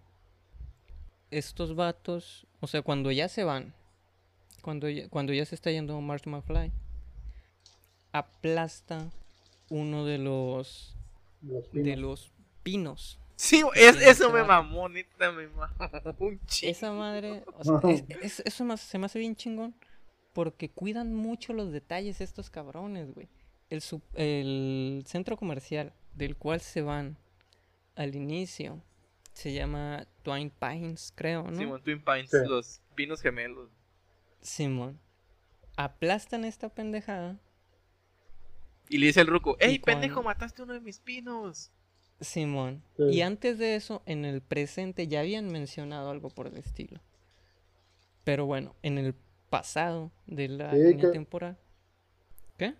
estos 1.31 1.75
vatos, 1.75 2.47
o 2.59 2.67
sea, 2.67 2.81
cuando 2.81 3.11
ya 3.11 3.27
se 3.27 3.43
van, 3.43 3.73
cuando 4.61 4.89
ya, 4.89 5.07
cuando 5.09 5.33
ya 5.33 5.45
se 5.45 5.55
está 5.55 5.71
yendo 5.71 5.99
Marty 6.01 6.29
McFly, 6.29 6.71
aplasta 8.11 9.09
uno 9.69 10.05
de 10.05 10.17
los, 10.17 10.95
de 11.71 11.95
los 11.95 12.31
pinos. 12.63 13.19
Sí, 13.35 13.63
eso 13.75 14.31
me 14.33 14.43
mamó, 14.43 14.89
neta, 14.89 15.31
me 15.31 15.47
mamó 15.47 15.69
un 16.19 16.39
chingo. 16.45 16.71
Esa 16.71 16.91
madre, 16.91 17.45
eso 18.43 18.65
más, 18.65 18.81
se 18.81 18.97
me 18.97 19.05
hace 19.05 19.19
bien 19.19 19.35
chingón, 19.35 19.75
porque 20.33 20.69
cuidan 20.69 21.15
mucho 21.15 21.53
los 21.53 21.71
detalles 21.71 22.19
estos 22.19 22.49
cabrones, 22.49 23.13
güey. 23.13 23.29
El, 23.69 23.81
el 24.15 25.03
centro 25.07 25.37
comercial 25.37 25.93
del 26.15 26.35
cual 26.35 26.59
se 26.59 26.81
van 26.81 27.17
al 27.95 28.15
inicio 28.15 28.81
se 29.39 29.53
llama 29.53 30.05
Twin 30.21 30.51
Pines, 30.51 31.13
creo, 31.15 31.43
¿no? 31.43 31.55
Simón, 31.55 31.81
Twin 31.81 32.03
Pines, 32.03 32.29
los 32.45 32.81
pinos 32.93 33.21
gemelos. 33.21 33.69
Simón. 34.41 34.99
Aplastan 35.77 36.43
esta 36.43 36.67
pendejada. 36.67 37.39
Y 38.89 38.97
le 38.97 39.05
dice 39.05 39.21
el 39.21 39.27
ruco, 39.27 39.55
¡Ey, 39.61 39.79
pendejo, 39.79 40.21
mataste 40.23 40.61
uno 40.61 40.73
de 40.73 40.81
mis 40.81 40.99
pinos! 40.99 41.71
Simón. 42.19 42.83
Y 42.97 43.21
antes 43.21 43.57
de 43.59 43.75
eso, 43.75 44.01
en 44.05 44.25
el 44.25 44.41
presente 44.41 45.07
ya 45.07 45.21
habían 45.21 45.49
mencionado 45.49 46.09
algo 46.09 46.29
por 46.29 46.47
el 46.47 46.57
estilo. 46.57 46.99
Pero 48.25 48.45
bueno, 48.45 48.75
en 48.81 48.97
el 48.97 49.15
pasado 49.49 50.11
de 50.27 50.49
la 50.49 50.73
línea 50.73 51.11
temporal. 51.11 51.57
¿Qué? 52.57 52.75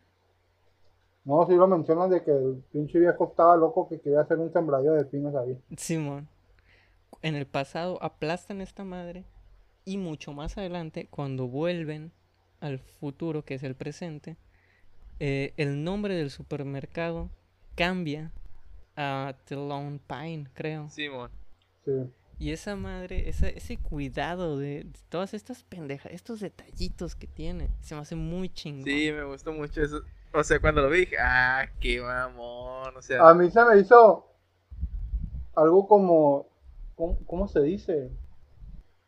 No, 1.23 1.47
si 1.47 1.55
lo 1.55 1.67
mencionan 1.67 2.09
de 2.09 2.21
que 2.21 2.31
el 2.31 2.65
pinche 2.73 2.99
viejo 2.99 3.29
estaba 3.29 3.55
loco 3.55 3.87
que 3.87 4.01
quería 4.01 4.19
hacer 4.19 4.39
un 4.39 4.51
sembradío 4.51 4.91
de 4.91 5.05
pinos 5.05 5.33
ahí. 5.35 5.57
Simón 5.77 6.27
en 7.21 7.35
el 7.35 7.45
pasado 7.45 8.01
aplastan 8.01 8.61
esta 8.61 8.83
madre 8.83 9.25
y 9.85 9.97
mucho 9.97 10.33
más 10.33 10.57
adelante, 10.57 11.07
cuando 11.09 11.47
vuelven 11.47 12.11
al 12.59 12.79
futuro, 12.79 13.43
que 13.43 13.55
es 13.55 13.63
el 13.63 13.75
presente, 13.75 14.37
eh, 15.19 15.53
el 15.57 15.83
nombre 15.83 16.15
del 16.15 16.29
supermercado 16.29 17.29
cambia 17.75 18.31
a 18.95 19.33
The 19.45 19.55
Lone 19.55 19.99
Pine, 20.07 20.47
creo. 20.53 20.89
Simón. 20.89 21.31
Sí, 21.85 21.91
Y 22.37 22.51
esa 22.51 22.75
madre, 22.75 23.29
ese, 23.29 23.57
ese 23.57 23.77
cuidado 23.77 24.59
de, 24.59 24.85
todas 25.09 25.33
estas 25.33 25.63
pendejas, 25.63 26.11
estos 26.11 26.41
detallitos 26.41 27.15
que 27.15 27.27
tiene, 27.27 27.69
se 27.81 27.95
me 27.95 28.01
hace 28.01 28.15
muy 28.15 28.49
chingón. 28.49 28.83
Sí, 28.83 29.11
me 29.11 29.23
gustó 29.23 29.51
mucho 29.53 29.81
eso. 29.81 30.01
O 30.33 30.43
sea, 30.43 30.59
cuando 30.59 30.81
lo 30.81 30.89
vi 30.89 30.99
dije, 30.99 31.17
ah, 31.19 31.67
qué 31.79 31.99
mamón. 32.01 32.95
O 32.95 33.01
sea, 33.01 33.27
a 33.27 33.33
mí 33.33 33.49
se 33.49 33.63
me 33.65 33.79
hizo 33.79 34.27
algo 35.55 35.87
como 35.87 36.48
¿cómo, 37.25 37.47
se 37.47 37.61
dice? 37.61 38.11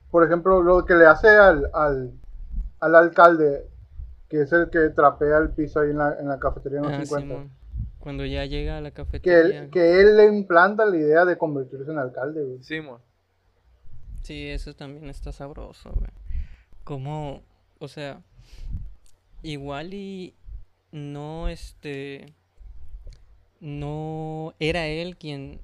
Por 0.09 0.25
ejemplo, 0.25 0.61
lo 0.61 0.85
que 0.85 0.95
le 0.95 1.05
hace 1.05 1.27
al, 1.27 1.69
al, 1.73 2.95
alcalde, 2.95 3.67
que 4.29 4.41
es 4.41 4.51
el 4.53 4.69
que 4.69 4.89
trapea 4.89 5.37
el 5.39 5.51
piso 5.51 5.81
ahí 5.81 5.89
en 5.89 5.97
la, 5.97 6.17
en 6.19 6.27
la 6.27 6.39
cafetería 6.39 6.79
en 6.79 6.99
los 6.99 7.09
50. 7.09 7.35
Ah, 7.35 7.45
Cuando 7.99 8.25
ya 8.25 8.45
llega 8.45 8.77
a 8.77 8.81
la 8.81 8.91
cafetería. 8.91 9.69
Que 9.69 10.01
él, 10.01 10.17
le 10.17 10.25
implanta 10.27 10.85
la 10.85 10.97
idea 10.97 11.25
de 11.25 11.37
convertirse 11.37 11.91
en 11.91 11.99
alcalde, 11.99 12.43
güey. 12.43 12.63
Sí, 12.63 12.81
Sí, 14.23 14.47
eso 14.47 14.73
también 14.73 15.09
está 15.09 15.31
sabroso, 15.31 15.91
güey. 15.93 16.11
Como, 16.83 17.41
o 17.79 17.87
sea, 17.87 18.21
igual 19.41 19.93
y 19.93 20.35
no, 20.91 21.47
este, 21.49 22.33
no 23.59 24.53
era 24.59 24.87
él 24.87 25.17
quien 25.17 25.59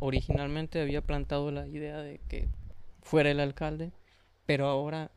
originalmente 0.00 0.80
había 0.80 1.02
plantado 1.02 1.50
la 1.50 1.66
idea 1.66 1.98
de 1.98 2.20
que 2.28 2.48
fuera 3.02 3.30
el 3.30 3.40
alcalde, 3.40 3.92
pero 4.46 4.66
ahora 4.66 5.10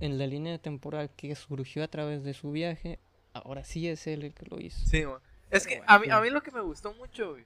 en 0.00 0.18
la 0.18 0.26
línea 0.26 0.58
temporal 0.58 1.10
que 1.16 1.34
surgió 1.34 1.84
a 1.84 1.88
través 1.88 2.24
de 2.24 2.34
su 2.34 2.50
viaje, 2.50 2.98
ahora 3.32 3.64
sí 3.64 3.88
es 3.88 4.06
él 4.06 4.24
el 4.24 4.34
que 4.34 4.46
lo 4.46 4.60
hizo. 4.60 4.84
Sí, 4.86 5.04
es 5.50 5.66
que 5.66 5.82
a 5.86 5.98
mí, 5.98 6.08
a 6.10 6.20
mí 6.20 6.30
lo 6.30 6.42
que 6.42 6.50
me 6.50 6.60
gustó 6.60 6.92
mucho, 6.94 7.36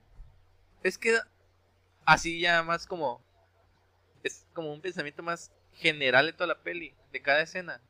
es 0.83 0.97
que 0.97 1.17
así 2.05 2.39
ya 2.39 2.63
más 2.63 2.87
como 2.87 3.21
es 4.23 4.47
como 4.53 4.73
un 4.73 4.81
pensamiento 4.81 5.23
más 5.23 5.51
general 5.73 6.25
de 6.25 6.33
toda 6.33 6.47
la 6.47 6.61
peli, 6.61 6.93
de 7.11 7.21
cada 7.21 7.41
escena. 7.41 7.81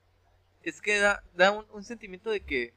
Es 0.62 0.82
que 0.82 1.00
da, 1.00 1.24
da 1.36 1.52
un, 1.52 1.66
un 1.72 1.84
sentimiento 1.84 2.30
de 2.30 2.42
que, 2.42 2.74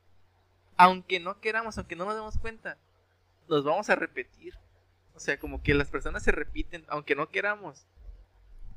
aunque 0.77 1.21
no 1.21 1.41
queramos, 1.41 1.77
aunque 1.77 1.97
no 1.97 2.05
nos 2.05 2.15
demos 2.15 2.39
cuenta, 2.39 2.79
nos 3.49 3.65
vamos 3.65 3.91
a 3.91 3.97
repetir. 3.97 4.55
O 5.15 5.21
sea, 5.21 5.39
como 5.39 5.63
que 5.63 5.75
las 5.75 5.89
personas 5.89 6.23
se 6.23 6.33
repiten, 6.33 6.85
aunque 6.89 7.15
no 7.15 7.29
queramos. 7.31 7.87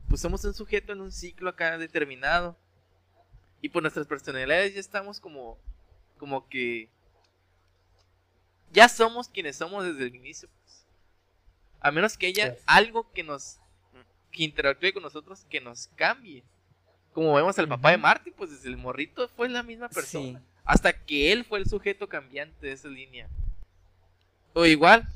Pues 0.10 0.22
somos 0.22 0.44
un 0.46 0.54
sujeto 0.54 0.94
en 0.94 1.02
un 1.02 1.12
ciclo 1.12 1.50
acá 1.50 1.78
determinado. 1.78 2.58
Y 3.62 3.70
por 3.70 3.82
nuestras 3.82 4.06
personalidades 4.06 4.74
ya 4.74 4.80
estamos 4.80 5.20
como, 5.20 5.58
como 6.18 6.48
que 6.48 6.90
ya 8.72 8.90
somos 8.90 9.30
quienes 9.30 9.56
somos 9.56 9.86
desde 9.86 10.04
el 10.04 10.16
inicio. 10.16 10.50
Pues. 10.62 10.86
A 11.80 11.92
menos 11.92 12.18
que 12.18 12.28
haya 12.28 12.58
algo 12.66 13.12
que 13.12 13.24
nos 13.24 13.60
que 14.32 14.44
interactúe 14.44 14.92
con 14.94 15.02
nosotros 15.02 15.46
que 15.50 15.62
nos 15.62 15.88
cambie. 15.96 16.44
Como 17.14 17.34
vemos 17.34 17.58
al 17.58 17.70
papá 17.70 17.92
de 17.92 17.98
Marty, 17.98 18.32
pues 18.32 18.52
desde 18.52 18.68
el 18.68 18.76
morrito 18.76 19.30
fue 19.30 19.48
la 19.48 19.64
misma 19.64 19.88
persona. 19.88 20.44
Hasta 20.66 20.92
que 20.92 21.32
él 21.32 21.46
fue 21.46 21.60
el 21.60 21.70
sujeto 21.70 22.10
cambiante 22.10 22.68
de 22.68 22.74
esa 22.74 22.90
línea. 22.90 23.30
O 24.54 24.66
igual, 24.66 25.08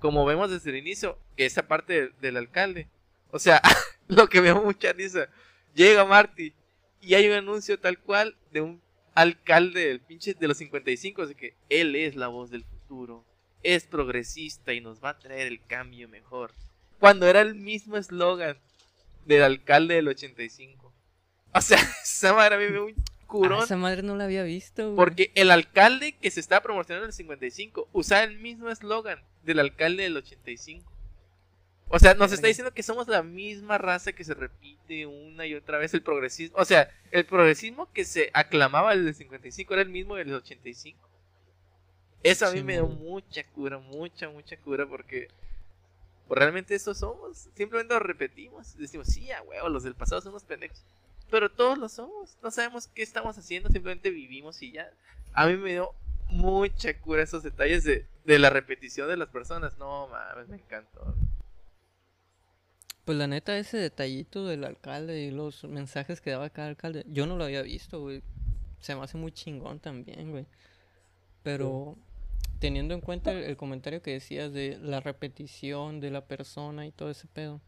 como 0.00 0.24
vemos 0.24 0.50
desde 0.50 0.70
el 0.70 0.76
inicio, 0.76 1.18
que 1.36 1.46
esa 1.46 1.68
parte 1.68 2.10
del, 2.20 2.36
alcalde. 2.36 2.88
O 3.30 3.38
sea, 3.38 3.62
lo 4.08 4.28
que 4.28 4.40
veo 4.40 4.62
mucha 4.62 4.92
risa. 4.92 5.28
Llega 5.74 6.04
Marty 6.04 6.52
y 7.00 7.14
hay 7.14 7.28
un 7.28 7.34
anuncio 7.34 7.78
tal 7.78 7.98
cual 7.98 8.36
de 8.50 8.60
un 8.60 8.80
alcalde 9.14 9.86
del 9.86 10.00
pinche 10.00 10.34
de 10.34 10.48
los 10.48 10.58
55, 10.58 11.22
así 11.22 11.34
que 11.34 11.54
él 11.68 11.94
es 11.94 12.16
la 12.16 12.28
voz 12.28 12.50
del 12.50 12.64
futuro, 12.64 13.24
es 13.62 13.84
progresista 13.84 14.72
y 14.72 14.80
nos 14.80 15.02
va 15.02 15.10
a 15.10 15.18
traer 15.18 15.46
el 15.46 15.64
cambio 15.64 16.08
mejor. 16.08 16.52
Cuando 16.98 17.26
era 17.26 17.40
el 17.40 17.54
mismo 17.54 17.96
eslogan 17.96 18.58
del 19.26 19.42
alcalde 19.42 19.94
del 19.94 20.08
85. 20.08 20.92
O 21.54 21.60
sea, 21.60 21.78
esa 22.02 22.34
madre 22.34 22.56
a 22.56 22.58
mí 22.58 22.76
un 22.76 22.94
Ah, 23.32 23.64
esa 23.64 23.76
madre 23.76 24.02
no 24.02 24.16
la 24.16 24.24
había 24.24 24.42
visto. 24.42 24.94
Porque 24.96 25.32
el 25.34 25.50
alcalde 25.50 26.12
que 26.12 26.30
se 26.30 26.40
estaba 26.40 26.62
promocionando 26.62 27.04
en 27.04 27.10
el 27.10 27.14
55 27.14 27.88
usaba 27.92 28.24
el 28.24 28.38
mismo 28.38 28.70
eslogan 28.70 29.22
del 29.42 29.60
alcalde 29.60 30.04
del 30.04 30.16
85. 30.16 30.90
O 31.92 31.98
sea, 31.98 32.14
nos 32.14 32.30
está 32.30 32.46
diciendo 32.46 32.72
que 32.72 32.84
somos 32.84 33.08
la 33.08 33.22
misma 33.22 33.76
raza 33.76 34.12
que 34.12 34.22
se 34.22 34.34
repite 34.34 35.06
una 35.06 35.46
y 35.46 35.54
otra 35.54 35.78
vez 35.78 35.92
el 35.92 36.02
progresismo. 36.02 36.56
O 36.56 36.64
sea, 36.64 36.88
el 37.10 37.26
progresismo 37.26 37.92
que 37.92 38.04
se 38.04 38.30
aclamaba 38.32 38.92
el 38.92 39.12
55 39.12 39.74
era 39.74 39.82
el 39.82 39.88
mismo 39.88 40.14
del 40.14 40.32
85. 40.32 41.08
Eso 42.22 42.46
a 42.46 42.52
mí 42.52 42.62
me 42.62 42.74
dio 42.74 42.86
mucha 42.86 43.42
cura, 43.44 43.78
mucha, 43.78 44.28
mucha 44.28 44.56
cura 44.58 44.86
porque 44.86 45.28
pues, 46.28 46.38
realmente 46.38 46.76
eso 46.76 46.94
somos. 46.94 47.48
Simplemente 47.56 47.94
lo 47.94 47.98
repetimos. 47.98 48.76
Decimos, 48.76 49.08
sí, 49.08 49.32
a 49.32 49.42
huevo, 49.42 49.68
los 49.68 49.82
del 49.82 49.96
pasado 49.96 50.20
son 50.20 50.30
unos 50.30 50.44
pendejos. 50.44 50.84
Pero 51.30 51.50
todos 51.50 51.78
lo 51.78 51.88
somos. 51.88 52.36
No 52.42 52.50
sabemos 52.50 52.88
qué 52.88 53.02
estamos 53.02 53.36
haciendo, 53.38 53.68
simplemente 53.70 54.10
vivimos 54.10 54.60
y 54.62 54.72
ya. 54.72 54.90
A 55.32 55.46
mí 55.46 55.56
me 55.56 55.72
dio 55.72 55.94
mucha 56.28 56.98
cura 57.00 57.22
esos 57.22 57.42
detalles 57.42 57.84
de, 57.84 58.06
de 58.24 58.38
la 58.38 58.50
repetición 58.50 59.08
de 59.08 59.16
las 59.16 59.28
personas. 59.28 59.78
No 59.78 60.08
mames, 60.08 60.48
me 60.48 60.56
encantó. 60.56 61.14
Pues 63.04 63.16
la 63.18 63.26
neta, 63.26 63.56
ese 63.58 63.76
detallito 63.76 64.46
del 64.46 64.64
alcalde 64.64 65.20
y 65.20 65.30
los 65.30 65.64
mensajes 65.64 66.20
que 66.20 66.30
daba 66.30 66.50
cada 66.50 66.68
alcalde, 66.68 67.04
yo 67.08 67.26
no 67.26 67.36
lo 67.36 67.44
había 67.44 67.62
visto, 67.62 68.00
güey. 68.00 68.22
Se 68.80 68.94
me 68.94 69.02
hace 69.02 69.18
muy 69.18 69.32
chingón 69.32 69.80
también, 69.80 70.30
güey. 70.30 70.46
Pero 71.42 71.96
teniendo 72.60 72.94
en 72.94 73.00
cuenta 73.00 73.32
el, 73.32 73.56
comentario 73.56 74.02
que 74.02 74.12
decías 74.12 74.52
de 74.52 74.78
la 74.80 75.00
repetición 75.00 76.00
de 76.00 76.10
la 76.10 76.26
persona 76.26 76.86
y 76.86 76.92
todo 76.92 77.10
ese 77.10 77.26
pedo, 77.26 77.60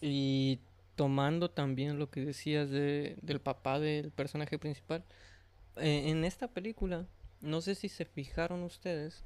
y 0.00 0.58
tomando 0.98 1.48
también 1.48 1.96
lo 2.00 2.10
que 2.10 2.24
decías 2.24 2.70
de, 2.70 3.16
del 3.22 3.40
papá 3.40 3.78
del 3.78 4.10
personaje 4.10 4.58
principal, 4.58 5.04
eh, 5.76 6.10
en 6.10 6.24
esta 6.24 6.48
película, 6.48 7.06
no 7.40 7.60
sé 7.60 7.76
si 7.76 7.88
se 7.88 8.04
fijaron 8.04 8.64
ustedes, 8.64 9.24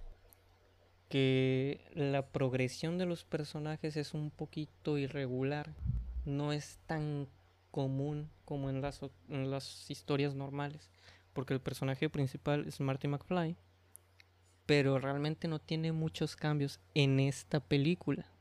que 1.08 1.80
la 1.94 2.26
progresión 2.26 2.98
de 2.98 3.06
los 3.06 3.24
personajes 3.24 3.96
es 3.96 4.12
un 4.12 4.30
poquito 4.30 4.98
irregular. 4.98 5.72
No 6.26 6.52
es 6.52 6.78
tan 6.86 7.26
común 7.70 8.28
como 8.44 8.68
en 8.68 8.82
las, 8.82 9.00
en 9.30 9.50
las 9.50 9.90
historias 9.90 10.34
normales. 10.34 10.90
Porque 11.32 11.54
el 11.54 11.60
personaje 11.62 12.10
principal 12.10 12.66
es 12.68 12.80
Marty 12.80 13.08
McFly. 13.08 13.56
Pero 14.66 14.98
realmente 14.98 15.48
no 15.48 15.58
tiene 15.58 15.92
muchos 15.92 16.36
cambios 16.36 16.80
en 16.92 17.18
esta 17.18 17.60
película. 17.60 18.31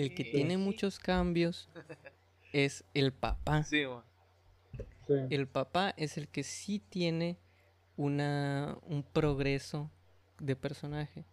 El 0.00 0.14
que 0.14 0.24
tiene 0.24 0.56
muchos 0.56 0.98
cambios 0.98 1.68
es 2.52 2.84
el 2.94 3.12
papá. 3.12 3.66
El 5.08 5.48
papá 5.48 5.94
es 5.96 6.16
el 6.16 6.28
que 6.28 6.42
sí 6.42 6.78
tiene 6.78 7.38
una, 7.96 8.78
un 8.82 9.02
progreso 9.02 9.90
de 10.38 10.56
personaje. 10.56 11.24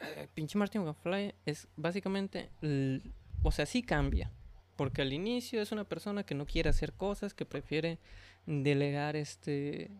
Eh, 0.00 0.28
pinche 0.34 0.58
Martin 0.58 0.84
McFly 0.84 1.34
es 1.46 1.68
básicamente, 1.76 2.50
o 3.42 3.52
sea, 3.52 3.66
sí 3.66 3.82
cambia. 3.82 4.30
Porque 4.76 5.02
al 5.02 5.12
inicio 5.12 5.60
es 5.60 5.72
una 5.72 5.84
persona 5.84 6.24
que 6.24 6.34
no 6.34 6.46
quiere 6.46 6.70
hacer 6.70 6.92
cosas, 6.92 7.34
que 7.34 7.44
prefiere 7.44 7.98
delegar 8.46 9.16
este 9.16 9.90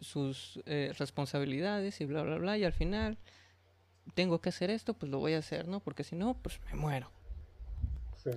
sus 0.00 0.60
eh, 0.66 0.92
responsabilidades 0.96 2.00
y 2.00 2.04
bla 2.04 2.22
bla 2.22 2.36
bla 2.36 2.56
y 2.56 2.64
al 2.64 2.72
final 2.72 3.18
tengo 4.14 4.40
que 4.40 4.48
hacer 4.48 4.70
esto, 4.70 4.94
pues 4.94 5.10
lo 5.10 5.18
voy 5.18 5.34
a 5.34 5.38
hacer, 5.38 5.68
¿no? 5.68 5.80
Porque 5.80 6.04
si 6.04 6.16
no, 6.16 6.34
pues 6.42 6.60
me 6.66 6.74
muero. 6.74 7.10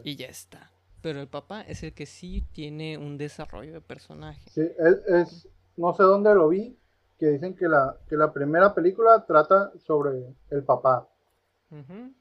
Y 0.03 0.15
ya 0.15 0.27
está. 0.27 0.71
Pero 1.01 1.19
el 1.19 1.27
papá 1.27 1.61
es 1.61 1.83
el 1.83 1.93
que 1.93 2.05
sí 2.05 2.45
tiene 2.53 2.97
un 2.97 3.17
desarrollo 3.17 3.73
de 3.73 3.81
personaje. 3.81 4.41
Sí, 4.49 4.61
él 4.61 5.01
es, 5.07 5.47
no 5.75 5.93
sé 5.93 6.03
dónde 6.03 6.33
lo 6.35 6.47
vi, 6.49 6.77
que 7.19 7.27
dicen 7.27 7.55
que 7.55 7.67
la, 7.67 7.97
que 8.07 8.15
la 8.15 8.31
primera 8.31 8.73
película 8.73 9.25
trata 9.25 9.71
sobre 9.85 10.35
el 10.49 10.63
papá. 10.63 11.07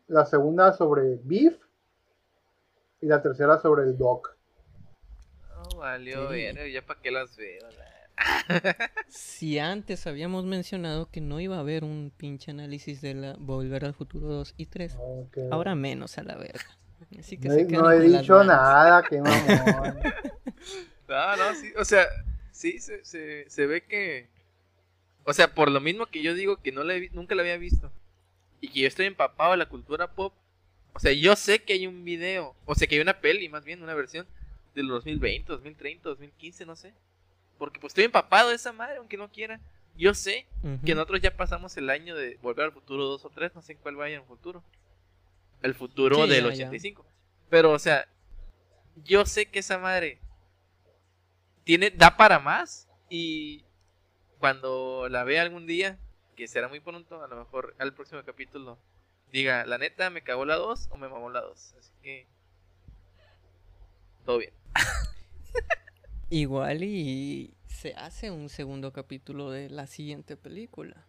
La 0.07 0.24
segunda 0.26 0.72
sobre 0.72 1.18
Beef. 1.24 1.59
Y 3.03 3.07
la 3.07 3.22
tercera 3.22 3.59
sobre 3.59 3.84
el 3.84 3.96
Doc. 3.96 4.36
Oh, 5.57 5.78
valió 5.78 6.28
bien, 6.28 6.57
ya 6.70 6.84
para 6.84 7.01
qué 7.01 7.11
las 7.11 7.34
veo. 7.36 7.66
Si 9.08 9.58
antes 9.58 10.06
habíamos 10.06 10.44
mencionado 10.44 11.10
que 11.10 11.20
no 11.20 11.40
iba 11.40 11.56
a 11.56 11.60
haber 11.60 11.84
un 11.84 12.12
pinche 12.16 12.50
análisis 12.50 13.00
de 13.00 13.14
la 13.14 13.36
Volver 13.38 13.84
al 13.84 13.94
Futuro 13.94 14.28
2 14.28 14.54
y 14.56 14.66
3, 14.66 14.96
ahora 15.50 15.74
menos 15.74 16.18
a 16.18 16.22
la 16.22 16.36
verga. 16.36 16.78
Así 17.18 17.38
que 17.38 17.48
no, 17.48 17.82
no 17.82 17.92
he 17.92 18.00
dicho 18.00 18.44
nada, 18.44 19.02
que 19.02 19.20
mamón. 19.22 19.98
no, 21.08 21.36
no, 21.36 21.54
sí, 21.54 21.72
o 21.78 21.84
sea, 21.84 22.06
sí, 22.52 22.78
se, 22.78 23.04
se, 23.04 23.48
se 23.48 23.66
ve 23.66 23.82
que 23.82 24.28
o 25.24 25.32
sea, 25.32 25.54
por 25.54 25.70
lo 25.70 25.80
mismo 25.80 26.06
que 26.06 26.22
yo 26.22 26.34
digo 26.34 26.56
que 26.56 26.72
no 26.72 26.82
le, 26.82 27.10
nunca 27.10 27.34
la 27.34 27.42
había 27.42 27.56
visto. 27.56 27.92
Y 28.60 28.68
que 28.68 28.80
yo 28.80 28.88
estoy 28.88 29.06
empapado 29.06 29.52
de 29.52 29.58
la 29.58 29.68
cultura 29.68 30.12
pop. 30.12 30.34
O 30.92 30.98
sea, 30.98 31.12
yo 31.12 31.36
sé 31.36 31.62
que 31.62 31.74
hay 31.74 31.86
un 31.86 32.04
video. 32.04 32.54
O 32.64 32.74
sea, 32.74 32.88
que 32.88 32.96
hay 32.96 33.00
una 33.00 33.20
peli, 33.20 33.48
más 33.48 33.64
bien, 33.64 33.82
una 33.82 33.94
versión. 33.94 34.26
Del 34.74 34.88
2020, 34.88 35.52
2030, 35.52 36.08
2015, 36.08 36.66
no 36.66 36.76
sé. 36.76 36.92
Porque 37.61 37.78
pues 37.78 37.90
estoy 37.90 38.04
empapado 38.04 38.48
de 38.48 38.54
esa 38.54 38.72
madre, 38.72 38.96
aunque 38.96 39.18
no 39.18 39.30
quiera. 39.30 39.61
Yo 39.94 40.14
sé 40.14 40.46
que 40.82 40.94
nosotros 40.94 41.20
ya 41.20 41.36
pasamos 41.36 41.76
el 41.76 41.90
año 41.90 42.16
de 42.16 42.38
Volver 42.40 42.64
al 42.64 42.72
Futuro 42.72 43.04
2 43.04 43.22
o 43.26 43.28
3. 43.28 43.54
No 43.54 43.61
sé 43.61 43.72
en 43.72 43.78
cuál 43.78 43.96
vaya 43.96 44.14
en 44.14 44.22
el 44.22 44.26
futuro. 44.26 44.64
El 45.61 45.74
futuro 45.74 46.26
del 46.26 46.46
85. 46.46 47.04
Pero, 47.50 47.72
o 47.72 47.78
sea, 47.78 48.08
yo 49.04 49.26
sé 49.26 49.44
que 49.44 49.58
esa 49.58 49.76
madre 49.76 50.18
tiene, 51.64 51.90
da 51.90 52.16
para 52.16 52.38
más. 52.38 52.88
Y 53.11 53.66
cuando 54.38 55.11
la 55.11 55.24
vea 55.24 55.42
algún 55.42 55.66
día, 55.66 55.98
que 56.36 56.48
será 56.48 56.66
muy 56.66 56.80
pronto, 56.80 57.22
a 57.22 57.28
lo 57.28 57.36
mejor 57.36 57.74
al 57.78 57.92
próximo 57.92 58.22
capítulo, 58.24 58.78
diga, 59.32 59.66
la 59.66 59.76
neta, 59.76 60.08
me 60.08 60.22
cagó 60.22 60.46
la 60.46 60.56
2 60.56 60.88
o 60.92 60.96
me 60.96 61.11
mamó 61.11 61.28
la 61.28 61.42
2. 61.42 61.74
Así 61.78 61.92
que, 62.02 62.26
todo 64.24 64.38
bien. 64.38 64.54
Igual 66.30 66.82
y 66.84 67.54
se 67.66 67.94
hace 67.94 68.30
un 68.30 68.48
segundo 68.48 68.92
capítulo 68.92 69.50
de 69.50 69.68
la 69.68 69.86
siguiente 69.86 70.36
película. 70.36 71.06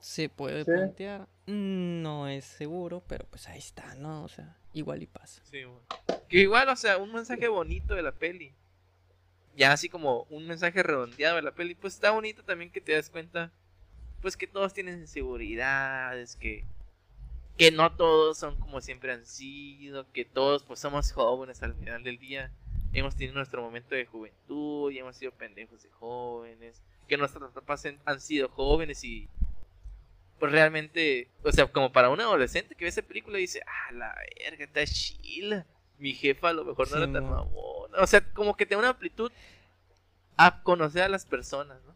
Se 0.00 0.28
puede 0.28 0.64
plantear, 0.64 1.26
no 1.46 2.28
es 2.28 2.44
seguro, 2.44 3.02
pero 3.08 3.24
pues 3.30 3.48
ahí 3.48 3.58
está, 3.58 3.94
¿no? 3.96 4.24
O 4.24 4.28
sea, 4.28 4.56
igual 4.72 5.02
y 5.02 5.06
pasa. 5.06 5.42
Sí, 5.44 5.62
Que 6.28 6.38
igual, 6.42 6.68
o 6.68 6.76
sea, 6.76 6.98
un 6.98 7.12
mensaje 7.12 7.48
bonito 7.48 7.94
de 7.94 8.02
la 8.02 8.12
peli 8.12 8.54
ya 9.58 9.72
así 9.72 9.88
como 9.88 10.22
un 10.30 10.46
mensaje 10.46 10.82
redondeado 10.84 11.36
de 11.36 11.42
la 11.42 11.50
peli, 11.50 11.74
pues 11.74 11.94
está 11.94 12.12
bonito 12.12 12.44
también 12.44 12.70
que 12.70 12.80
te 12.80 12.92
das 12.92 13.10
cuenta, 13.10 13.50
pues 14.22 14.36
que 14.36 14.46
todos 14.46 14.72
tienen 14.72 15.00
inseguridades, 15.00 16.36
que, 16.36 16.64
que 17.56 17.72
no 17.72 17.92
todos 17.96 18.38
son 18.38 18.56
como 18.60 18.80
siempre 18.80 19.12
han 19.12 19.26
sido, 19.26 20.10
que 20.12 20.24
todos 20.24 20.62
pues 20.62 20.78
somos 20.78 21.10
jóvenes 21.10 21.60
al 21.64 21.74
final 21.74 22.04
del 22.04 22.18
día, 22.18 22.52
hemos 22.92 23.14
tenido 23.14 23.34
nuestro 23.34 23.62
momento 23.62 23.94
de 23.94 24.06
juventud 24.06 24.90
y 24.90 24.98
hemos 24.98 25.16
sido 25.16 25.32
pendejos 25.32 25.82
de 25.82 25.90
jóvenes, 25.90 26.82
que 27.06 27.16
nuestros 27.16 27.52
papás 27.52 27.86
han 28.04 28.20
sido 28.20 28.48
jóvenes 28.48 29.02
y 29.04 29.28
pues 30.38 30.52
realmente, 30.52 31.28
o 31.42 31.50
sea, 31.50 31.66
como 31.66 31.90
para 31.90 32.10
un 32.10 32.20
adolescente 32.20 32.74
que 32.74 32.84
ve 32.84 32.90
esa 32.90 33.02
película 33.02 33.38
y 33.38 33.42
dice, 33.42 33.60
ah, 33.66 33.92
la 33.92 34.14
verga, 34.38 34.64
está 34.64 34.84
chila 34.84 35.66
mi 35.98 36.12
jefa 36.12 36.50
a 36.50 36.52
lo 36.52 36.64
mejor 36.64 36.90
no 36.90 36.96
era 36.96 37.12
tan 37.12 37.24
mamona. 37.24 37.98
O 38.00 38.06
sea, 38.06 38.20
como 38.32 38.54
que 38.54 38.66
tiene 38.66 38.80
una 38.80 38.90
amplitud 38.90 39.30
a 40.36 40.62
conocer 40.62 41.02
a 41.02 41.08
las 41.08 41.26
personas, 41.26 41.78
¿no? 41.86 41.92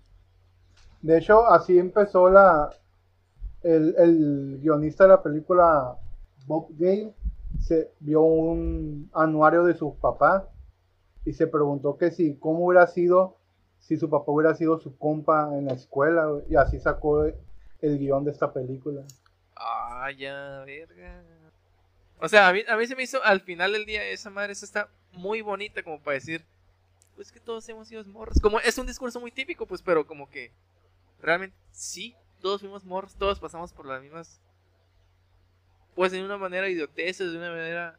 De 1.01 1.18
hecho, 1.18 1.47
así 1.47 1.78
empezó 1.78 2.28
la, 2.28 2.70
el, 3.62 3.95
el 3.99 4.59
guionista 4.61 5.05
de 5.05 5.11
la 5.11 5.22
película, 5.22 5.97
Bob 6.47 6.68
Gale, 6.78 7.12
se 7.61 7.93
vio 8.01 8.22
un 8.22 9.11
anuario 9.14 9.64
de 9.64 9.74
su 9.74 9.95
papá 9.97 10.49
y 11.25 11.33
se 11.33 11.47
preguntó 11.47 11.97
que 11.97 12.11
si, 12.11 12.35
cómo 12.37 12.66
hubiera 12.66 12.87
sido 12.87 13.37
si 13.83 13.97
su 13.97 14.09
papá 14.09 14.31
hubiera 14.31 14.55
sido 14.55 14.79
su 14.79 14.97
compa 14.97 15.51
en 15.59 15.66
la 15.66 15.75
escuela, 15.75 16.29
y 16.49 16.55
así 16.55 16.79
sacó 16.79 17.25
el 17.25 17.99
guion 17.99 18.25
de 18.25 18.31
esta 18.31 18.53
película. 18.53 19.03
Ah, 19.57 20.09
ya, 20.16 20.62
verga. 20.64 21.23
O 22.20 22.29
sea, 22.29 22.49
a 22.49 22.53
mí, 22.53 22.61
a 22.68 22.77
mí 22.77 22.87
se 22.87 22.95
me 22.95 23.03
hizo 23.03 23.23
al 23.25 23.41
final 23.41 23.73
del 23.73 23.85
día 23.85 24.05
esa 24.05 24.31
madre 24.31 24.53
esa 24.53 24.64
está 24.64 24.89
muy 25.11 25.41
bonita 25.41 25.83
como 25.83 26.01
para 26.01 26.14
decir, 26.14 26.45
pues 27.16 27.33
que 27.33 27.41
todos 27.41 27.68
hemos 27.68 27.89
sido 27.89 28.05
morros. 28.05 28.39
Como 28.41 28.61
es 28.61 28.79
un 28.79 28.87
discurso 28.87 29.20
muy 29.20 29.33
típico, 29.33 29.66
pues, 29.66 29.83
pero 29.83 30.07
como 30.07 30.31
que 30.31 30.53
realmente 31.20 31.57
sí, 31.73 32.14
todos 32.41 32.61
fuimos 32.61 32.85
morros, 32.85 33.16
todos 33.16 33.41
pasamos 33.41 33.73
por 33.73 33.87
las 33.87 34.01
mismas, 34.01 34.41
pues 35.97 36.12
de 36.12 36.25
una 36.25 36.39
manera 36.39 36.68
idioteces, 36.68 37.33
de 37.33 37.39
una 37.39 37.51
manera 37.51 37.99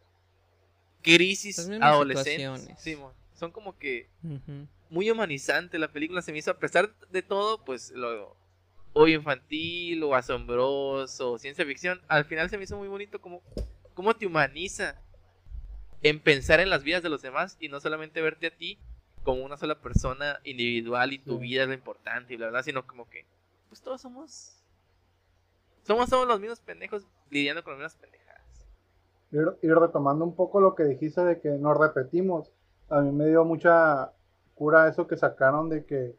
crisis 1.03 1.69
adolescentes. 1.79 2.69
Sí, 2.79 2.97
son 3.35 3.51
como 3.51 3.77
que 3.77 4.09
muy 4.89 5.09
humanizante 5.11 5.77
la 5.77 5.91
película, 5.91 6.21
se 6.21 6.31
me 6.31 6.39
hizo 6.39 6.51
a 6.51 6.57
pesar 6.57 6.95
de 7.11 7.21
todo, 7.21 7.63
pues 7.63 7.91
lo 7.91 8.35
o 8.93 9.07
infantil 9.07 10.03
o 10.03 10.15
asombroso, 10.15 11.37
ciencia 11.39 11.65
ficción, 11.65 11.99
al 12.07 12.25
final 12.25 12.49
se 12.49 12.57
me 12.57 12.63
hizo 12.63 12.77
muy 12.77 12.87
bonito 12.87 13.19
como 13.19 13.41
cómo 13.95 14.15
te 14.15 14.27
humaniza 14.27 14.95
en 16.03 16.19
pensar 16.19 16.59
en 16.59 16.69
las 16.69 16.83
vidas 16.83 17.01
de 17.01 17.09
los 17.09 17.21
demás 17.21 17.57
y 17.59 17.69
no 17.69 17.79
solamente 17.79 18.21
verte 18.21 18.47
a 18.47 18.55
ti 18.55 18.77
como 19.23 19.43
una 19.43 19.57
sola 19.57 19.79
persona 19.79 20.39
individual 20.43 21.13
y 21.13 21.17
tu 21.17 21.39
vida 21.39 21.63
es 21.63 21.69
lo 21.69 21.73
importante 21.73 22.33
y 22.33 22.37
bla, 22.37 22.49
bla, 22.49 22.61
sino 22.61 22.85
como 22.85 23.09
que, 23.09 23.25
pues 23.69 23.81
todos 23.81 24.01
somos, 24.01 24.61
somos, 25.87 26.09
somos 26.09 26.27
los 26.27 26.39
mismos 26.39 26.59
pendejos 26.59 27.07
lidiando 27.29 27.63
con 27.63 27.73
las 27.73 27.79
mismas 27.79 28.11
pendejadas. 29.33 29.63
Y, 29.63 29.67
retomando 29.67 30.25
un 30.25 30.35
poco 30.35 30.59
lo 30.59 30.75
que 30.75 30.83
dijiste 30.83 31.23
de 31.23 31.39
que 31.39 31.49
nos 31.49 31.77
repetimos, 31.77 32.51
a 32.89 33.01
mí 33.01 33.11
me 33.11 33.27
dio 33.27 33.45
mucha 33.45 34.11
cura 34.55 34.87
eso 34.87 35.07
que 35.07 35.17
sacaron 35.17 35.69
de 35.69 35.85
que, 35.85 36.15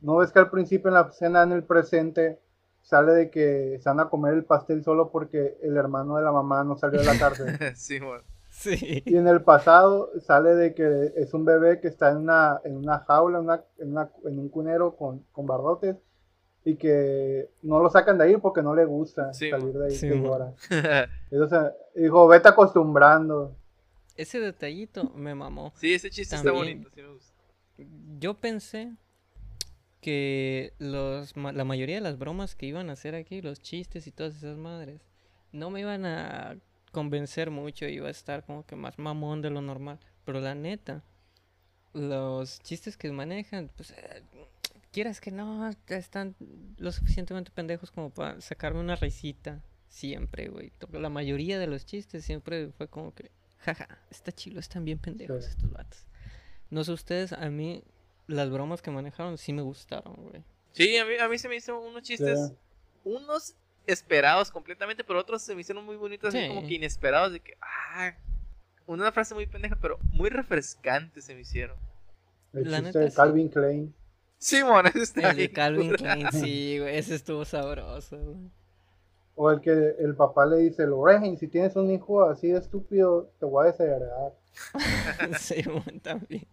no 0.00 0.16
ves 0.16 0.30
que 0.30 0.38
al 0.38 0.50
principio 0.50 0.88
en 0.88 0.94
la 0.94 1.08
escena 1.10 1.42
en 1.42 1.52
el 1.52 1.64
presente 1.64 2.40
sale 2.82 3.12
de 3.12 3.30
que 3.30 3.78
se 3.80 3.88
van 3.88 4.00
a 4.00 4.08
comer 4.08 4.34
el 4.34 4.44
pastel 4.44 4.84
solo 4.84 5.10
porque 5.10 5.58
el 5.62 5.76
hermano 5.76 6.16
de 6.16 6.22
la 6.22 6.32
mamá 6.32 6.62
no 6.62 6.76
salió 6.76 7.00
de 7.00 7.06
la 7.06 7.18
cárcel. 7.18 7.58
sí, 7.74 7.98
bueno. 7.98 8.22
Y 8.64 9.16
en 9.16 9.28
el 9.28 9.42
pasado 9.42 10.10
sale 10.20 10.54
de 10.54 10.74
que 10.74 11.12
es 11.16 11.34
un 11.34 11.44
bebé 11.44 11.80
que 11.80 11.88
está 11.88 12.10
en 12.10 12.18
una, 12.18 12.60
en 12.64 12.76
una 12.76 13.00
jaula, 13.00 13.40
una, 13.40 13.64
en, 13.78 13.90
una, 13.90 14.10
en, 14.24 14.38
un 14.38 14.48
cunero 14.48 14.96
con, 14.96 15.24
con, 15.32 15.46
barrotes 15.46 15.96
y 16.66 16.74
que 16.74 17.48
no 17.62 17.78
lo 17.78 17.88
sacan 17.88 18.18
de 18.18 18.24
ahí 18.24 18.36
porque 18.38 18.60
no 18.60 18.74
le 18.74 18.84
gusta 18.84 19.32
salir 19.32 19.72
de 19.72 19.86
ahí. 19.86 19.94
Sí, 19.94 20.08
Entonces 21.30 21.72
dijo, 21.94 22.26
vete 22.26 22.48
acostumbrando. 22.48 23.56
Ese 24.16 24.40
detallito 24.40 25.04
me 25.14 25.36
mamó. 25.36 25.72
Sí, 25.76 25.94
ese 25.94 26.10
chiste 26.10 26.34
está 26.34 26.50
bonito, 26.50 26.90
sí 26.92 27.02
me 27.02 27.12
gusta. 27.12 27.32
Yo 28.18 28.34
pensé 28.34 28.96
que 30.00 30.72
los, 30.80 31.36
la 31.36 31.64
mayoría 31.64 31.94
de 31.94 32.00
las 32.00 32.18
bromas 32.18 32.56
que 32.56 32.66
iban 32.66 32.90
a 32.90 32.94
hacer 32.94 33.14
aquí, 33.14 33.42
los 33.42 33.60
chistes 33.62 34.08
y 34.08 34.10
todas 34.10 34.34
esas 34.34 34.56
madres, 34.56 35.02
no 35.52 35.70
me 35.70 35.80
iban 35.80 36.04
a 36.04 36.56
convencer 36.90 37.52
mucho, 37.52 37.86
iba 37.86 38.08
a 38.08 38.10
estar 38.10 38.44
como 38.44 38.66
que 38.66 38.74
más 38.74 38.98
mamón 38.98 39.40
de 39.40 39.50
lo 39.50 39.60
normal. 39.60 40.00
Pero 40.24 40.40
la 40.40 40.56
neta, 40.56 41.04
los 41.92 42.58
chistes 42.58 42.96
que 42.96 43.12
manejan, 43.12 43.70
pues 43.76 43.92
eh, 43.92 44.24
quieras 44.96 45.20
que 45.20 45.30
no, 45.30 45.70
están 45.88 46.34
lo 46.78 46.90
suficientemente 46.90 47.50
pendejos 47.50 47.90
como 47.90 48.08
para 48.08 48.40
sacarme 48.40 48.80
una 48.80 48.96
risita. 48.96 49.62
Siempre, 49.88 50.48
güey. 50.48 50.72
La 50.90 51.10
mayoría 51.10 51.58
de 51.58 51.66
los 51.66 51.84
chistes 51.84 52.24
siempre 52.24 52.70
fue 52.78 52.88
como 52.88 53.14
que, 53.14 53.30
jaja, 53.58 53.98
está 54.10 54.32
chilo, 54.32 54.58
están 54.58 54.86
bien 54.86 54.98
pendejos 54.98 55.46
estos 55.46 55.70
vatos. 55.70 56.06
No 56.70 56.82
sé 56.82 56.92
ustedes, 56.92 57.34
a 57.34 57.50
mí 57.50 57.84
las 58.26 58.48
bromas 58.48 58.80
que 58.80 58.90
manejaron 58.90 59.36
sí 59.36 59.52
me 59.52 59.60
gustaron, 59.60 60.14
güey. 60.16 60.42
Sí, 60.72 60.96
a 60.96 61.04
mí, 61.04 61.16
a 61.20 61.28
mí 61.28 61.36
se 61.36 61.50
me 61.50 61.56
hizo 61.56 61.78
unos 61.78 62.02
chistes, 62.02 62.54
unos 63.04 63.54
esperados 63.86 64.50
completamente, 64.50 65.04
pero 65.04 65.20
otros 65.20 65.42
se 65.42 65.54
me 65.54 65.60
hicieron 65.60 65.84
muy 65.84 65.96
bonitos, 65.96 66.34
así 66.34 66.48
como 66.48 66.66
que 66.66 66.72
inesperados, 66.72 67.32
de 67.32 67.40
que, 67.40 67.52
ah, 67.60 68.14
una 68.86 69.12
frase 69.12 69.34
muy 69.34 69.46
pendeja, 69.46 69.76
pero 69.78 69.98
muy 70.10 70.30
refrescante 70.30 71.20
se 71.20 71.34
me 71.34 71.42
hicieron. 71.42 71.76
El 72.54 72.70
La 72.70 72.82
chiste 72.82 72.98
de 72.98 73.12
Calvin 73.12 73.50
Klein. 73.50 73.94
Simón, 74.38 74.86
ese 74.86 75.02
está 75.02 75.30
El 75.30 75.36
de 75.36 75.52
Calvin 75.52 75.92
Klein, 75.92 76.30
sí, 76.32 76.78
güey, 76.80 76.96
ese 76.96 77.14
estuvo 77.14 77.44
sabroso, 77.44 78.18
güey. 78.18 78.50
O 79.34 79.50
el 79.50 79.60
que 79.60 79.70
el 79.70 80.14
papá 80.16 80.46
le 80.46 80.56
dice, 80.56 80.86
Lorraine, 80.86 81.36
si 81.36 81.46
tienes 81.46 81.76
un 81.76 81.90
hijo 81.90 82.24
así 82.24 82.48
de 82.48 82.58
estúpido, 82.58 83.30
te 83.38 83.44
voy 83.44 83.64
a 83.64 83.66
desagradar. 83.72 84.32
sí, 85.38 85.62
también. 86.02 86.46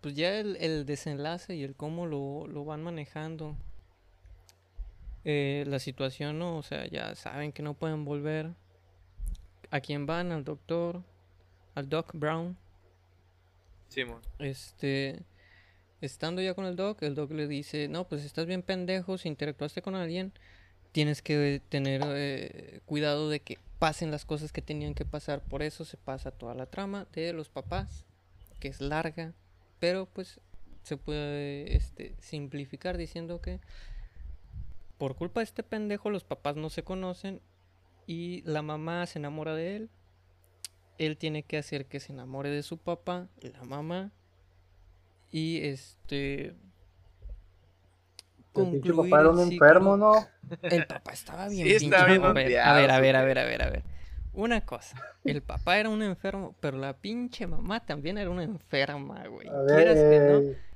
Pues 0.00 0.14
ya 0.14 0.38
el, 0.38 0.56
el, 0.56 0.86
desenlace 0.86 1.54
y 1.54 1.64
el 1.64 1.74
cómo 1.74 2.06
lo, 2.06 2.46
lo 2.46 2.64
van 2.64 2.82
manejando 2.82 3.56
eh, 5.24 5.64
la 5.66 5.78
situación, 5.78 6.38
¿no? 6.38 6.56
O 6.56 6.62
sea, 6.62 6.86
ya 6.86 7.14
saben 7.14 7.52
que 7.52 7.62
no 7.62 7.74
pueden 7.74 8.06
volver. 8.06 8.54
¿A 9.70 9.80
quién 9.80 10.06
van? 10.06 10.32
Al 10.32 10.44
doctor, 10.44 11.02
al 11.74 11.90
Doc 11.90 12.12
Brown. 12.14 12.56
Simón. 13.88 14.22
Este, 14.38 15.22
estando 16.00 16.42
ya 16.42 16.54
con 16.54 16.64
el 16.64 16.76
Doc, 16.76 17.02
el 17.02 17.14
Doc 17.14 17.30
le 17.32 17.46
dice, 17.46 17.88
no, 17.88 18.06
pues 18.06 18.24
estás 18.24 18.46
bien 18.46 18.62
pendejo, 18.62 19.18
si 19.18 19.28
interactuaste 19.28 19.82
con 19.82 19.94
alguien, 19.94 20.32
tienes 20.92 21.22
que 21.22 21.62
tener 21.68 22.02
eh, 22.06 22.80
cuidado 22.86 23.28
de 23.28 23.40
que 23.40 23.58
pasen 23.78 24.10
las 24.10 24.24
cosas 24.24 24.52
que 24.52 24.62
tenían 24.62 24.94
que 24.94 25.04
pasar. 25.04 25.42
Por 25.42 25.62
eso 25.62 25.84
se 25.84 25.96
pasa 25.96 26.30
toda 26.30 26.54
la 26.54 26.66
trama 26.66 27.06
de 27.12 27.32
los 27.32 27.48
papás, 27.48 28.04
que 28.60 28.68
es 28.68 28.80
larga, 28.80 29.34
pero 29.78 30.06
pues 30.06 30.40
se 30.82 30.96
puede 30.96 31.76
este, 31.76 32.16
simplificar 32.20 32.96
diciendo 32.96 33.40
que 33.40 33.60
por 34.96 35.16
culpa 35.16 35.40
de 35.40 35.44
este 35.44 35.62
pendejo 35.62 36.10
los 36.10 36.24
papás 36.24 36.56
no 36.56 36.70
se 36.70 36.82
conocen 36.82 37.40
y 38.06 38.42
la 38.42 38.62
mamá 38.62 39.06
se 39.06 39.18
enamora 39.18 39.54
de 39.54 39.76
él. 39.76 39.90
Él 40.96 41.16
tiene 41.16 41.44
que 41.44 41.58
hacer 41.58 41.86
que 41.86 42.00
se 42.00 42.12
enamore 42.12 42.50
de 42.50 42.64
su 42.64 42.78
papá, 42.78 43.28
la 43.40 43.62
mamá. 43.62 44.10
Y 45.30 45.66
este 45.66 46.54
concluir 48.52 48.86
el 48.86 48.96
papá 48.96 49.20
era 49.20 49.30
un 49.30 49.40
enfermo, 49.40 49.96
¿no? 49.96 50.26
El 50.62 50.86
papá 50.86 51.12
estaba 51.12 51.48
bien, 51.48 51.78
sí, 51.78 51.90
a, 51.94 52.04
ver, 52.04 52.22
a 52.22 52.32
ver, 52.32 52.58
a 52.58 52.72
ver, 52.74 52.90
a 52.90 53.00
ver, 53.00 53.38
a 53.38 53.44
ver, 53.44 53.62
a 53.62 53.70
ver. 53.70 53.82
Una 54.32 54.60
cosa, 54.64 54.96
el 55.24 55.42
papá 55.42 55.78
era 55.78 55.88
un 55.88 56.02
enfermo, 56.02 56.54
pero 56.60 56.78
la 56.78 56.94
pinche 56.94 57.46
mamá 57.46 57.84
también 57.84 58.18
era 58.18 58.30
una 58.30 58.44
enferma, 58.44 59.26
güey. 59.26 59.48
Quieras 59.66 59.96
que 59.96 60.18
no 60.20 60.68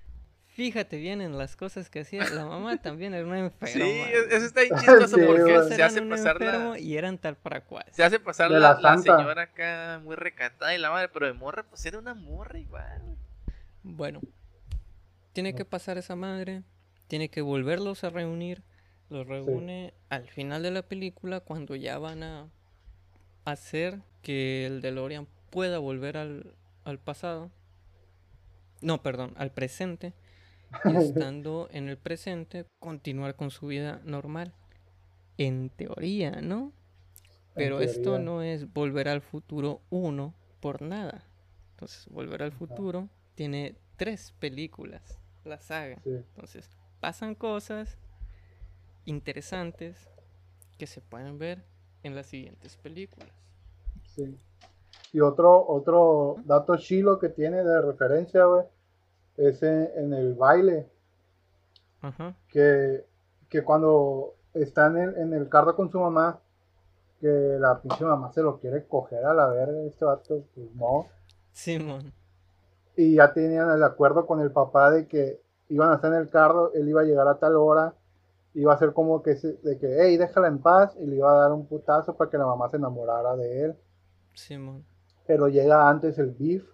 Fíjate 0.53 0.99
bien 0.99 1.23
en 1.23 1.39
las 1.39 1.57
cosas 1.57 1.89
que 1.89 2.01
hacía. 2.01 2.29
La 2.29 2.45
mamá 2.45 2.77
también 2.83 3.15
era 3.15 3.27
una 3.27 3.39
enferma. 3.39 3.73
Sí, 3.73 4.05
eso 4.31 4.45
está 4.45 4.61
bien 4.61 4.75
chistoso 4.77 5.17
porque 5.27 5.75
se 5.75 5.83
hace 5.83 6.03
pasar 6.03 6.41
la... 6.43 6.79
Y 6.79 6.97
eran 6.99 7.17
tal 7.17 7.37
para 7.37 7.63
cual. 7.63 7.87
Se 7.91 8.05
hace 8.05 8.21
pasar 8.21 8.51
la, 8.51 8.79
la, 8.79 8.99
señora 8.99 9.43
acá 9.45 10.01
muy 10.05 10.15
recatada 10.15 10.75
y 10.75 10.79
la 10.79 10.91
madre, 10.91 11.09
pero 11.09 11.27
de 11.27 11.33
morra, 11.33 11.63
pues 11.63 11.87
era 11.87 11.99
una 11.99 12.13
morra 12.13 12.59
igual. 12.59 13.17
Bueno, 13.83 14.21
tiene 15.33 15.55
que 15.55 15.65
pasar 15.65 15.99
esa 15.99 16.17
madre, 16.17 16.63
tiene 17.07 17.29
que 17.29 17.41
volverlos 17.41 18.05
a 18.05 18.11
reunir. 18.11 18.63
Los 19.09 19.27
reúne 19.27 19.93
al 20.09 20.29
final 20.29 20.63
de 20.63 20.71
la 20.71 20.83
película 20.83 21.41
cuando 21.41 21.77
ya 21.77 21.99
van 21.99 22.23
a 22.23 22.49
hacer 23.45 24.01
que 24.23 24.65
el 24.65 24.81
DeLorean 24.81 25.27
pueda 25.51 25.79
volver 25.79 26.17
al, 26.17 26.55
al 26.85 26.99
pasado. 26.99 27.51
No, 28.81 29.03
perdón, 29.03 29.35
al 29.37 29.53
presente 29.53 30.15
y 30.85 30.97
estando 30.97 31.69
en 31.73 31.89
el 31.89 31.99
presente 31.99 32.67
continuar 32.79 33.37
con 33.37 33.51
su 33.51 33.67
vida 33.67 34.01
normal. 34.05 34.55
En 35.39 35.71
teoría, 35.71 36.41
¿no? 36.41 36.73
Pero 37.55 37.81
esto 37.81 38.19
no 38.19 38.43
es 38.43 38.73
volver 38.73 39.09
al 39.09 39.21
futuro 39.21 39.83
uno 39.91 40.35
por 40.61 40.83
nada. 40.83 41.25
Entonces, 41.73 42.07
volver 42.09 42.43
al 42.43 42.53
futuro 42.53 43.09
tiene 43.35 43.77
tres 43.97 44.35
películas, 44.39 45.19
la 45.45 45.59
saga. 45.59 46.01
Entonces, 46.05 46.69
pasan 47.01 47.35
cosas 47.35 47.99
interesantes 49.05 50.09
que 50.79 50.87
se 50.87 51.01
pueden 51.01 51.39
ver 51.39 51.65
en 52.03 52.15
las 52.15 52.27
siguientes 52.27 52.77
películas. 52.77 53.31
Sí. 54.07 54.39
Y 55.13 55.21
otro, 55.21 55.67
otro 55.67 56.37
dato 56.45 56.77
chilo 56.77 57.19
que 57.19 57.29
tiene 57.29 57.63
de 57.63 57.81
referencia, 57.81 58.45
güey, 58.45 58.65
es 59.37 59.63
en, 59.63 60.13
el 60.13 60.35
baile. 60.35 60.89
Que, 62.49 63.05
que 63.49 63.63
cuando 63.63 64.35
está 64.55 64.87
en 64.87 64.97
el, 64.99 65.17
en 65.19 65.33
el 65.35 65.49
carro 65.49 65.77
con 65.77 65.91
su 65.91 66.01
mamá, 66.01 66.41
que 67.21 67.29
la 67.29 67.81
pinche 67.81 68.05
mamá 68.05 68.33
se 68.33 68.43
lo 68.43 68.59
quiere 68.59 68.85
coger 68.87 69.25
a 69.25 69.35
la 69.35 69.47
verga, 69.47 69.83
este 69.85 70.05
vato, 70.05 70.45
pues 70.55 70.75
no. 70.75 71.07
Simón. 71.53 72.13
Y 72.97 73.17
ya 73.17 73.33
tenían 73.33 73.71
el 73.71 73.83
acuerdo 73.83 74.27
con 74.27 74.41
el 74.41 74.51
papá 74.51 74.91
de 74.91 75.07
que 75.07 75.41
iban 75.69 75.91
a 75.91 75.95
estar 75.95 76.13
en 76.13 76.21
el 76.21 76.29
carro, 76.29 76.73
él 76.75 76.89
iba 76.89 77.01
a 77.01 77.05
llegar 77.05 77.27
a 77.29 77.39
tal 77.39 77.57
hora 77.57 77.95
iba 78.55 78.73
a 78.73 78.79
ser 78.79 78.93
como 78.93 79.23
que, 79.23 79.35
de 79.35 79.79
que, 79.79 79.97
hey, 80.01 80.17
déjala 80.17 80.49
en 80.49 80.59
paz, 80.59 80.97
y 81.01 81.07
le 81.07 81.17
iba 81.17 81.31
a 81.31 81.43
dar 81.43 81.53
un 81.53 81.67
putazo 81.67 82.17
para 82.17 82.31
que 82.31 82.39
la 82.39 82.47
mamá 82.47 82.69
se 82.69 82.77
enamorara 82.77 83.37
de 83.37 83.65
él. 83.65 83.77
Simón. 84.35 84.85
Pero 85.27 85.49
llega 85.49 85.89
antes 85.89 86.19
el 86.19 86.33
beef, 86.33 86.65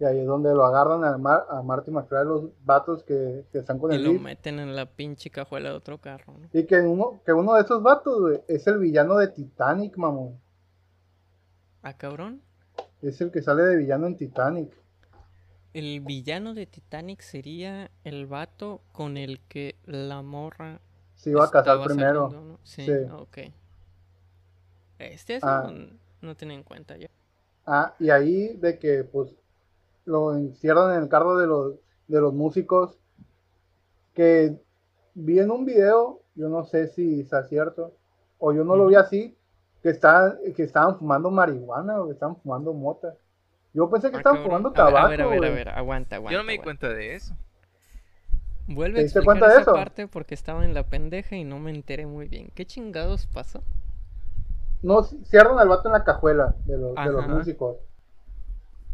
y 0.00 0.04
ahí 0.04 0.18
es 0.18 0.26
donde 0.26 0.52
lo 0.52 0.64
agarran 0.64 1.04
a, 1.04 1.16
Mar 1.18 1.46
a 1.48 1.62
Marty 1.62 1.90
McFly, 1.90 2.24
los 2.24 2.50
vatos 2.64 3.04
que, 3.04 3.44
que 3.52 3.58
están 3.58 3.78
con 3.78 3.92
y 3.92 3.96
el 3.96 4.04
lo 4.04 4.10
beef. 4.12 4.22
meten 4.22 4.58
en 4.58 4.74
la 4.74 4.86
pinche 4.86 5.30
cajuela 5.30 5.70
de 5.70 5.76
otro 5.76 5.98
carro, 5.98 6.36
¿no? 6.38 6.48
Y 6.52 6.64
que 6.64 6.80
uno, 6.80 7.20
que 7.24 7.32
uno 7.32 7.54
de 7.54 7.62
esos 7.62 7.82
vatos, 7.82 8.20
güey, 8.20 8.40
es 8.48 8.66
el 8.66 8.78
villano 8.78 9.16
de 9.16 9.28
Titanic, 9.28 9.96
mamón. 9.96 10.40
¿Ah, 11.82 11.96
cabrón? 11.96 12.42
Es 13.02 13.20
el 13.20 13.30
que 13.30 13.42
sale 13.42 13.62
de 13.62 13.76
villano 13.76 14.06
en 14.06 14.16
Titanic. 14.16 14.72
El 15.74 16.00
villano 16.00 16.54
de 16.54 16.66
Titanic 16.66 17.20
sería 17.20 17.90
el 18.04 18.26
vato 18.26 18.80
con 18.92 19.16
el 19.16 19.40
que 19.40 19.74
la 19.84 20.22
morra 20.22 20.80
se 21.16 21.30
iba 21.30 21.44
a 21.44 21.50
casar 21.50 21.84
primero. 21.84 22.30
saliendo, 22.30 22.52
¿no? 22.52 22.58
Sí, 22.62 22.86
Sí. 22.86 22.92
ok. 23.12 23.38
Este 24.98 25.36
eso 25.36 25.46
Ah. 25.46 25.70
no, 25.70 25.88
no 26.22 26.36
tenía 26.36 26.56
en 26.56 26.62
cuenta 26.62 26.96
yo. 26.96 27.08
Ah, 27.66 27.94
y 27.98 28.10
ahí 28.10 28.54
de 28.56 28.78
que 28.78 29.04
pues 29.04 29.34
lo 30.04 30.34
encierran 30.36 30.94
en 30.96 31.02
el 31.02 31.08
carro 31.08 31.36
de 31.38 31.46
los, 31.46 31.74
de 32.08 32.20
los 32.20 32.32
músicos 32.32 32.96
que 34.14 34.56
vi 35.14 35.38
en 35.40 35.50
un 35.50 35.64
video, 35.64 36.20
yo 36.34 36.48
no 36.48 36.64
sé 36.64 36.88
si 36.88 37.24
sea 37.24 37.42
cierto, 37.44 37.92
o 38.38 38.52
yo 38.52 38.64
no 38.64 38.76
lo 38.76 38.86
vi 38.86 38.94
así, 38.96 39.36
que, 39.82 39.90
está, 39.90 40.38
que 40.54 40.62
estaban 40.62 40.98
fumando 40.98 41.30
marihuana 41.30 42.00
o 42.00 42.06
que 42.06 42.12
estaban 42.12 42.36
fumando 42.36 42.72
mota. 42.72 43.14
Yo 43.74 43.90
pensé 43.90 44.10
que 44.10 44.16
Ah, 44.16 44.20
estaban 44.20 44.38
cabrón. 44.38 44.62
fumando 44.62 44.68
A 44.68 44.84
ver, 44.84 44.94
tabaco. 44.94 45.06
A 45.06 45.10
ver, 45.10 45.20
a 45.22 45.26
ver, 45.26 45.44
a 45.44 45.50
ver, 45.50 45.68
aguanta, 45.70 46.16
aguanta. 46.16 46.32
Yo 46.32 46.38
no 46.38 46.44
me 46.44 46.52
di 46.52 46.58
cuenta 46.58 46.88
de 46.88 47.14
eso. 47.14 47.34
Vuelve 48.66 48.94
¿Te 48.94 49.00
a 49.00 49.04
explicar 49.04 49.24
cuenta 49.24 49.46
de 49.48 49.52
esa 49.52 49.62
eso? 49.62 49.72
parte 49.74 50.08
porque 50.08 50.34
estaba 50.34 50.64
en 50.64 50.72
la 50.72 50.84
pendeja 50.84 51.36
y 51.36 51.44
no 51.44 51.58
me 51.58 51.70
enteré 51.70 52.06
muy 52.06 52.28
bien. 52.28 52.50
¿Qué 52.54 52.64
chingados 52.64 53.26
pasó? 53.26 53.62
No, 54.82 55.02
cierran 55.02 55.58
al 55.58 55.68
vato 55.68 55.88
en 55.88 55.92
la 55.92 56.04
cajuela 56.04 56.54
de 56.66 56.78
los, 56.78 56.94
de 56.94 57.10
los 57.12 57.28
músicos. 57.28 57.76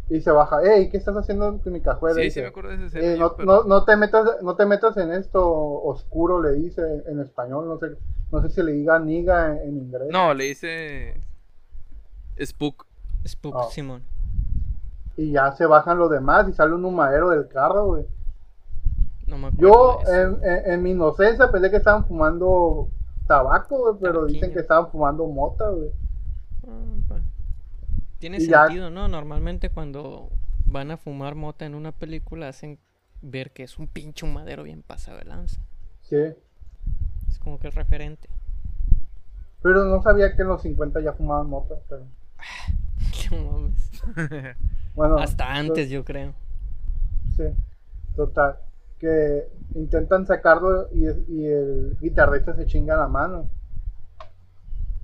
Y 0.08 0.20
se 0.22 0.30
baja, 0.32 0.58
hey, 0.64 0.88
¿qué 0.90 0.96
estás 0.96 1.14
haciendo 1.16 1.58
con 1.62 1.72
mi 1.72 1.80
cajuela? 1.80 2.16
Sí, 2.16 2.22
Dice, 2.22 2.34
sí 2.34 2.40
me 2.40 2.48
acuerdo 2.48 2.76
de 2.76 2.86
escena. 2.86 3.04
Eh, 3.06 3.16
no, 3.16 3.36
pero- 3.36 3.46
no, 3.46 3.62
no 3.64 3.84
te 3.84 3.96
metas, 3.96 4.42
no 4.42 4.56
te 4.56 4.66
metas 4.66 4.96
en 4.96 5.12
esto 5.12 5.48
oscuro, 5.52 6.42
le 6.42 6.52
dice 6.54 6.82
en 7.06 7.20
español, 7.20 7.68
no 7.68 7.78
sé, 7.78 7.96
no 8.32 8.42
sé 8.42 8.48
si 8.50 8.62
le 8.62 8.72
diga 8.72 8.98
niga 8.98 9.52
en, 9.52 9.68
en 9.68 9.76
inglés. 9.76 10.08
No, 10.10 10.34
le 10.34 10.44
dice 10.44 11.20
Spook. 12.44 12.86
Spook, 13.24 13.54
Ah. 13.56 13.68
Simón. 13.70 14.02
Y 15.20 15.32
ya 15.32 15.52
se 15.52 15.66
bajan 15.66 15.98
los 15.98 16.10
demás 16.10 16.48
y 16.48 16.52
sale 16.52 16.74
un 16.74 16.84
humadero 16.84 17.30
del 17.30 17.46
carro, 17.48 17.86
güey. 17.88 18.06
No 19.26 19.36
me 19.38 19.48
acuerdo. 19.48 20.02
Yo, 20.04 20.12
en, 20.12 20.38
en- 20.42 20.70
en 20.72 20.82
mi 20.82 20.92
inocencia, 20.92 21.50
pensé 21.50 21.70
que 21.70 21.76
estaban 21.76 22.06
fumando 22.06 22.88
tabaco, 23.26 23.78
güey, 23.78 23.96
pero 24.00 24.24
dicen 24.26 24.52
que 24.52 24.60
estaban 24.60 24.90
fumando 24.90 25.26
mota, 25.26 25.68
güey. 25.68 25.90
Ah, 26.66 26.96
pues. 27.08 27.22
Tiene 28.18 28.38
Y 28.38 28.46
ya- 28.48 28.64
sentido, 28.66 28.88
¿no? 28.90 29.08
Normalmente 29.08 29.70
cuando 29.70 30.30
van 30.64 30.90
a 30.90 30.96
fumar 30.96 31.34
mota 31.34 31.64
en 31.66 31.74
una 31.74 31.92
película 31.92 32.48
hacen 32.48 32.78
ver 33.22 33.50
que 33.52 33.62
es 33.64 33.78
un 33.78 33.88
pinche 33.88 34.24
humadero 34.24 34.62
bien 34.62 34.82
pasado 34.82 35.18
de 35.18 35.24
lanza. 35.26 35.60
Sí. 36.00 36.16
Es 37.28 37.38
como 37.40 37.58
que 37.58 37.66
el 37.68 37.72
referente. 37.74 38.28
Pero 39.62 39.84
no 39.84 40.00
sabía 40.02 40.34
que 40.34 40.42
en 40.42 40.48
los 40.48 40.62
50 40.62 41.00
ya 41.02 41.12
fumaban 41.12 41.48
mota. 41.48 41.74
pero- 41.88 42.06
No 43.30 43.52
mames. 43.52 44.56
Bueno, 44.94 45.18
Hasta 45.18 45.54
antes, 45.54 45.88
yo 45.88 46.04
creo. 46.04 46.34
Sí, 47.36 47.44
total. 48.16 48.58
Que 48.98 49.48
intentan 49.74 50.26
sacarlo 50.26 50.88
y, 50.92 51.06
y 51.28 51.46
el 51.46 51.96
guitarrista 52.00 52.54
se 52.54 52.66
chinga 52.66 52.96
la 52.96 53.06
mano. 53.06 53.48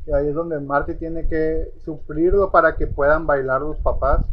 Y 0.06 0.12
ahí 0.12 0.28
es 0.28 0.34
donde 0.34 0.60
Marty 0.60 0.94
tiene 0.94 1.26
que 1.28 1.72
suplirlo 1.84 2.50
para 2.50 2.76
que 2.76 2.86
puedan 2.86 3.26
bailar 3.26 3.60
los 3.60 3.78
papás. 3.80 4.26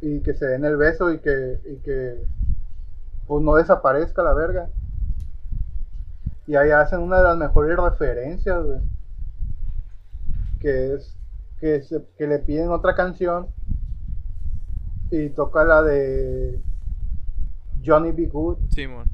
Y 0.00 0.20
que 0.20 0.34
se 0.34 0.46
den 0.46 0.64
el 0.64 0.76
beso 0.76 1.12
y 1.12 1.18
que, 1.20 1.60
y 1.64 1.76
que 1.76 2.24
pues 3.26 3.44
no 3.44 3.54
desaparezca 3.54 4.22
la 4.22 4.34
verga. 4.34 4.68
Y 6.46 6.56
ahí 6.56 6.70
hacen 6.70 7.00
una 7.00 7.18
de 7.18 7.22
las 7.24 7.36
mejores 7.36 7.76
referencias, 7.78 8.62
güey. 8.62 8.80
Que 10.58 10.94
es 10.94 11.16
que, 11.60 11.82
se- 11.82 12.04
que 12.18 12.26
le 12.26 12.38
piden 12.40 12.70
otra 12.70 12.94
canción 12.94 13.48
y 15.10 15.28
toca 15.30 15.64
la 15.64 15.82
de 15.82 16.60
Johnny 17.84 18.12
B. 18.12 18.26
Good. 18.26 18.58
Simón. 18.70 19.08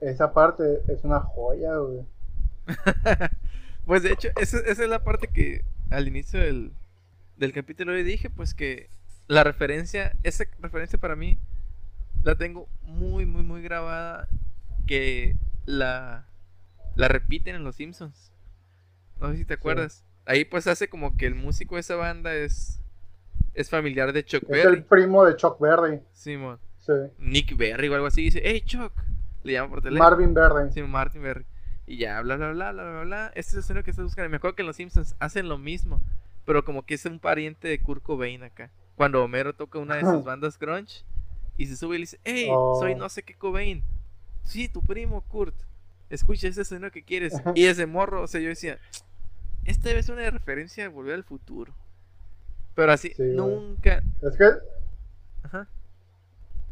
Esa 0.00 0.32
parte 0.32 0.82
es 0.88 1.04
una 1.04 1.20
joya, 1.20 1.76
güey. 1.78 2.00
Pues 3.86 4.02
de 4.02 4.10
hecho, 4.12 4.28
esa, 4.40 4.58
esa 4.58 4.82
es 4.82 4.88
la 4.90 5.04
parte 5.04 5.28
que 5.28 5.64
al 5.90 6.08
inicio 6.08 6.40
del, 6.40 6.72
del 7.36 7.52
capítulo 7.52 7.92
le 7.92 8.02
dije, 8.02 8.30
pues 8.30 8.52
que 8.52 8.90
la 9.28 9.44
referencia, 9.44 10.16
esa 10.24 10.42
referencia 10.58 10.98
para 10.98 11.14
mí 11.14 11.38
la 12.24 12.34
tengo 12.34 12.66
muy, 12.82 13.26
muy, 13.26 13.44
muy 13.44 13.62
grabada, 13.62 14.26
que 14.88 15.36
la, 15.66 16.26
la 16.96 17.06
repiten 17.06 17.54
en 17.54 17.62
Los 17.62 17.76
Simpsons. 17.76 18.32
No 19.20 19.30
sé 19.30 19.38
si 19.38 19.44
te 19.44 19.54
acuerdas. 19.54 20.04
Ahí 20.24 20.44
pues 20.44 20.66
hace 20.66 20.88
como 20.88 21.16
que 21.16 21.26
el 21.26 21.34
músico 21.34 21.76
de 21.76 21.82
esa 21.82 21.94
banda 21.96 22.34
es, 22.34 22.80
es 23.54 23.70
familiar 23.70 24.12
de 24.12 24.24
Chuck 24.24 24.42
Es 24.44 24.48
Berry. 24.48 24.76
el 24.78 24.84
primo 24.84 25.24
de 25.24 25.36
Chuck 25.36 25.58
Berry. 25.60 26.00
Simón. 26.12 26.58
Sí. 26.80 26.92
Nick 27.18 27.56
Berry 27.56 27.88
o 27.88 27.94
algo 27.94 28.06
así. 28.06 28.22
Dice, 28.22 28.40
hey 28.44 28.62
Chuck. 28.64 28.92
Le 29.44 29.52
llama 29.52 29.70
por 29.70 29.82
teléfono. 29.82 30.08
Marvin 30.10 30.34
Berry. 30.34 30.72
Sí, 30.72 30.82
Martin 30.82 31.22
Berry. 31.22 31.46
Y 31.86 31.98
ya, 31.98 32.20
bla, 32.22 32.36
bla, 32.36 32.50
bla, 32.52 32.72
bla, 32.72 32.82
bla, 32.90 33.02
bla. 33.04 33.32
Este 33.36 33.60
es 33.60 33.70
el 33.70 33.82
que 33.84 33.90
estás 33.90 34.04
buscando. 34.04 34.28
Me 34.28 34.36
acuerdo 34.38 34.56
que 34.56 34.62
en 34.62 34.66
Los 34.66 34.76
Simpsons 34.76 35.14
hacen 35.20 35.48
lo 35.48 35.56
mismo. 35.58 36.00
Pero 36.44 36.64
como 36.64 36.84
que 36.84 36.94
es 36.94 37.04
un 37.06 37.20
pariente 37.20 37.68
de 37.68 37.78
Kurt 37.80 38.02
Cobain 38.02 38.42
acá. 38.42 38.70
Cuando 38.96 39.22
Homero 39.22 39.54
toca 39.54 39.78
una 39.78 39.94
de 39.96 40.02
sus 40.02 40.24
bandas 40.24 40.58
grunge. 40.58 41.04
Y 41.56 41.66
se 41.66 41.76
sube 41.76 41.94
y 41.94 41.98
le 41.98 42.02
dice, 42.02 42.18
hey, 42.24 42.48
Oh. 42.50 42.76
soy 42.80 42.96
no 42.96 43.08
sé 43.08 43.22
qué 43.22 43.34
Cobain. 43.34 43.82
Sí, 44.42 44.68
tu 44.68 44.82
primo 44.82 45.22
Kurt. 45.22 45.54
Escucha 46.10 46.48
ese 46.48 46.64
sonido 46.64 46.90
que 46.90 47.04
quieres. 47.04 47.32
Y 47.54 47.66
ese 47.66 47.86
morro, 47.86 48.22
o 48.22 48.26
sea, 48.26 48.40
yo 48.40 48.48
decía, 48.48 48.78
esta 49.66 49.90
ser 50.02 50.14
una 50.14 50.30
referencia 50.30 50.84
de 50.84 50.88
Volver 50.88 51.14
al 51.14 51.24
Futuro. 51.24 51.72
Pero 52.74 52.92
así, 52.92 53.08
Sí, 53.10 53.22
güey. 53.22 53.36
nunca... 53.36 54.02
Es 54.22 54.36
que, 54.36 54.50
Ajá. 55.44 55.68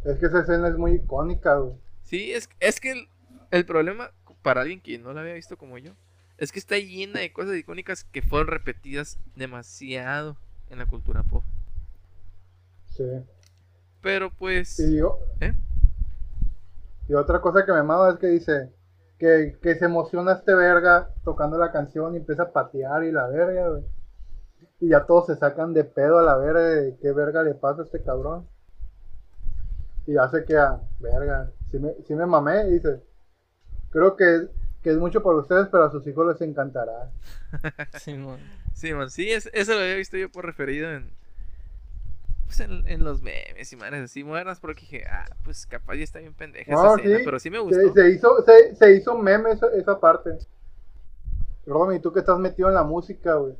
es 0.04 0.18
que 0.18 0.26
esa 0.26 0.40
escena 0.40 0.68
es 0.68 0.76
muy 0.76 0.92
icónica, 0.92 1.56
güey. 1.56 1.74
Sí, 2.02 2.32
es, 2.32 2.48
es 2.60 2.80
que 2.80 2.92
el, 2.92 3.08
el 3.50 3.64
problema 3.64 4.10
para 4.42 4.60
alguien 4.60 4.80
que 4.80 4.98
no 4.98 5.12
la 5.14 5.22
había 5.22 5.32
visto 5.34 5.56
como 5.56 5.78
yo 5.78 5.92
es 6.36 6.52
que 6.52 6.58
está 6.58 6.76
llena 6.76 7.20
de 7.20 7.32
cosas 7.32 7.56
icónicas 7.56 8.04
que 8.04 8.20
fueron 8.20 8.48
repetidas 8.48 9.18
demasiado 9.36 10.36
en 10.68 10.78
la 10.78 10.86
cultura 10.86 11.22
pop. 11.22 11.42
Sí. 12.94 13.04
Pero 14.02 14.30
pues... 14.30 14.78
Y, 14.80 14.98
yo- 14.98 15.18
¿Eh? 15.40 15.54
y 17.08 17.14
otra 17.14 17.40
cosa 17.40 17.64
que 17.64 17.72
me 17.72 17.82
mama 17.82 18.10
es 18.10 18.18
que 18.18 18.26
dice 18.26 18.70
que, 19.18 19.56
que 19.62 19.74
se 19.76 19.84
emociona 19.86 20.32
este 20.32 20.54
verga 20.54 21.10
tocando 21.24 21.58
la 21.58 21.72
canción 21.72 22.14
y 22.14 22.18
empieza 22.18 22.44
a 22.44 22.52
patear 22.52 23.04
y 23.04 23.12
la 23.12 23.28
verga, 23.28 23.68
güey. 23.68 23.84
Y 24.80 24.88
ya 24.90 25.04
todos 25.06 25.26
se 25.26 25.36
sacan 25.36 25.72
de 25.72 25.84
pedo 25.84 26.18
a 26.18 26.22
la 26.22 26.36
verga 26.36 26.60
de 26.60 26.96
qué 27.00 27.12
verga 27.12 27.42
le 27.42 27.54
pasa 27.54 27.82
a 27.82 27.84
este 27.84 28.02
cabrón. 28.02 28.46
Y 30.06 30.16
hace 30.16 30.44
que 30.44 30.56
a 30.56 30.80
verga, 31.00 31.50
sí 31.70 31.78
me, 31.78 31.94
sí 32.06 32.14
me 32.14 32.26
mamé, 32.26 32.66
y 32.68 32.72
dice. 32.72 33.00
Creo 33.90 34.16
que, 34.16 34.48
que 34.82 34.90
es 34.90 34.96
mucho 34.98 35.22
para 35.22 35.36
ustedes, 35.36 35.68
pero 35.70 35.84
a 35.84 35.90
sus 35.90 36.06
hijos 36.06 36.26
les 36.26 36.40
encantará. 36.48 37.10
Simón. 38.00 38.38
Sí, 38.74 38.92
man, 38.92 39.08
sí, 39.10 39.30
es- 39.30 39.48
eso 39.52 39.72
lo 39.74 39.80
había 39.80 39.94
visto 39.94 40.16
yo 40.16 40.30
por 40.30 40.44
referido 40.44 40.90
en... 40.92 41.10
Pues 42.46 42.60
en, 42.60 42.86
en 42.86 43.04
los 43.04 43.22
memes 43.22 43.72
y 43.72 43.76
madres 43.76 44.04
así 44.04 44.22
modernas 44.22 44.60
porque 44.60 44.82
dije, 44.82 45.04
ah, 45.08 45.24
pues 45.44 45.66
capaz 45.66 45.94
ya 45.96 46.04
está 46.04 46.18
bien 46.18 46.34
pendeja 46.34 46.72
esa 46.72 46.94
escena, 46.96 47.18
pero 47.24 47.38
sí 47.38 47.50
me 47.50 47.58
gustó. 47.58 47.92
se 47.92 48.10
hizo, 48.10 48.44
se, 48.44 48.74
se 48.74 48.96
hizo 48.96 49.16
meme 49.16 49.52
esa, 49.52 49.66
esa 49.74 49.98
parte. 49.98 50.30
Romy, 51.66 52.00
tú 52.00 52.12
que 52.12 52.20
estás 52.20 52.38
metido 52.38 52.68
en 52.68 52.74
la 52.74 52.82
música, 52.82 53.34
güey. 53.36 53.54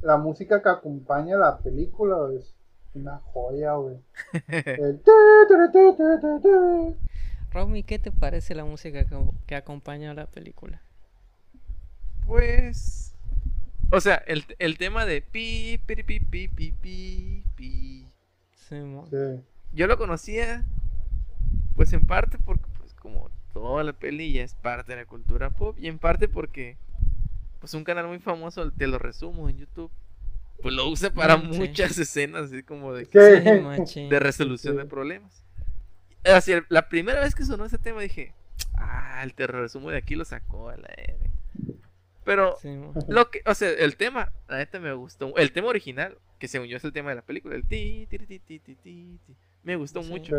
La 0.00 0.16
música 0.16 0.62
que 0.62 0.68
acompaña 0.68 1.36
la 1.36 1.58
película 1.58 2.16
güey, 2.16 2.38
es 2.38 2.54
una 2.94 3.18
joya, 3.18 3.74
güey. 3.74 3.96
El. 4.48 5.00
Romy, 7.52 7.82
¿qué 7.82 7.98
te 7.98 8.12
parece 8.12 8.54
la 8.54 8.64
música 8.64 9.04
que, 9.04 9.16
que 9.46 9.56
acompaña 9.56 10.12
a 10.12 10.14
la 10.14 10.26
película? 10.26 10.80
Pues... 12.26 13.14
O 13.92 14.00
sea, 14.00 14.22
el, 14.26 14.44
el 14.60 14.78
tema 14.78 15.04
de 15.04 15.20
pi, 15.20 15.80
pi, 15.84 15.96
pi, 15.96 16.20
pi, 16.20 16.48
pi, 16.48 16.70
pi, 16.70 17.44
pi. 17.56 18.06
Simón. 18.70 19.06
Sí. 19.10 19.44
Yo 19.72 19.86
lo 19.86 19.98
conocía, 19.98 20.64
pues 21.76 21.92
en 21.92 22.06
parte 22.06 22.38
porque, 22.38 22.64
pues 22.78 22.94
como 22.94 23.30
toda 23.52 23.84
la 23.84 23.92
peli 23.92 24.32
ya 24.32 24.42
es 24.42 24.54
parte 24.54 24.92
de 24.92 24.98
la 25.02 25.06
cultura 25.06 25.50
pop, 25.50 25.76
y 25.78 25.88
en 25.88 25.98
parte 25.98 26.28
porque, 26.28 26.76
pues 27.60 27.74
un 27.74 27.84
canal 27.84 28.06
muy 28.06 28.18
famoso, 28.18 28.70
te 28.72 28.86
lo 28.86 28.98
resumo 28.98 29.48
en 29.48 29.58
YouTube, 29.58 29.90
pues 30.62 30.74
lo 30.74 30.88
usa 30.88 31.10
para 31.12 31.36
Mm, 31.36 31.56
muchas 31.56 31.98
escenas, 31.98 32.44
así 32.44 32.62
como 32.62 32.92
de, 32.94 33.04
Sí. 33.06 33.10
De 34.08 34.18
resolución 34.18 34.74
Sí. 34.74 34.78
de 34.78 34.84
problemas. 34.86 35.42
Así, 36.24 36.52
la 36.68 36.88
primera 36.88 37.20
vez 37.20 37.34
que 37.34 37.44
sonó 37.44 37.64
ese 37.64 37.78
tema 37.78 38.00
dije, 38.02 38.34
ah, 38.74 39.20
el 39.22 39.34
terror 39.34 39.68
sumo 39.70 39.90
de 39.90 39.96
aquí 39.98 40.14
lo 40.16 40.24
sacó 40.24 40.68
a 40.68 40.76
la 40.76 40.88
R. 40.96 41.30
Pero, 42.30 42.56
lo 43.08 43.28
que, 43.28 43.42
o 43.44 43.54
sea, 43.56 43.70
el 43.70 43.96
tema, 43.96 44.30
la 44.46 44.58
neta 44.58 44.78
me 44.78 44.92
gustó. 44.92 45.36
El 45.36 45.50
tema 45.50 45.66
original, 45.66 46.16
que 46.38 46.46
según 46.46 46.68
yo 46.68 46.76
es 46.76 46.84
el 46.84 46.92
tema 46.92 47.10
de 47.10 47.16
la 47.16 47.22
película, 47.22 47.56
el 47.56 47.66
ti, 47.66 48.06
ti, 48.08 48.18
ti, 48.18 48.38
ti, 48.38 48.60
ti, 48.60 48.76
ti, 48.76 49.18
me 49.64 49.74
gustó 49.74 50.04
mucho. 50.04 50.36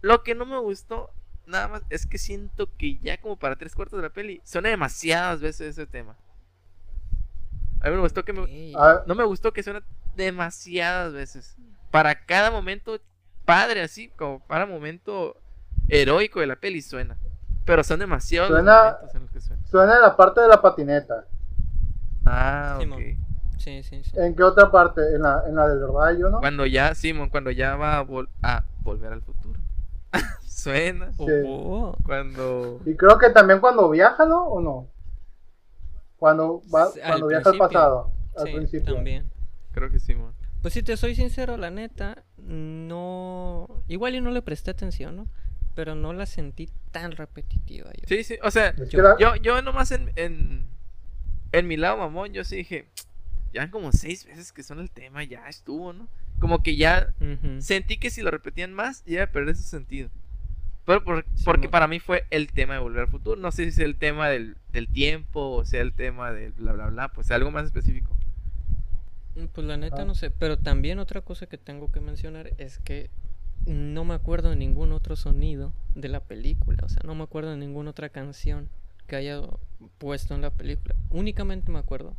Lo 0.00 0.24
que 0.24 0.34
no 0.34 0.44
me 0.44 0.58
gustó, 0.58 1.12
nada 1.46 1.68
más, 1.68 1.82
es 1.88 2.04
que 2.04 2.18
siento 2.18 2.68
que 2.76 2.98
ya 2.98 3.20
como 3.20 3.38
para 3.38 3.54
tres 3.54 3.76
cuartos 3.76 3.96
de 3.98 4.02
la 4.02 4.12
peli, 4.12 4.40
suena 4.42 4.70
demasiadas 4.70 5.40
veces 5.40 5.78
ese 5.78 5.86
tema. 5.86 6.18
A 7.80 7.90
mí 7.90 7.94
me 7.94 8.02
gustó 8.02 8.24
que 8.24 8.32
me... 8.32 8.72
Ah. 8.76 9.04
No 9.06 9.14
me 9.14 9.22
gustó 9.22 9.52
que 9.52 9.62
suena 9.62 9.84
demasiadas 10.16 11.12
veces. 11.12 11.56
Para 11.92 12.24
cada 12.26 12.50
momento 12.50 12.98
padre, 13.44 13.82
así, 13.82 14.08
como 14.08 14.44
para 14.48 14.66
momento 14.66 15.40
heroico 15.88 16.40
de 16.40 16.48
la 16.48 16.56
peli 16.56 16.82
suena. 16.82 17.16
Pero 17.64 17.82
son 17.82 18.00
demasiados 18.00 18.50
suena, 18.50 18.98
suena. 19.70 19.96
en 19.96 20.02
la 20.02 20.16
parte 20.16 20.40
de 20.40 20.48
la 20.48 20.60
patineta. 20.60 21.24
Ah, 22.26 22.78
ok. 22.78 22.98
Sí, 23.58 23.82
sí, 23.82 24.04
sí. 24.04 24.12
¿En 24.16 24.34
qué 24.34 24.42
otra 24.42 24.70
parte? 24.70 25.00
¿En 25.14 25.22
la, 25.22 25.42
en 25.46 25.54
la 25.54 25.68
del 25.68 25.80
rayo, 25.92 26.28
no? 26.28 26.40
Cuando 26.40 26.66
ya, 26.66 26.94
Simón, 26.94 27.30
cuando 27.30 27.50
ya 27.50 27.76
va 27.76 27.98
a, 27.98 28.64
volver 28.82 29.12
al 29.12 29.22
futuro. 29.22 29.58
suena. 30.46 31.10
Oh. 31.18 31.96
Cuando... 32.04 32.80
Y 32.84 32.94
creo 32.94 33.16
que 33.16 33.30
también 33.30 33.60
cuando 33.60 33.88
viaja, 33.88 34.26
¿no? 34.26 34.44
¿O 34.44 34.60
no? 34.60 34.88
Cuando, 36.18 36.60
va, 36.74 36.88
cuando 37.06 37.26
viaja 37.28 37.50
al 37.50 37.58
pasado. 37.58 38.10
Al 38.36 38.52
principio. 38.52 38.94
También. 38.94 39.30
Creo 39.72 39.90
que 39.90 39.98
sí, 39.98 40.14
Pues 40.60 40.74
si 40.74 40.82
te 40.82 40.96
soy 40.96 41.14
sincero, 41.14 41.56
la 41.56 41.70
neta, 41.70 42.24
no. 42.36 43.82
Igual 43.88 44.14
y 44.14 44.20
no 44.20 44.30
le 44.30 44.42
presté 44.42 44.70
atención, 44.70 45.16
¿no? 45.16 45.26
Pero 45.74 45.94
no 45.94 46.12
la 46.12 46.26
sentí 46.26 46.68
tan 46.92 47.12
repetitiva. 47.12 47.90
Sí, 48.06 48.22
sí, 48.24 48.38
o 48.42 48.50
sea, 48.50 48.74
yo, 49.18 49.36
yo, 49.36 49.62
nomás 49.62 49.90
en, 49.90 50.12
en, 50.16 50.66
en 51.52 51.66
mi 51.66 51.76
lado, 51.76 51.98
mamón, 51.98 52.32
yo 52.32 52.44
sí 52.44 52.56
dije, 52.56 52.86
ya 53.52 53.70
como 53.70 53.92
seis 53.92 54.24
veces 54.26 54.52
que 54.52 54.62
son 54.62 54.80
el 54.80 54.90
tema, 54.90 55.24
ya 55.24 55.48
estuvo, 55.48 55.92
¿no? 55.92 56.08
Como 56.38 56.62
que 56.62 56.76
ya 56.76 57.14
sentí 57.58 57.96
que 57.96 58.10
si 58.10 58.22
lo 58.22 58.30
repetían 58.30 58.72
más, 58.72 59.02
iba 59.06 59.24
a 59.24 59.26
perder 59.28 59.56
su 59.56 59.62
sentido. 59.62 60.10
Pero 60.84 61.02
porque 61.44 61.68
para 61.68 61.88
mí 61.88 61.98
fue 61.98 62.26
el 62.30 62.52
tema 62.52 62.74
de 62.74 62.80
volver 62.80 63.02
al 63.02 63.08
futuro. 63.08 63.40
No 63.40 63.50
sé 63.52 63.62
si 63.64 63.68
es 63.70 63.78
el 63.78 63.96
tema 63.96 64.28
del, 64.28 64.56
del 64.72 64.88
tiempo 64.88 65.52
o 65.52 65.64
sea 65.64 65.80
el 65.80 65.94
tema 65.94 66.32
del 66.32 66.52
bla 66.52 66.72
bla 66.72 66.88
bla, 66.88 67.08
pues 67.08 67.30
algo 67.30 67.50
más 67.50 67.64
específico. 67.64 68.14
Mm, 69.34 69.46
pues 69.46 69.66
la 69.66 69.76
neta 69.76 70.02
ah. 70.02 70.04
no 70.04 70.14
sé, 70.14 70.30
pero 70.30 70.58
también 70.58 70.98
otra 70.98 71.22
cosa 71.22 71.46
que 71.46 71.58
tengo 71.58 71.90
que 71.90 72.00
mencionar 72.00 72.52
es 72.58 72.78
que 72.78 73.08
no 73.66 74.04
me 74.04 74.14
acuerdo 74.14 74.50
de 74.50 74.56
ningún 74.56 74.92
otro 74.92 75.16
sonido 75.16 75.72
de 75.94 76.08
la 76.08 76.20
película, 76.20 76.82
o 76.84 76.88
sea, 76.88 77.02
no 77.04 77.14
me 77.14 77.24
acuerdo 77.24 77.50
de 77.50 77.56
ninguna 77.56 77.90
otra 77.90 78.08
canción 78.08 78.68
que 79.06 79.16
haya 79.16 79.40
puesto 79.98 80.34
en 80.34 80.40
la 80.42 80.50
película. 80.50 80.94
Únicamente 81.10 81.70
me 81.70 81.78
acuerdo 81.78 82.14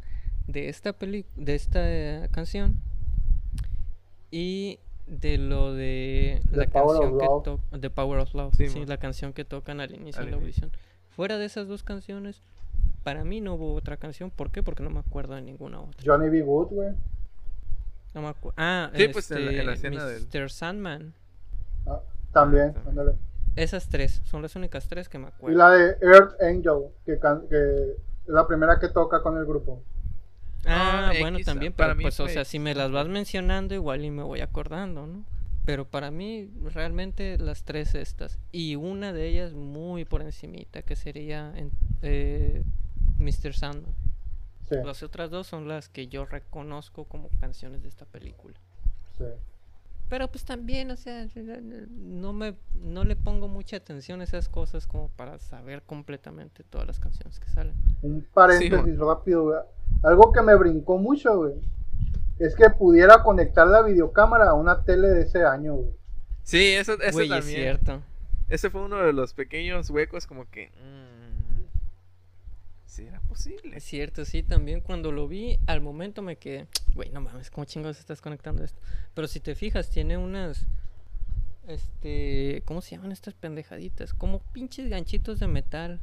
de 0.47 0.69
esta 0.69 0.93
peli 0.93 1.25
de 1.35 1.55
esta 1.55 1.79
eh, 1.83 2.29
canción 2.31 2.79
y 4.31 4.79
de 5.07 5.37
lo 5.37 5.73
de 5.73 6.41
la 6.51 6.67
canción 6.67 7.17
que 7.17 7.25
tocan 7.25 7.81
The 7.81 7.89
Power 7.89 8.19
of 8.19 8.33
Love, 8.33 8.55
sí, 8.55 8.85
la 8.85 8.97
canción 8.97 9.33
que 9.33 9.45
tocan 9.45 9.79
al 9.79 9.93
inicio 9.93 10.23
de 10.23 10.31
la 10.31 10.37
audición. 10.37 10.71
Fuera 11.09 11.37
de 11.37 11.45
esas 11.45 11.67
dos 11.67 11.83
canciones, 11.83 12.41
para 13.03 13.23
mí 13.23 13.39
no 13.39 13.53
hubo 13.53 13.73
otra 13.73 13.97
canción. 13.97 14.31
¿Por 14.31 14.51
qué? 14.51 14.63
Porque 14.63 14.83
no 14.83 14.89
me 14.89 14.99
acuerdo 14.99 15.35
de 15.35 15.41
ninguna 15.41 15.79
otra. 15.79 16.03
Johnny 16.03 16.29
B. 16.29 16.41
Wood, 16.41 16.67
güey. 16.69 16.89
No 18.13 18.21
me 18.21 18.27
acuerdo. 18.29 18.55
Ah, 18.57 18.91
sí, 18.95 19.07
pues 19.09 19.29
en 19.31 19.45
la, 19.45 19.51
en 19.51 19.65
la 19.67 19.73
este, 19.73 20.39
Mr. 20.39 20.49
Sandman. 20.49 21.13
Ah, 21.85 22.01
también, 22.31 22.73
ándale. 22.87 23.13
Esas 23.55 23.87
tres, 23.87 24.21
son 24.25 24.41
las 24.41 24.55
únicas 24.55 24.87
tres 24.87 25.07
que 25.07 25.17
me 25.17 25.27
acuerdo. 25.27 25.55
Y 25.55 25.57
la 25.57 25.69
de 25.69 25.97
Earth 26.01 26.41
Angel, 26.41 26.89
que, 27.05 27.17
que 27.49 27.91
es 27.91 28.33
la 28.33 28.45
primera 28.47 28.79
que 28.79 28.89
toca 28.89 29.21
con 29.21 29.37
el 29.37 29.45
grupo. 29.45 29.81
Ah, 30.65 31.13
bueno, 31.19 31.37
también, 31.45 31.73
pero 31.73 31.89
para 31.89 32.01
pues, 32.01 32.19
o 32.19 32.27
sea, 32.27 32.43
si 32.43 32.59
me 32.59 32.73
las 32.73 32.91
vas 32.91 33.07
mencionando, 33.07 33.75
igual 33.75 34.03
y 34.03 34.11
me 34.11 34.23
voy 34.23 34.41
acordando, 34.41 35.05
¿no? 35.05 35.23
Pero 35.63 35.85
para 35.85 36.11
mí, 36.11 36.51
realmente 36.73 37.37
las 37.37 37.63
tres 37.63 37.95
estas. 37.95 38.39
Y 38.51 38.75
una 38.75 39.13
de 39.13 39.27
ellas 39.27 39.53
muy 39.53 40.05
por 40.05 40.21
encimita, 40.21 40.81
que 40.81 40.95
sería 40.95 41.53
eh, 42.01 42.63
Mr. 43.19 43.53
Sandman. 43.53 43.95
Las 44.69 45.03
otras 45.03 45.29
dos 45.29 45.47
son 45.47 45.67
las 45.67 45.89
que 45.89 46.07
yo 46.07 46.25
reconozco 46.25 47.05
como 47.05 47.29
canciones 47.39 47.83
de 47.83 47.89
esta 47.89 48.05
película. 48.05 48.55
Sí. 49.17 49.25
Pero 50.09 50.27
pues 50.27 50.45
también, 50.45 50.91
o 50.91 50.95
sea, 50.95 51.27
no 51.89 52.31
me 52.31 52.55
no 52.73 53.03
le 53.03 53.15
pongo 53.15 53.47
mucha 53.47 53.77
atención 53.77 54.21
a 54.21 54.23
esas 54.23 54.47
cosas 54.49 54.85
como 54.85 55.09
para 55.09 55.39
saber 55.39 55.81
completamente 55.81 56.63
todas 56.63 56.85
las 56.85 56.99
canciones 56.99 57.39
que 57.39 57.49
salen. 57.49 57.73
Un 58.03 58.25
paréntesis 58.33 58.97
rápido, 58.99 59.65
Algo 60.03 60.31
que 60.31 60.41
me 60.41 60.55
brincó 60.55 60.97
mucho, 60.97 61.35
güey. 61.37 61.53
Es 62.37 62.55
que 62.55 62.69
pudiera 62.69 63.23
conectar 63.23 63.67
la 63.67 63.81
videocámara 63.81 64.49
a 64.49 64.53
una 64.53 64.83
tele 64.83 65.07
de 65.07 65.21
ese 65.21 65.43
año, 65.43 65.75
güey. 65.75 65.93
Sí, 66.43 66.73
eso, 66.73 66.93
eso 67.01 67.19
también. 67.19 67.39
Es 67.39 67.45
cierto. 67.45 68.01
Ese 68.47 68.69
fue 68.69 68.81
uno 68.81 68.97
de 68.97 69.13
los 69.13 69.33
pequeños 69.33 69.89
huecos 69.89 70.27
como 70.27 70.47
que... 70.49 70.71
Mm, 73.03 73.07
era 73.07 73.19
posible. 73.21 73.77
Es 73.77 73.83
cierto, 73.83 74.25
sí, 74.25 74.43
también 74.43 74.81
cuando 74.81 75.11
lo 75.11 75.27
vi, 75.27 75.59
al 75.67 75.81
momento 75.81 76.21
me 76.21 76.37
quedé, 76.37 76.67
güey, 76.93 77.09
no 77.09 77.21
mames, 77.21 77.49
¿cómo 77.51 77.65
chingados 77.65 77.99
estás 77.99 78.21
conectando 78.21 78.63
esto? 78.63 78.79
Pero 79.13 79.27
si 79.27 79.39
te 79.39 79.55
fijas, 79.55 79.89
tiene 79.89 80.17
unas, 80.17 80.65
este, 81.67 82.61
¿cómo 82.65 82.81
se 82.81 82.95
llaman 82.95 83.11
estas 83.11 83.33
pendejaditas? 83.33 84.13
Como 84.13 84.39
pinches 84.39 84.89
ganchitos 84.89 85.39
de 85.39 85.47
metal 85.47 86.01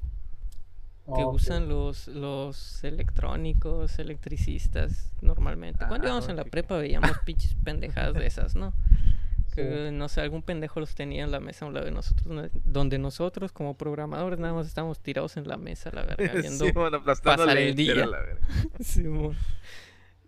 que 1.17 1.25
usan 1.25 1.69
los, 1.69 2.07
los 2.07 2.85
electrónicos, 2.85 3.99
electricistas 3.99 5.13
normalmente. 5.21 5.85
Cuando 5.89 6.07
ah, 6.07 6.11
íbamos 6.11 6.29
en 6.29 6.37
la 6.37 6.45
prepa 6.45 6.77
veíamos 6.77 7.19
pinches 7.25 7.57
pendejadas 7.65 8.15
de 8.15 8.27
esas, 8.27 8.55
¿no? 8.55 8.73
Que, 9.55 9.91
no 9.93 10.09
sé, 10.09 10.21
algún 10.23 10.43
pendejo 10.43 10.81
los 10.81 10.95
tenía 10.95 11.25
en 11.25 11.31
la 11.31 11.41
mesa 11.41 11.65
a 11.65 11.69
un 11.69 11.75
lado 11.75 11.87
de 11.87 11.93
nosotros, 11.93 12.51
donde 12.65 12.99
nosotros 12.99 13.53
como 13.53 13.77
programadores 13.77 14.39
nada 14.39 14.55
más 14.55 14.67
estábamos 14.67 15.01
tirados 15.01 15.37
en 15.37 15.47
la 15.47 15.59
mesa, 15.59 15.91
la 15.93 16.05
verdad, 16.05 16.17
viendo 16.41 16.65
pasar 17.23 17.59
el 17.59 17.75
día. 17.75 17.95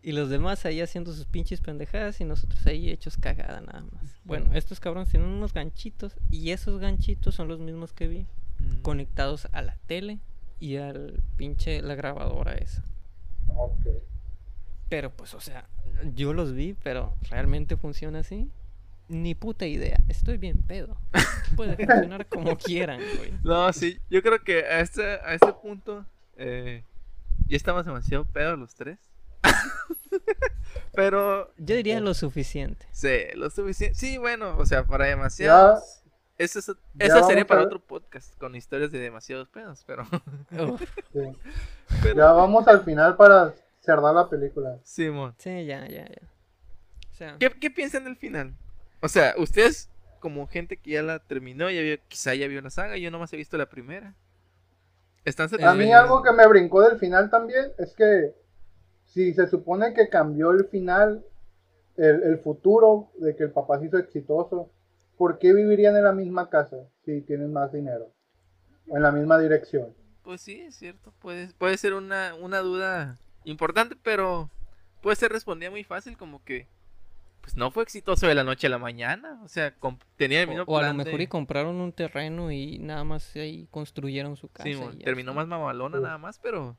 y 0.03 0.13
los 0.13 0.29
demás 0.29 0.67
ahí 0.67 0.83
haciendo 0.83 1.15
sus 1.15 1.25
pinches 1.25 1.63
pendejadas 1.63 2.21
y 2.21 2.25
nosotros 2.25 2.65
ahí 2.67 2.91
hechos 2.91 3.17
cagada 3.17 3.63
nada 3.63 3.85
más. 3.91 4.21
Bueno, 4.25 4.51
estos 4.53 4.79
cabrones 4.79 5.09
tienen 5.09 5.29
unos 5.29 5.55
ganchitos 5.55 6.17
y 6.31 6.51
esos 6.51 6.79
ganchitos 6.79 7.35
son 7.35 7.49
los 7.49 7.59
mismos 7.59 7.95
que 7.95 8.09
vi, 8.09 8.27
mm. 8.59 8.83
conectados 8.83 9.49
a 9.53 9.63
la 9.63 9.79
tele 9.87 10.19
y 10.61 10.77
al 10.77 11.23
pinche 11.37 11.81
la 11.81 11.95
grabadora 11.95 12.53
esa. 12.55 12.85
Pero 14.91 15.11
pues, 15.11 15.33
o 15.33 15.41
sea, 15.41 15.67
yo 16.15 16.35
los 16.35 16.53
vi, 16.53 16.75
pero 16.83 17.15
¿realmente 17.31 17.79
funciona 17.79 18.19
así? 18.19 18.51
Ni 19.09 19.35
puta 19.35 19.67
idea. 19.67 19.99
Estoy 20.09 20.39
bien 20.39 20.63
pedo. 20.63 20.97
Puede 21.57 21.77
funcionar 21.87 22.27
como 22.27 22.57
quieran, 22.57 23.01
güey. 23.17 23.35
No, 23.43 23.73
sí. 23.73 24.01
Yo 24.11 24.23
creo 24.23 24.43
que 24.43 24.65
a 24.65 24.81
este, 24.81 25.03
a 25.03 25.35
este 25.35 25.53
punto 25.53 26.07
eh, 26.37 26.85
ya 27.47 27.57
estamos 27.57 27.85
demasiado 27.85 28.25
pedos 28.25 28.59
los 28.59 28.75
tres. 28.75 28.99
Pero. 30.95 31.53
Yo 31.59 31.77
diría 31.77 32.01
lo 32.01 32.15
suficiente. 32.15 32.87
Sí, 32.93 33.25
lo 33.35 33.51
suficiente. 33.51 33.99
Sí, 33.99 34.19
bueno, 34.19 34.57
o 34.57 34.67
sea, 34.67 34.85
para 34.85 35.07
demasiados. 35.07 36.01
Eso, 36.37 36.61
sería 37.29 37.47
para 37.47 37.63
otro 37.63 37.79
podcast 37.79 38.37
con 38.39 38.57
historias 38.57 38.91
de 38.91 38.99
demasiados 38.99 39.49
pedos, 39.49 39.85
pero... 39.87 40.05
Ya 42.03 42.33
vamos 42.33 42.67
al 42.67 42.83
final 42.83 43.17
para 43.17 43.55
cerrar 43.81 44.13
la 44.13 44.29
película. 44.29 44.79
Simón. 44.83 45.35
Sí, 45.39 45.65
ya, 45.65 45.87
ya, 45.87 46.07
ya. 46.09 46.29
O 47.13 47.15
sea... 47.15 47.37
¿Qué, 47.39 47.51
¿Qué 47.51 47.71
piensan 47.71 48.03
del 48.03 48.17
final? 48.17 48.53
O 49.05 49.09
sea, 49.09 49.35
ustedes, 49.37 49.91
como 50.19 50.47
gente 50.47 50.79
que 50.79 50.93
ya 50.93 51.03
la 51.03 51.19
terminó, 51.19 51.71
ya 51.71 51.83
vio, 51.83 51.99
quizá 52.09 52.35
ya 52.35 52.49
vio 52.49 52.63
la 52.63 52.71
saga, 52.71 52.97
yo 52.97 53.11
nomás 53.11 53.31
he 53.35 53.37
visto 53.37 53.59
la 53.59 53.69
primera. 53.69 54.15
¿Están 55.27 55.51
A 55.63 55.75
mí 55.75 55.93
algo 55.93 56.23
que 56.23 56.33
me 56.33 56.47
brincó 56.47 56.81
del 56.81 56.99
final 56.99 57.29
también 57.29 57.67
es 57.77 57.95
que 57.95 58.35
si 59.05 59.35
se 59.35 59.47
supone 59.47 59.93
que 59.93 60.09
cambió 60.09 60.53
el 60.53 60.69
final, 60.69 61.23
el, 61.99 62.39
futuro 62.39 63.11
de 63.19 63.37
que 63.37 63.43
el 63.43 63.51
papá 63.51 63.79
se 63.79 63.89
hizo 63.89 63.99
exitoso, 63.99 64.71
¿por 65.19 65.39
qué 65.39 65.53
vivirían 65.53 65.95
en 65.99 66.05
la 66.05 66.13
misma 66.13 66.49
casa 66.49 66.79
si 67.05 67.21
tienen 67.21 67.53
más 67.53 67.75
dinero? 67.75 68.11
O 68.89 68.97
en 68.97 69.03
la 69.03 69.13
misma 69.13 69.39
dirección. 69.39 69.95
Pues 70.23 70.41
sí, 70.41 70.63
es 70.63 70.77
cierto. 70.77 71.13
Puede, 71.21 71.49
puede 71.59 71.77
ser 71.77 71.93
una, 71.93 72.35
una 72.37 72.61
duda 72.61 73.19
importante, 73.45 73.97
pero 74.03 74.49
puede 75.03 75.17
ser 75.17 75.31
respondida 75.31 75.71
muy 75.71 75.85
fácil, 75.85 76.17
como 76.17 76.43
que 76.43 76.69
pues 77.45 77.59
no 77.59 77.71
fue 77.71 77.83
exitoso 77.83 78.27
de 78.27 78.35
la 78.35 78.43
noche 78.43 78.69
a 78.69 78.71
la 78.71 78.79
mañana. 78.79 79.39
O 79.45 79.49
sea, 79.49 79.75
tenía 80.17 80.41
el 80.41 80.49
mismo 80.49 80.65
o, 80.67 80.73
o 80.73 80.79
a 80.79 80.89
lo 80.89 80.95
mejor 80.95 81.21
y 81.21 81.27
compraron 81.27 81.77
un 81.77 81.93
terreno 81.93 82.51
y 82.51 82.79
nada 82.79 83.05
más 83.05 83.37
ahí 83.37 83.69
construyeron 83.71 84.35
su 84.39 84.49
casa. 84.49 84.65
Sí, 84.67 84.81
terminó 85.05 85.35
más 85.35 85.47
mamalona 85.47 86.01
nada 86.01 86.17
más, 86.17 86.39
pero 86.39 86.75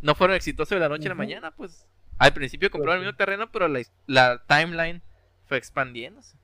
no 0.00 0.14
fueron 0.14 0.36
exitosos 0.36 0.70
de 0.70 0.80
la 0.80 0.88
noche 0.88 1.04
a 1.04 1.10
la 1.10 1.16
mañana. 1.16 1.50
Pues 1.50 1.86
al 2.16 2.32
principio 2.32 2.70
compraron 2.70 3.02
el 3.02 3.06
mismo 3.06 3.18
terreno, 3.18 3.52
pero 3.52 3.68
la, 3.68 3.82
la 4.06 4.42
timeline 4.46 5.02
fue 5.44 5.58
expandiéndose. 5.58 6.38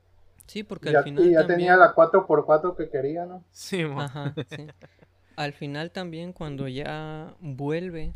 Sí, 0.45 0.61
porque 0.61 0.89
al 0.89 1.03
final. 1.03 1.25
Y 1.25 1.31
ya 1.31 1.47
tenía 1.47 1.75
la 1.77 1.95
4x4 1.95 2.77
que 2.77 2.89
quería, 2.91 3.25
¿no? 3.25 3.43
Sí, 3.49 3.81
Ajá, 3.97 4.35
sí. 4.55 4.67
Al 5.35 5.53
final 5.53 5.89
también, 5.89 6.31
cuando 6.31 6.67
ya 6.67 7.33
vuelve 7.39 8.13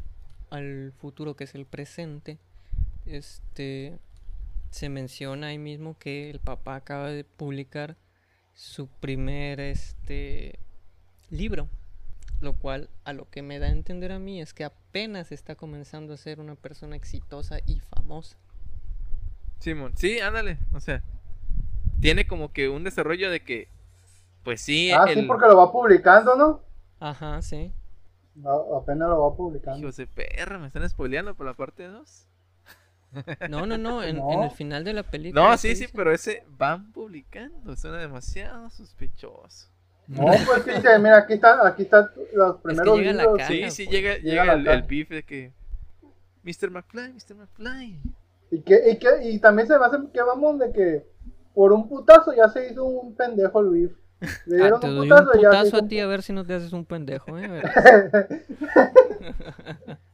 al 0.52 0.94
futuro 1.00 1.36
que 1.36 1.46
es 1.46 1.56
el 1.56 1.66
presente, 1.66 2.38
este 3.08 3.98
se 4.72 4.90
menciona 4.90 5.48
ahí 5.48 5.58
mismo 5.58 5.98
que 5.98 6.30
el 6.30 6.40
papá 6.40 6.76
acaba 6.76 7.10
de 7.10 7.24
publicar 7.24 7.98
su 8.54 8.88
primer 8.88 9.60
este 9.60 10.60
libro 11.30 11.70
lo 12.42 12.54
cual 12.54 12.90
a 13.04 13.14
lo 13.14 13.30
que 13.30 13.42
me 13.42 13.60
da 13.60 13.68
a 13.68 13.72
entender 13.72 14.12
a 14.12 14.20
mí 14.20 14.42
es 14.42 14.54
que 14.54 14.64
apenas 14.64 15.32
está 15.32 15.56
comenzando 15.56 16.14
a 16.14 16.18
ser 16.18 16.40
una 16.40 16.56
persona 16.56 16.96
exitosa 16.96 17.60
y 17.66 17.80
famosa. 17.80 18.38
Simón, 19.60 19.94
sí, 19.96 20.20
ándale, 20.20 20.58
o 20.74 20.80
sea, 20.80 21.04
tiene 22.00 22.28
como 22.28 22.54
que 22.54 22.70
un 22.70 22.84
desarrollo 22.84 23.30
de 23.30 23.44
que, 23.44 23.68
pues 24.44 24.62
sí. 24.62 24.92
Ah, 24.92 25.06
sí, 25.14 25.22
porque 25.24 25.48
lo 25.48 25.58
va 25.58 25.72
publicando, 25.72 26.36
¿no? 26.38 26.62
Ajá, 27.00 27.42
sí. 27.42 27.74
apenas 28.76 29.10
lo 29.10 29.22
va 29.22 29.36
publicando. 29.36 29.80
Hijos 29.80 29.98
de 29.98 30.08
perra, 30.08 30.60
me 30.60 30.68
están 30.68 30.88
spoileando 30.90 31.36
por 31.36 31.46
la 31.46 31.56
parte 31.56 31.88
2. 31.88 32.29
No, 33.50 33.66
no, 33.66 33.78
no, 33.78 34.04
en, 34.04 34.18
en, 34.18 34.44
el 34.44 34.52
final 34.52 34.84
de 34.84 34.94
la 34.94 35.04
película. 35.04 35.50
No, 35.50 35.58
sí, 35.58 35.76
sí, 35.76 35.88
pero 35.94 36.12
ese 36.12 36.44
van 36.48 36.92
publicando, 36.92 37.76
suena 37.76 37.98
demasiado 37.98 38.70
sospechoso. 38.70 39.70
No, 40.08 40.26
pues 40.26 40.64
sí, 40.64 40.72
mira, 41.00 41.20
aquí 41.20 41.34
están 41.34 41.60
aquí 41.66 41.84
está 41.84 42.12
los 42.34 42.62
primeros 42.62 43.00
es 43.00 43.16
libros. 43.16 43.42
sí, 43.48 43.70
sí, 43.70 43.88
llega, 43.88 44.18
llega, 44.18 44.54
el, 44.54 44.68
el 44.68 44.82
beef 44.84 45.10
de 45.10 45.24
que 45.24 45.54
Mr. 46.44 46.72
McFly, 46.72 47.14
Mr. 47.14 47.36
McFly. 47.36 48.02
Y, 48.52 48.62
que, 48.62 48.90
y, 48.90 48.98
que, 48.98 49.30
y 49.30 49.40
también 49.40 49.68
se 49.68 49.78
me 49.78 49.86
hace 49.86 49.98
que 50.12 50.22
vamos 50.24 50.58
de 50.58 50.72
que 50.72 51.06
por 51.54 51.74
un 51.74 51.88
putazo 51.88 52.34
ya 52.34 52.50
se 52.50 52.72
hizo 52.72 52.86
un 52.86 53.16
pendejo 53.16 53.60
el 53.60 53.70
beef. 53.70 53.92
Le 54.48 54.58
dieron 54.58 54.80
ah, 54.84 54.88
un 54.88 54.98
putazo, 54.98 55.32
un 55.32 55.38
putazo 55.38 55.78
a 55.78 55.88
ti 55.88 56.00
a 56.00 56.08
ver 56.08 56.24
si 56.24 56.34
no 56.34 56.44
te 56.44 56.56
haces 56.56 56.74
un 56.74 56.86
pendejo, 56.86 57.38
eh. 57.38 57.62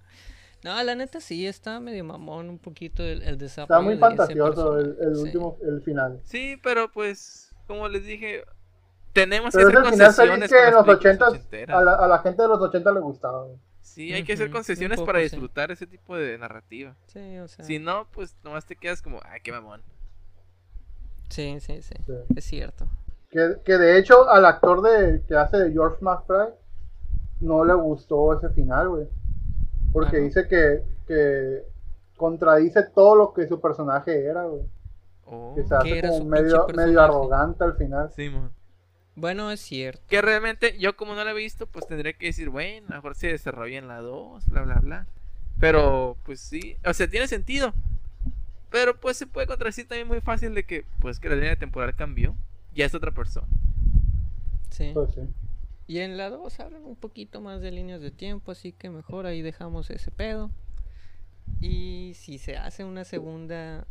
no, 0.66 0.84
la 0.84 0.95
neta 0.95 1.22
sí, 1.22 1.45
está 1.45 1.80
medio 1.80 2.03
mamón 2.03 2.49
un 2.49 2.57
poquito 2.57 3.03
el, 3.03 3.22
el 3.22 3.38
desarrollo. 3.38 3.76
Está 3.76 3.82
muy 3.82 3.97
fantasioso 3.99 4.80
el, 4.80 4.97
el 4.99 5.16
último, 5.16 5.59
el 5.61 5.80
final. 5.84 6.20
Sí, 6.24 6.59
pero 6.63 6.91
pues, 6.91 7.53
como 7.68 7.88
les 7.88 8.03
dije, 8.03 8.43
tenemos 9.13 9.53
que 9.53 9.61
hacer 9.61 9.76
concesiones. 9.76 10.49
Que 10.49 10.72
los 10.72 10.88
80 10.88 11.26
a, 11.68 11.82
la, 11.84 11.93
a 11.93 12.07
la 12.07 12.18
gente 12.18 12.41
de 12.41 12.47
los 12.47 12.59
80 12.59 12.91
le 12.93 12.99
gustaba. 12.99 13.45
Sí, 13.82 14.11
hay 14.11 14.24
que 14.24 14.34
hacer 14.34 14.49
concesiones 14.49 14.99
para 15.01 15.20
disfrutar 15.20 15.70
ese 15.70 15.86
tipo 15.86 16.18
de 16.18 16.36
narrativa. 16.39 16.95
Sí, 17.05 17.38
o 17.38 17.47
sea. 17.47 17.63
Si 17.63 17.78
no, 17.78 18.07
pues 18.11 18.36
nomás 18.43 18.66
te 18.66 18.76
quedas 18.76 19.03
como, 19.03 19.20
ay, 19.24 19.41
qué 19.43 19.51
mamón. 19.51 19.84
Sí, 21.30 21.59
sí, 21.59 21.84
sí, 21.84 21.93
es 22.36 22.43
cierto. 22.43 22.88
Que, 23.30 23.57
que, 23.63 23.78
de 23.78 23.99
hecho 23.99 24.28
al 24.32 24.45
actor 24.45 24.82
de 24.82 25.22
que 25.28 25.36
hace 25.36 25.57
de 25.57 25.72
George 25.72 25.97
McFly 26.01 26.55
no 27.41 27.63
le 27.63 27.76
gustó 27.76 28.34
ese 28.36 28.49
final, 28.49 28.89
güey. 28.89 29.07
Porque 29.95 30.17
dice 30.17 30.45
que, 30.49 30.83
que 31.07 31.63
contradice 32.17 32.83
todo 32.93 33.15
lo 33.15 33.33
que 33.33 33.47
su 33.47 33.61
personaje 33.61 34.25
era, 34.25 34.43
güey. 34.43 34.63
que 35.55 35.63
se 35.63 35.73
hace 35.73 36.01
como 36.01 36.25
medio, 36.25 36.67
medio 36.75 37.01
arrogante 37.01 37.63
al 37.63 37.77
final. 37.77 38.11
Sí, 38.13 38.29
man. 38.29 38.51
Bueno, 39.15 39.49
es 39.51 39.61
cierto. 39.61 40.01
Que 40.09 40.21
realmente 40.21 40.77
yo 40.77 40.97
como 40.97 41.15
no 41.15 41.23
la 41.23 41.31
he 41.31 41.33
visto, 41.33 41.65
pues 41.65 41.87
tendría 41.87 42.11
que 42.11 42.25
decir, 42.25 42.49
bueno, 42.49 42.87
a 42.87 42.89
lo 42.89 42.95
mejor 42.97 43.15
se 43.15 43.27
desarrolla 43.27 43.77
en 43.77 43.87
la 43.87 44.01
2, 44.01 44.49
bla, 44.49 44.63
bla, 44.63 44.79
bla. 44.81 45.07
Pero, 45.61 46.17
pues 46.25 46.41
sí, 46.41 46.75
o 46.85 46.93
sea, 46.93 47.07
tiene 47.07 47.27
sentido. 47.27 47.73
Pero 48.69 48.99
pues 48.99 49.15
se 49.15 49.27
puede 49.27 49.47
contradecir 49.47 49.87
también 49.87 50.09
muy 50.09 50.19
fácil 50.19 50.53
de 50.53 50.65
que, 50.65 50.83
pues 50.99 51.21
que 51.21 51.29
la 51.29 51.35
línea 51.35 51.55
temporal 51.55 51.95
cambió. 51.95 52.35
Ya 52.73 52.85
es 52.85 52.93
otra 52.93 53.11
persona. 53.11 53.47
Sí. 54.71 54.91
Pues 54.93 55.13
sí. 55.13 55.21
Y 55.88 55.99
en 55.99 56.17
la 56.17 56.29
2 56.29 56.59
hablan 56.59 56.83
un 56.83 56.95
poquito 56.95 57.41
más 57.41 57.61
de 57.61 57.71
líneas 57.71 58.01
de 58.01 58.11
tiempo, 58.11 58.51
así 58.51 58.71
que 58.71 58.89
mejor 58.89 59.25
ahí 59.25 59.41
dejamos 59.41 59.89
ese 59.89 60.11
pedo. 60.11 60.49
Y 61.61 62.13
si 62.15 62.38
se 62.38 62.57
hace 62.57 62.83
una 62.83 63.05
segunda 63.05 63.88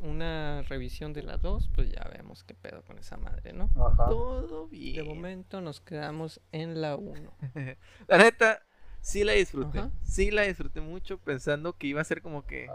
una 0.00 0.62
revisión 0.62 1.12
de 1.12 1.22
las 1.22 1.40
dos, 1.40 1.70
pues 1.74 1.90
ya 1.92 2.02
vemos 2.12 2.42
qué 2.42 2.54
pedo 2.54 2.82
con 2.82 2.98
esa 2.98 3.16
madre, 3.16 3.52
¿no? 3.52 3.70
Todo 4.08 4.66
bien. 4.66 4.96
De 4.96 5.02
momento 5.04 5.60
nos 5.60 5.80
quedamos 5.80 6.40
en 6.50 6.80
la 6.80 6.96
1. 6.96 7.32
la 8.08 8.18
neta, 8.18 8.62
sí 9.00 9.22
la 9.22 9.32
disfruté. 9.32 9.82
Sí 10.02 10.30
la 10.30 10.42
disfruté 10.42 10.80
mucho 10.80 11.18
pensando 11.18 11.76
que 11.76 11.86
iba 11.86 12.00
a 12.00 12.04
ser 12.04 12.20
como 12.20 12.46
que 12.46 12.68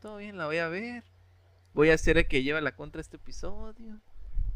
todo 0.00 0.16
bien, 0.16 0.38
la 0.38 0.46
voy 0.46 0.58
a 0.58 0.68
ver. 0.68 1.04
Voy 1.74 1.90
a 1.90 1.98
ser 1.98 2.18
el 2.18 2.26
que 2.26 2.42
lleva 2.42 2.60
la 2.60 2.74
contra 2.74 3.00
este 3.00 3.16
episodio. 3.16 4.00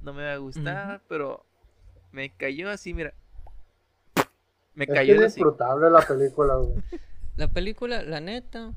No 0.01 0.13
me 0.13 0.25
va 0.25 0.33
a 0.33 0.39
gustar, 0.39 1.03
pero 1.09 1.47
me 2.15 2.31
cayó 2.31 2.71
así, 2.71 2.95
mira. 2.95 3.13
Me 4.75 4.87
cayó 4.87 5.17
es 5.17 5.35
disfrutable 5.35 5.91
la 5.91 6.01
película, 6.07 6.55
La 7.37 7.49
película, 7.49 8.03
la 8.03 8.21
neta, 8.21 8.73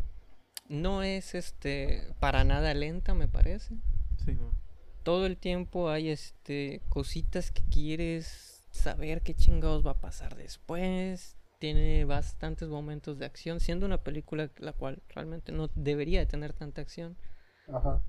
no 0.67 1.03
es 1.03 1.35
este 1.35 2.11
para 2.19 2.43
nada 2.43 2.73
lenta, 2.73 3.13
me 3.13 3.27
parece. 3.27 3.75
Sí. 4.25 4.35
Todo 5.03 5.27
el 5.27 5.37
tiempo 5.37 5.89
hay 5.89 6.09
este 6.09 6.81
cositas 6.89 7.51
que 7.51 7.61
quieres 7.69 8.63
saber 8.71 9.21
qué 9.21 9.35
chingados 9.35 9.85
va 9.85 9.91
a 9.91 10.01
pasar 10.01 10.35
después. 10.35 11.37
Tiene 11.59 12.05
bastantes 12.05 12.67
momentos 12.69 13.19
de 13.19 13.25
acción, 13.25 13.59
siendo 13.59 13.85
una 13.85 13.99
película 13.99 14.49
la 14.57 14.73
cual 14.73 15.01
realmente 15.09 15.51
no 15.51 15.69
debería 15.75 16.19
de 16.19 16.25
tener 16.25 16.53
tanta 16.53 16.81
acción. 16.81 17.15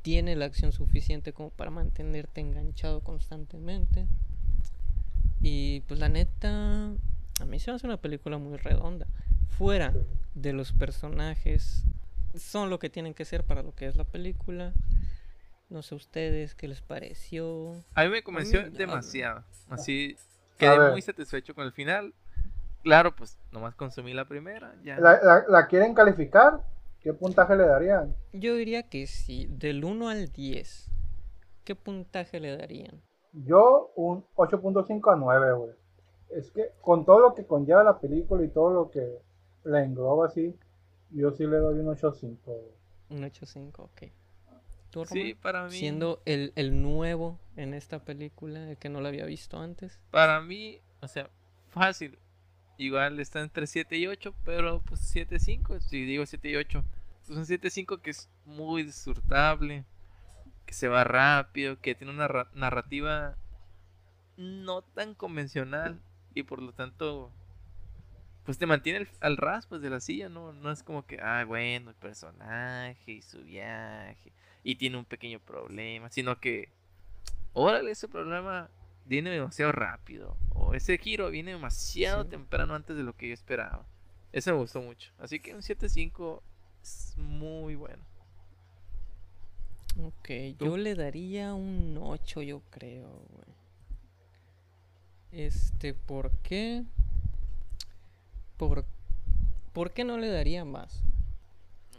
Tiene 0.03 0.37
la 0.37 0.47
acción 0.47 0.73
suficiente 0.73 1.35
como 1.35 1.51
para 1.51 1.71
mantenerte 1.71 2.41
enganchado 2.41 3.03
constantemente. 3.03 4.07
Y 5.41 5.81
pues 5.83 6.01
la 6.01 6.09
neta, 6.09 6.89
a 7.41 7.45
mí 7.47 7.59
se 7.61 7.71
me 7.71 7.77
hace 7.77 7.87
una 7.87 8.01
película 8.01 8.39
muy 8.39 8.57
redonda. 8.57 9.07
Fuera 9.57 9.95
de 10.35 10.53
los 10.53 10.73
personajes 10.73 11.85
son 12.35 12.71
lo 12.71 12.79
que 12.79 12.91
tienen 12.91 13.15
que 13.15 13.25
ser 13.25 13.45
para 13.45 13.63
lo 13.63 13.75
que 13.75 13.87
es 13.87 13.97
la 13.97 14.05
película. 14.05 14.73
No 15.69 15.83
sé 15.83 15.95
ustedes 15.95 16.55
qué 16.55 16.69
les 16.69 16.81
pareció. 16.81 17.85
A 17.95 18.05
mí 18.05 18.11
me 18.11 18.23
convenció 18.23 18.69
demasiado. 18.71 19.45
Así 19.69 20.17
quedé 20.57 20.91
muy 20.91 21.03
satisfecho 21.03 21.55
con 21.55 21.65
el 21.65 21.73
final. 21.73 22.15
Claro, 22.83 23.15
pues 23.15 23.39
nomás 23.53 23.75
consumí 23.75 24.15
la 24.15 24.25
primera. 24.25 24.75
Ya. 24.83 24.99
¿La, 24.99 25.67
quieren 25.67 25.95
calificar? 25.95 26.63
¿Qué 27.01 27.13
puntaje 27.13 27.55
le 27.57 27.67
darían? 27.67 28.15
Yo 28.33 28.55
diría 28.55 28.89
que 28.89 29.07
sí, 29.07 29.47
del 29.51 29.85
1 29.85 30.09
al 30.09 30.33
10. 30.33 30.91
¿Qué 31.65 31.75
puntaje 31.75 32.41
le 32.41 32.57
darían? 32.57 33.03
Yo 33.33 33.93
un 33.97 34.25
8.5 34.37 35.13
a 35.13 35.17
9, 35.17 35.53
güey. 35.53 35.71
Es 36.31 36.51
que 36.51 36.73
con 36.81 37.05
todo 37.05 37.21
lo 37.21 37.35
que 37.35 37.47
conlleva 37.47 37.83
la 37.83 37.99
película 37.99 38.45
y 38.45 38.49
todo 38.49 38.71
lo 38.71 38.91
que 38.91 39.19
la 39.65 39.83
engloba 39.83 40.27
así, 40.27 40.55
yo 41.11 41.31
sí 41.33 41.47
le 41.47 41.59
doy 41.59 41.79
un 41.79 41.87
8.5. 41.87 42.37
Un 43.11 43.23
8.5, 43.23 43.79
ok. 43.79 44.03
¿Tú, 44.91 45.05
sí, 45.05 45.35
para 45.35 45.65
mí. 45.65 45.73
Siendo 45.73 46.21
el, 46.25 46.53
el 46.57 46.83
nuevo 46.83 47.39
en 47.57 47.75
esta 47.75 47.99
película, 47.99 48.71
el 48.71 48.77
que 48.79 48.89
no 48.89 49.01
lo 49.01 49.09
había 49.09 49.27
visto 49.27 49.59
antes. 49.59 50.01
Para 50.11 50.41
mí, 50.41 50.81
o 51.03 51.09
sea, 51.09 51.29
fácil. 51.69 52.19
Igual 52.79 53.19
está 53.19 53.41
entre 53.41 53.67
7 53.67 53.97
y 53.97 54.07
8, 54.07 54.35
pero 54.45 54.81
pues 54.81 55.01
7 55.01 55.39
5. 55.39 55.81
Si 55.81 56.05
digo 56.05 56.25
7 56.25 56.49
y 56.49 56.57
8, 56.57 56.85
pues 57.27 57.39
un 57.39 57.45
7 57.45 57.71
5 57.71 57.99
que 57.99 58.11
es 58.11 58.31
muy 58.47 58.85
disfrutable, 58.85 59.85
que 60.69 60.75
se 60.75 60.87
va 60.87 61.03
rápido, 61.03 61.81
que 61.81 61.95
tiene 61.95 62.13
una 62.13 62.29
narrativa 62.53 63.39
no 64.37 64.83
tan 64.83 65.15
convencional 65.15 65.99
y 66.35 66.43
por 66.43 66.61
lo 66.61 66.75
tanto 66.75 67.33
pues 68.45 68.59
te 68.59 68.67
mantiene 68.67 69.09
al 69.21 69.39
ras 69.39 69.67
pues 69.67 69.81
de 69.81 69.89
la 69.89 69.99
silla, 69.99 70.29
¿no? 70.29 70.53
No 70.53 70.71
es 70.71 70.83
como 70.83 71.07
que, 71.07 71.21
ah, 71.23 71.43
bueno, 71.47 71.89
el 71.89 71.97
personaje 71.97 73.13
y 73.13 73.23
su 73.23 73.43
viaje 73.45 74.31
y 74.63 74.75
tiene 74.75 74.99
un 74.99 75.07
pequeño 75.07 75.41
problema, 75.41 76.11
sino 76.11 76.39
que, 76.39 76.71
órale, 77.55 77.93
ese 77.93 78.07
problema 78.07 78.69
viene 79.07 79.31
demasiado 79.31 79.73
rápido 79.73 80.37
o 80.51 80.75
ese 80.75 80.99
giro 80.99 81.31
viene 81.31 81.53
demasiado 81.53 82.27
temprano 82.27 82.75
antes 82.75 82.95
de 82.95 83.05
lo 83.05 83.17
que 83.17 83.29
yo 83.29 83.33
esperaba. 83.33 83.87
Eso 84.33 84.53
me 84.53 84.59
gustó 84.59 84.83
mucho. 84.83 85.13
Así 85.19 85.41
que 85.41 85.55
un 85.55 85.63
7.5 85.63 86.43
es 86.83 87.15
muy 87.17 87.75
bueno. 87.75 88.05
Ok, 90.01 90.31
yo 90.61 90.77
le 90.77 90.95
daría 90.95 91.55
un 91.55 91.99
8, 92.01 92.43
yo 92.43 92.63
creo, 92.71 93.09
güey. 93.31 93.49
Este, 95.33 95.93
¿por 95.93 96.31
qué? 96.39 96.85
¿Por, 98.57 98.85
¿Por 99.73 99.91
qué 99.91 100.05
no 100.05 100.19
le 100.19 100.29
daría 100.29 100.65
más? 100.65 101.03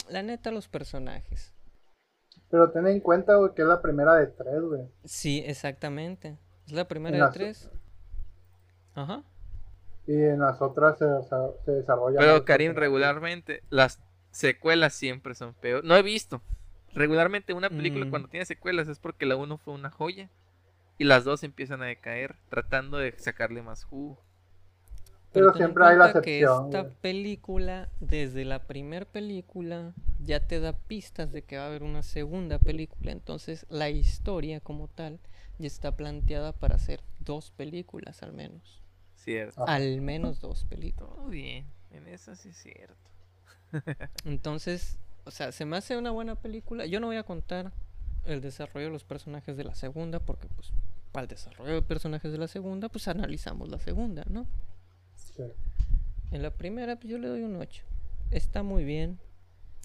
La 0.10 0.24
neta, 0.24 0.52
los 0.52 0.68
personajes. 0.68 1.54
Pero 2.50 2.72
ten 2.72 2.88
en 2.88 3.00
cuenta, 3.00 3.36
güey, 3.36 3.54
que 3.54 3.62
es 3.62 3.68
la 3.68 3.82
primera 3.82 4.16
de 4.16 4.28
tres, 4.28 4.62
güey. 4.62 4.82
Sí, 5.04 5.44
exactamente. 5.46 6.38
Es 6.66 6.72
la 6.72 6.88
primera 6.88 7.28
de 7.28 7.34
tres. 7.34 7.70
Ajá. 8.96 9.24
Y 10.08 10.14
en 10.14 10.40
las 10.40 10.62
otras 10.62 10.98
se, 10.98 11.72
desarrolla. 11.72 12.18
Pero, 12.18 12.44
Karim, 12.46 12.74
regularmente 12.74 13.62
las 13.70 14.00
secuelas 14.32 14.94
siempre 14.94 15.36
son 15.36 15.54
peores. 15.54 15.88
No 15.88 15.96
he 15.96 16.02
visto, 16.02 16.42
regularmente 16.94 17.54
una 17.54 17.70
película 17.70 18.06
mm. 18.06 18.10
cuando 18.10 18.28
tiene 18.28 18.46
secuelas 18.46 18.88
es 18.88 19.00
porque 19.00 19.26
la 19.26 19.36
uno 19.36 19.58
fue 19.58 19.74
una 19.74 19.90
joya 19.90 20.30
y 20.98 21.06
las 21.06 21.24
dos 21.24 21.44
empiezan 21.44 21.82
a 21.82 21.86
decaer 21.86 22.36
tratando 22.50 22.98
de 22.98 23.18
sacarle 23.18 23.62
más 23.62 23.84
jugo. 23.84 24.22
Pero, 25.32 25.54
siempre 25.54 25.86
hay 25.86 25.98
la 25.98 26.08
excepción. 26.08 26.72
Que 26.72 26.78
esta 26.78 26.90
película, 27.02 27.90
desde 28.00 28.46
la 28.46 28.64
primera 28.64 29.06
película, 29.06 29.94
ya 30.20 30.40
te 30.40 30.60
da 30.60 30.74
pistas 30.74 31.32
de 31.32 31.44
que 31.44 31.58
va 31.58 31.64
a 31.64 31.68
haber 31.68 31.84
una 31.84 32.02
segunda 32.02 32.58
película. 32.58 33.12
Entonces, 33.12 33.66
la 33.70 33.90
historia 33.90 34.60
como 34.60 34.88
tal 34.88 35.20
ya 35.60 35.68
está 35.68 35.96
planteada 35.96 36.54
para 36.54 36.76
hacer 36.76 37.02
dos 37.20 37.52
películas 37.52 38.24
al 38.24 38.34
menos. 38.34 38.82
Cierto. 39.16 39.68
Al 39.68 40.02
menos 40.02 40.40
dos 40.40 40.64
películas. 40.64 41.14
Todo 41.14 41.28
bien, 41.28 41.66
en 41.92 42.08
eso 42.08 42.36
sí 42.36 42.50
es 42.50 42.58
cierto. 42.58 42.96
Entonces, 44.26 44.98
o 45.30 45.32
sea, 45.32 45.52
se 45.52 45.64
me 45.64 45.78
hace 45.78 45.96
una 45.96 46.10
buena 46.10 46.34
película. 46.34 46.88
Yo 46.88 47.00
no 47.00 47.06
voy 47.06 47.18
a 47.18 47.24
contar 47.24 47.72
el 48.26 48.42
desarrollo 48.42 48.88
de 48.88 48.92
los 48.92 49.04
personajes 49.04 49.56
de 49.58 49.64
la 49.64 49.76
segunda, 49.76 50.20
porque 50.20 50.48
pues 50.48 50.72
para 51.12 51.26
el 51.26 51.30
desarrollo 51.30 51.76
de 51.76 51.82
personajes 51.84 52.32
de 52.32 52.40
la 52.40 52.48
segunda, 52.48 52.90
pues 52.90 53.08
analizamos 53.08 53.70
la 53.70 53.78
segunda, 53.78 54.26
¿no? 54.28 54.48
Sí. 55.14 55.44
En 56.32 56.42
la 56.42 56.50
primera, 56.50 56.96
pues 56.96 57.12
yo 57.12 57.20
le 57.20 57.28
doy 57.28 57.44
un 57.44 57.58
8. 57.58 57.84
Está 58.32 58.64
muy 58.64 58.84
bien. 58.84 59.20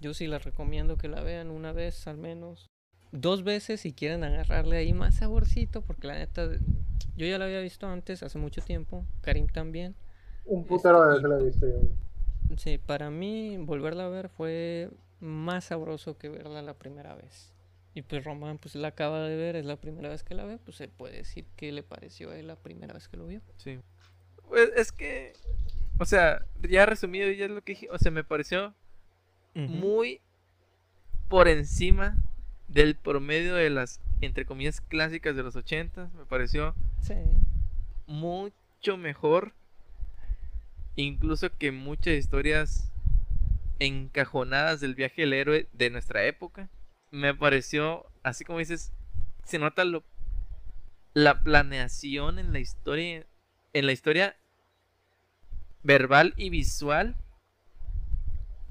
Yo 0.00 0.14
sí 0.14 0.26
les 0.26 0.42
recomiendo 0.42 0.96
que 0.96 1.08
la 1.08 1.20
vean 1.20 1.50
una 1.50 1.72
vez 1.72 2.06
al 2.06 2.16
menos. 2.16 2.70
Dos 3.12 3.44
veces 3.44 3.82
si 3.82 3.92
quieren 3.92 4.24
agarrarle 4.24 4.78
ahí 4.78 4.94
más 4.94 5.16
saborcito, 5.16 5.82
porque 5.82 6.06
la 6.06 6.14
neta, 6.14 6.48
yo 7.16 7.26
ya 7.26 7.36
la 7.36 7.44
había 7.44 7.60
visto 7.60 7.86
antes, 7.86 8.22
hace 8.22 8.38
mucho 8.38 8.62
tiempo. 8.62 9.04
Karim 9.20 9.46
también. 9.46 9.94
Un 10.46 10.64
putero 10.64 11.02
de 11.02 11.08
veces 11.16 11.28
la 11.28 11.38
he 11.38 11.44
visto 11.44 11.66
yo. 11.66 12.56
Sí, 12.56 12.78
para 12.78 13.10
mí 13.10 13.58
volverla 13.58 14.06
a 14.06 14.08
ver 14.08 14.30
fue 14.30 14.90
más 15.24 15.64
sabroso 15.64 16.18
que 16.18 16.28
verla 16.28 16.62
la 16.62 16.74
primera 16.74 17.14
vez. 17.14 17.52
Y 17.94 18.02
pues 18.02 18.24
Román 18.24 18.58
pues 18.58 18.74
la 18.74 18.88
acaba 18.88 19.22
de 19.22 19.36
ver, 19.36 19.56
es 19.56 19.64
la 19.64 19.76
primera 19.76 20.08
vez 20.08 20.22
que 20.22 20.34
la 20.34 20.44
ve, 20.44 20.58
pues 20.58 20.76
se 20.76 20.88
puede 20.88 21.16
decir 21.16 21.46
que 21.56 21.72
le 21.72 21.82
pareció 21.82 22.30
a 22.30 22.36
él 22.36 22.48
la 22.48 22.56
primera 22.56 22.92
vez 22.92 23.08
que 23.08 23.16
lo 23.16 23.26
vio. 23.26 23.40
Sí. 23.56 23.78
Pues 24.48 24.70
es 24.76 24.92
que, 24.92 25.32
o 25.98 26.04
sea, 26.04 26.44
ya 26.68 26.86
resumido, 26.86 27.30
ya 27.30 27.46
es 27.46 27.50
lo 27.50 27.62
que 27.62 27.72
dije, 27.72 27.88
o 27.90 27.98
sea, 27.98 28.10
me 28.10 28.24
pareció 28.24 28.74
muy 29.54 30.20
por 31.28 31.46
encima 31.46 32.16
del 32.66 32.96
promedio 32.96 33.54
de 33.54 33.70
las, 33.70 34.00
entre 34.20 34.44
comillas, 34.44 34.80
clásicas 34.80 35.36
de 35.36 35.44
los 35.44 35.54
80, 35.54 36.10
me 36.16 36.26
pareció 36.26 36.74
sí. 37.00 37.14
mucho 38.06 38.96
mejor, 38.98 39.52
incluso 40.96 41.56
que 41.56 41.70
muchas 41.70 42.14
historias 42.14 42.90
encajonadas 43.78 44.80
del 44.80 44.94
viaje 44.94 45.22
del 45.22 45.32
héroe 45.32 45.68
de 45.72 45.90
nuestra 45.90 46.24
época 46.24 46.70
me 47.14 47.32
pareció, 47.32 48.06
así 48.24 48.44
como 48.44 48.58
dices, 48.58 48.92
se 49.44 49.60
nota 49.60 49.84
lo, 49.84 50.02
la 51.12 51.44
planeación 51.44 52.40
en 52.40 52.52
la 52.52 52.58
historia, 52.58 53.24
en 53.72 53.86
la 53.86 53.92
historia 53.92 54.36
verbal 55.84 56.34
y 56.36 56.50
visual, 56.50 57.16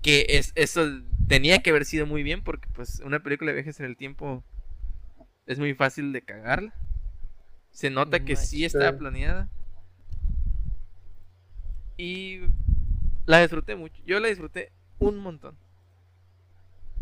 que 0.01 0.25
es, 0.27 0.51
eso 0.55 0.85
tenía 1.29 1.63
que 1.63 1.69
haber 1.69 1.85
sido 1.85 2.05
muy 2.05 2.21
bien, 2.21 2.43
porque 2.43 2.67
pues 2.73 2.99
una 2.99 3.23
película 3.23 3.51
de 3.51 3.55
viajes 3.55 3.79
en 3.79 3.85
el 3.85 3.95
tiempo 3.95 4.43
es 5.45 5.57
muy 5.57 5.73
fácil 5.73 6.11
de 6.11 6.21
cagarla. 6.21 6.73
Se 7.71 7.89
nota 7.89 8.25
que 8.25 8.35
sí 8.35 8.65
estaba 8.65 8.97
planeada. 8.97 9.49
Y 11.97 12.41
la 13.25 13.41
disfruté 13.41 13.75
mucho. 13.75 14.01
Yo 14.05 14.19
la 14.19 14.27
disfruté 14.27 14.73
un 14.99 15.17
montón. 15.17 15.57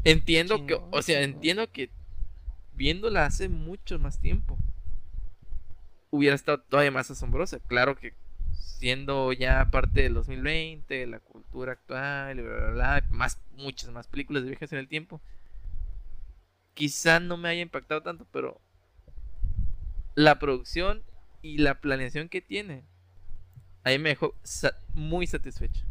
Entiendo 0.03 0.65
que, 0.65 0.73
o 0.73 1.01
sea, 1.01 1.21
entiendo 1.21 1.71
que 1.71 1.89
viéndola 2.73 3.25
hace 3.25 3.49
mucho 3.49 3.99
más 3.99 4.19
tiempo 4.19 4.57
hubiera 6.09 6.35
estado 6.35 6.59
todavía 6.61 6.91
más 6.91 7.09
asombrosa. 7.09 7.59
Claro 7.59 7.95
que 7.95 8.13
siendo 8.53 9.31
ya 9.33 9.69
parte 9.71 10.01
del 10.01 10.13
2020, 10.13 11.07
la 11.07 11.19
cultura 11.19 11.73
actual, 11.73 12.39
y 12.39 12.41
bla, 12.41 12.71
bla, 12.71 13.03
más, 13.09 13.39
muchas 13.55 13.91
más 13.91 14.07
películas 14.07 14.43
de 14.43 14.49
viajes 14.49 14.73
en 14.73 14.79
el 14.79 14.87
tiempo, 14.87 15.21
quizá 16.73 17.19
no 17.19 17.37
me 17.37 17.49
haya 17.49 17.61
impactado 17.61 18.01
tanto, 18.01 18.25
pero 18.31 18.59
la 20.15 20.39
producción 20.39 21.03
y 21.41 21.59
la 21.59 21.79
planeación 21.79 22.29
que 22.29 22.41
tiene, 22.41 22.83
ahí 23.83 23.97
me 23.99 24.09
dejó 24.09 24.35
muy 24.93 25.27
satisfecho. 25.27 25.85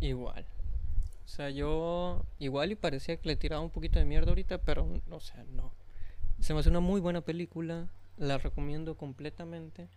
Igual. 0.00 0.44
O 1.24 1.28
sea, 1.28 1.50
yo 1.50 2.24
igual 2.38 2.72
y 2.72 2.74
parecía 2.74 3.16
que 3.16 3.28
le 3.28 3.36
tiraba 3.36 3.62
un 3.62 3.70
poquito 3.70 3.98
de 3.98 4.04
mierda 4.04 4.30
ahorita, 4.30 4.58
pero, 4.58 4.88
o 5.10 5.20
sea, 5.20 5.44
no. 5.54 5.72
Se 6.40 6.52
me 6.52 6.60
hace 6.60 6.70
una 6.70 6.80
muy 6.80 7.00
buena 7.00 7.20
película, 7.20 7.88
la 8.18 8.38
recomiendo 8.38 8.96
completamente. 8.96 9.88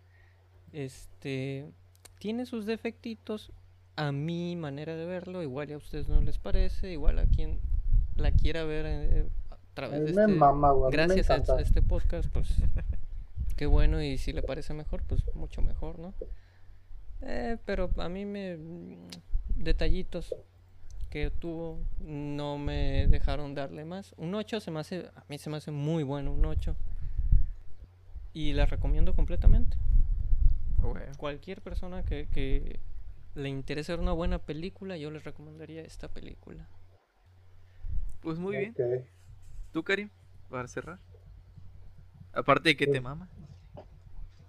Este, 0.72 1.66
tiene 2.20 2.46
sus 2.46 2.66
defectitos, 2.66 3.52
a 3.96 4.12
mi 4.12 4.56
manera 4.56 4.96
de 4.96 5.06
verlo, 5.06 5.42
igual 5.42 5.72
a 5.72 5.78
ustedes 5.78 6.08
no 6.08 6.22
les 6.22 6.38
parece, 6.38 6.92
igual 6.92 7.20
a 7.20 7.26
quien 7.26 7.60
la 8.16 8.32
quiera 8.32 8.64
ver 8.64 8.86
eh, 8.88 9.26
a 9.50 9.58
través 9.74 10.04
de 10.04 10.10
este, 10.12 10.40
gracias 10.92 11.30
a 11.30 11.60
este 11.60 11.82
podcast, 11.82 12.30
pues 12.30 12.50
qué 13.56 13.66
bueno 13.66 14.02
y 14.02 14.18
si 14.18 14.34
le 14.34 14.44
parece 14.44 14.74
mejor, 14.74 15.04
pues 15.04 15.24
mucho 15.34 15.62
mejor, 15.62 16.00
¿no? 16.00 16.14
Eh, 17.22 17.58
pero 17.66 17.90
a 17.98 18.10
mí 18.10 18.26
me 18.26 18.58
detallitos 19.56 20.36
que 21.16 21.32
tuvo 21.32 21.80
no 22.02 22.58
me 22.58 23.08
dejaron 23.08 23.56
darle 23.56 23.86
más. 23.86 24.14
Un 24.18 24.36
8 24.36 24.60
se 24.60 24.70
me 24.70 24.82
hace, 24.82 25.10
a 25.16 25.24
mí 25.30 25.38
se 25.38 25.50
me 25.50 25.56
hace 25.56 25.72
muy 25.72 26.04
bueno, 26.04 26.34
un 26.34 26.44
8. 26.44 26.76
Y 28.34 28.52
la 28.52 28.66
recomiendo 28.66 29.16
completamente. 29.16 29.78
Cualquier 31.18 31.62
persona 31.62 32.04
que, 32.04 32.28
que 32.28 32.82
le 33.34 33.48
interese 33.48 33.94
ver 33.94 34.02
una 34.02 34.12
buena 34.12 34.40
película, 34.40 34.98
yo 34.98 35.10
les 35.10 35.24
recomendaría 35.24 35.84
esta 35.84 36.10
película. 36.10 36.68
Pues 38.20 38.38
muy 38.38 38.58
bien. 38.58 38.76
¿Tú, 39.72 39.86
Karim? 39.86 40.10
Para 40.50 40.68
cerrar. 40.68 41.00
Aparte 42.34 42.68
de 42.68 42.76
que 42.76 42.88
te 42.88 43.00
mama. 43.00 43.30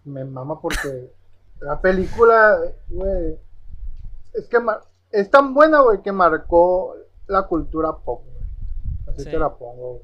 Me 0.05 0.25
mama 0.25 0.61
porque 0.61 1.13
la 1.61 1.81
película, 1.81 2.59
güey, 2.89 3.39
es 4.35 4.49
que 4.49 4.59
es 5.11 5.31
tan 5.31 5.55
buena, 5.55 5.81
güey, 5.81 6.03
que 6.03 6.13
marcó 6.13 6.97
la 7.27 7.47
cultura 7.47 7.97
pop, 7.97 8.23
Así 9.07 9.25
te 9.25 9.39
la 9.39 9.57
pongo. 9.57 10.03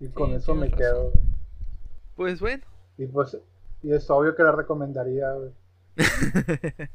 Y 0.00 0.08
con 0.08 0.32
eso 0.32 0.54
me 0.54 0.70
quedo. 0.70 1.12
Pues 2.16 2.40
bueno. 2.40 2.64
Y 2.98 3.06
pues, 3.06 3.38
y 3.82 3.92
es 3.92 4.10
obvio 4.10 4.34
que 4.34 4.42
la 4.42 4.52
recomendaría, 4.52 5.32
güey. 5.32 5.52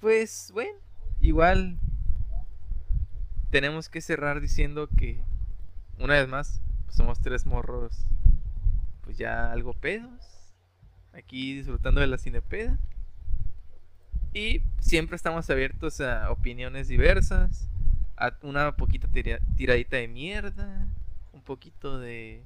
pues 0.00 0.50
bueno, 0.52 0.78
igual 1.20 1.78
tenemos 3.50 3.88
que 3.88 4.00
cerrar 4.00 4.40
diciendo 4.40 4.88
que 4.96 5.20
una 5.98 6.14
vez 6.14 6.28
más 6.28 6.60
somos 6.88 7.20
tres 7.20 7.46
morros 7.46 8.04
pues 9.02 9.16
ya 9.16 9.52
algo 9.52 9.72
pedos 9.72 10.52
aquí 11.12 11.54
disfrutando 11.54 12.00
de 12.00 12.08
la 12.08 12.18
cinepeda 12.18 12.78
y 14.32 14.62
siempre 14.80 15.16
estamos 15.16 15.48
abiertos 15.50 16.00
a 16.00 16.30
opiniones 16.30 16.88
diversas, 16.88 17.68
a 18.16 18.32
una 18.42 18.76
poquita 18.76 19.08
tiradita 19.08 19.96
de 19.96 20.08
mierda, 20.08 20.86
un 21.32 21.42
poquito 21.42 21.98
de... 21.98 22.44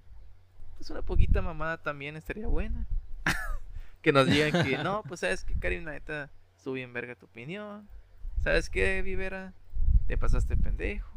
Pues 0.76 0.90
una 0.90 1.02
poquita 1.02 1.42
mamada 1.42 1.82
también 1.82 2.16
estaría 2.16 2.46
buena. 2.46 2.86
que 4.02 4.12
nos 4.12 4.26
digan 4.26 4.64
que 4.64 4.78
no, 4.78 5.02
pues 5.08 5.20
sabes 5.20 5.44
que 5.44 5.54
Karim, 5.54 5.84
la 5.84 5.92
neta, 5.92 6.30
estuvo 6.56 6.74
bien 6.74 6.92
verga 6.92 7.14
tu 7.14 7.26
opinión. 7.26 7.88
¿Sabes 8.42 8.70
qué, 8.70 9.02
Vivera? 9.02 9.52
Te 10.06 10.16
pasaste 10.16 10.56
pendejo. 10.56 11.10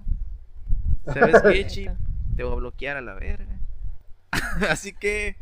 ¿Sabes 1.06 1.42
qué, 1.42 1.68
Chip? 1.68 1.92
Te 2.36 2.44
voy 2.44 2.54
a 2.54 2.56
bloquear 2.56 2.98
a 2.98 3.02
la 3.02 3.14
verga. 3.14 3.60
Así 4.70 4.94
que, 4.94 5.38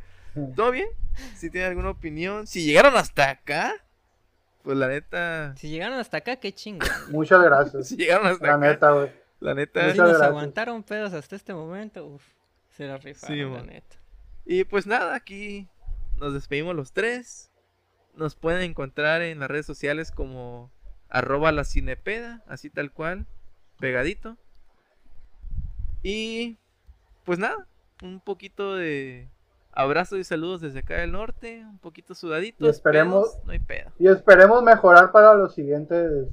¿todo 0.56 0.72
bien? 0.72 0.90
Si 1.36 1.50
tienen 1.50 1.70
alguna 1.70 1.90
opinión, 1.90 2.48
si 2.48 2.64
llegaron 2.64 2.96
hasta 2.96 3.30
acá, 3.30 3.74
pues 4.64 4.78
la 4.78 4.88
neta. 4.88 5.56
Si 5.58 5.70
llegaron 5.70 6.00
hasta 6.00 6.18
acá, 6.18 6.36
qué 6.38 6.54
chingo. 6.54 6.86
Muchas 7.10 7.42
gracias. 7.44 7.88
si 7.88 7.98
llegaron 7.98 8.28
hasta 8.28 8.46
la 8.46 8.54
acá. 8.54 8.68
neta, 8.68 8.92
güey. 8.92 9.12
La 9.40 9.54
neta. 9.54 9.92
Si 9.92 9.98
nos 9.98 10.22
aguantaron 10.22 10.84
pedos 10.84 11.14
hasta 11.14 11.36
este 11.36 11.54
momento, 11.54 12.06
uff. 12.06 12.24
Se 12.70 12.86
la 12.86 12.98
rifaron, 12.98 13.54
la 13.54 13.64
neta. 13.64 13.98
Y 14.46 14.64
pues 14.64 14.88
nada, 14.88 15.16
aquí 15.16 15.68
nos 16.18 16.34
despedimos 16.34 16.76
los 16.76 16.94
tres. 16.94 17.52
Nos 18.16 18.36
pueden 18.36 18.62
encontrar 18.62 19.22
en 19.22 19.40
las 19.40 19.50
redes 19.50 19.66
sociales 19.66 20.12
como 20.12 20.72
arroba 21.10 21.52
la 21.52 21.64
cinepeda, 21.64 22.44
así 22.48 22.70
tal 22.70 22.92
cual, 22.92 23.26
pegadito. 23.80 24.38
Y 26.04 26.58
pues 27.24 27.40
nada, 27.40 27.68
un 28.02 28.20
poquito 28.20 28.76
de 28.76 29.30
Abrazos 29.74 30.20
y 30.20 30.24
saludos 30.24 30.62
desde 30.62 30.80
acá 30.80 30.96
del 30.98 31.14
norte, 31.14 31.66
un 31.66 31.80
poquito 31.80 32.14
sudaditos. 32.14 32.68
Y 32.68 32.70
esperemos, 32.70 33.40
no 33.46 33.52
hay 33.52 33.60
pedo. 33.60 33.92
Y 34.00 34.08
esperemos 34.08 34.62
mejorar 34.64 35.12
para 35.12 35.34
los 35.34 35.54
siguientes 35.54 36.28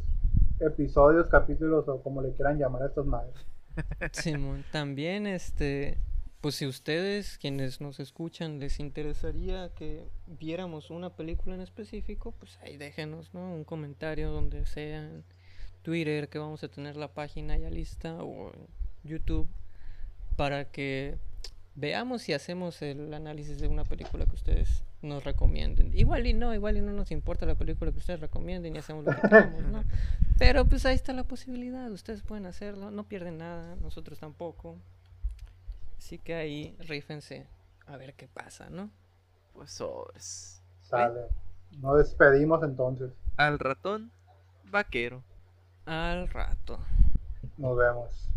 episodios, 0.61 1.29
capítulos 1.29 1.87
o 1.89 2.03
como 2.03 2.21
le 2.21 2.33
quieran 2.33 2.59
llamar 2.59 2.83
a 2.83 2.87
estos 2.87 3.07
madres. 3.07 3.35
Simón, 4.13 4.65
también 4.73 5.27
este, 5.27 5.99
pues 6.41 6.57
si 6.57 6.67
ustedes, 6.67 7.39
quienes 7.39 7.81
nos 7.81 8.01
escuchan, 8.01 8.59
les 8.59 8.81
interesaría 8.81 9.71
que 9.75 10.09
viéramos 10.27 10.91
una 10.91 11.11
película 11.11 11.55
en 11.55 11.61
específico, 11.61 12.33
pues 12.39 12.59
ahí 12.63 12.77
déjenos, 12.77 13.35
¿no? 13.35 13.55
Un 13.55 13.65
comentario 13.65 14.31
donde 14.31 14.67
sea 14.67 14.99
en 14.99 15.25
Twitter, 15.83 16.29
que 16.29 16.39
vamos 16.39 16.63
a 16.65 16.69
tener 16.69 16.97
la 16.97 17.09
página 17.09 17.57
ya 17.57 17.71
lista, 17.71 18.23
o 18.23 18.53
en 18.53 18.67
YouTube, 19.05 19.49
para 20.37 20.67
que 20.67 21.19
veamos 21.79 22.23
si 22.23 22.33
hacemos 22.33 22.83
el 22.83 23.15
análisis 23.15 23.61
de 23.61 23.69
una 23.69 23.85
película 23.85 24.27
que 24.27 24.35
ustedes 24.35 24.83
nos 25.01 25.23
recomienden. 25.23 25.97
Igual 25.97 26.27
y 26.27 26.35
no, 26.35 26.53
igual 26.53 26.77
y 26.77 26.81
no 26.81 26.93
nos 26.93 27.13
importa 27.13 27.47
la 27.47 27.55
película 27.55 27.93
que 27.93 27.99
ustedes 27.99 28.21
recomienden 28.21 28.75
y 28.75 28.79
hacemos 28.79 29.05
lo 29.05 29.15
que 29.15 29.21
queramos, 29.29 29.63
¿no? 29.63 29.85
Pero 30.39 30.65
pues 30.65 30.85
ahí 30.87 30.97
está 30.97 31.13
la 31.13 31.25
posibilidad, 31.25 31.91
ustedes 31.93 32.23
pueden 32.23 32.47
hacerlo, 32.47 32.91
no 32.91 33.05
pierden 33.05 33.39
nada, 33.39 33.77
nosotros 33.77 34.19
tampoco. 34.19 34.77
Así 35.97 36.19
que 36.19 36.35
ahí 36.35 36.77
rífense 36.81 37.47
a 37.87 37.97
ver 37.97 38.15
qué 38.15 38.27
pasa, 38.27 38.71
¿no? 38.71 38.91
Pues 39.53 39.71
sobres. 39.71 40.61
Sale. 40.81 41.27
Nos 41.79 41.99
despedimos 41.99 42.63
entonces. 42.65 43.13
Al 43.37 43.59
ratón 43.59 44.11
vaquero. 44.65 45.23
Al 45.87 46.29
rato. 46.29 46.81
Nos 47.57 47.77
vemos. 47.77 48.29